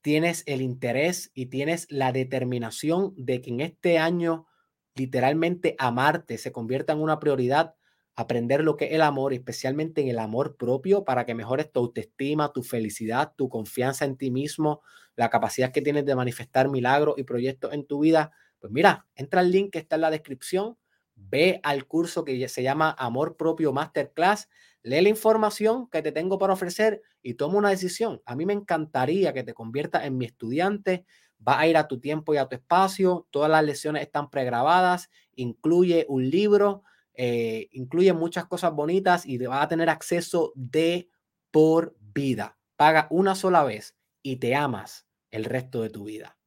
tienes 0.00 0.42
el 0.46 0.62
interés 0.62 1.32
y 1.34 1.46
tienes 1.46 1.86
la 1.90 2.12
determinación 2.12 3.12
de 3.18 3.42
que 3.42 3.50
en 3.50 3.60
este 3.60 3.98
año 3.98 4.46
literalmente 4.94 5.76
amarte 5.78 6.38
se 6.38 6.50
convierta 6.50 6.94
en 6.94 7.00
una 7.00 7.20
prioridad, 7.20 7.74
aprender 8.16 8.64
lo 8.64 8.76
que 8.76 8.86
es 8.86 8.92
el 8.92 9.02
amor, 9.02 9.32
especialmente 9.34 10.00
en 10.00 10.08
el 10.08 10.18
amor 10.18 10.56
propio, 10.56 11.04
para 11.04 11.26
que 11.26 11.34
mejores 11.34 11.70
tu 11.70 11.80
autoestima, 11.80 12.52
tu 12.52 12.62
felicidad, 12.62 13.32
tu 13.36 13.48
confianza 13.48 14.04
en 14.04 14.16
ti 14.16 14.30
mismo, 14.30 14.82
la 15.16 15.30
capacidad 15.30 15.72
que 15.72 15.82
tienes 15.82 16.04
de 16.06 16.16
manifestar 16.16 16.68
milagros 16.68 17.14
y 17.18 17.24
proyectos 17.24 17.72
en 17.72 17.86
tu 17.86 18.00
vida, 18.00 18.32
pues 18.58 18.72
mira, 18.72 19.06
entra 19.14 19.40
al 19.40 19.50
link 19.52 19.72
que 19.72 19.78
está 19.78 19.96
en 19.96 20.02
la 20.02 20.10
descripción, 20.10 20.76
ve 21.14 21.60
al 21.62 21.86
curso 21.86 22.24
que 22.24 22.48
se 22.48 22.62
llama 22.62 22.94
Amor 22.98 23.36
Propio 23.36 23.72
Masterclass 23.72 24.48
lee 24.86 25.00
la 25.02 25.08
información 25.08 25.88
que 25.90 26.00
te 26.00 26.12
tengo 26.12 26.38
para 26.38 26.52
ofrecer 26.52 27.02
y 27.20 27.34
toma 27.34 27.58
una 27.58 27.70
decisión. 27.70 28.22
A 28.24 28.36
mí 28.36 28.46
me 28.46 28.52
encantaría 28.52 29.32
que 29.32 29.42
te 29.42 29.52
conviertas 29.52 30.04
en 30.04 30.16
mi 30.16 30.26
estudiante. 30.26 31.04
Va 31.46 31.58
a 31.58 31.66
ir 31.66 31.76
a 31.76 31.88
tu 31.88 31.98
tiempo 31.98 32.32
y 32.34 32.36
a 32.36 32.46
tu 32.46 32.54
espacio. 32.54 33.26
Todas 33.32 33.50
las 33.50 33.64
lecciones 33.64 34.02
están 34.02 34.30
pregrabadas. 34.30 35.10
Incluye 35.34 36.06
un 36.08 36.30
libro. 36.30 36.84
Eh, 37.16 37.68
incluye 37.72 38.12
muchas 38.12 38.46
cosas 38.46 38.72
bonitas 38.74 39.26
y 39.26 39.38
vas 39.38 39.64
a 39.64 39.68
tener 39.68 39.88
acceso 39.90 40.52
de 40.54 41.08
por 41.50 41.96
vida. 42.00 42.58
Paga 42.76 43.06
una 43.10 43.34
sola 43.34 43.64
vez 43.64 43.96
y 44.22 44.36
te 44.36 44.54
amas 44.54 45.06
el 45.30 45.44
resto 45.44 45.82
de 45.82 45.90
tu 45.90 46.04
vida. 46.04 46.38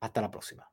Hasta 0.00 0.20
la 0.20 0.30
próxima. 0.30 0.70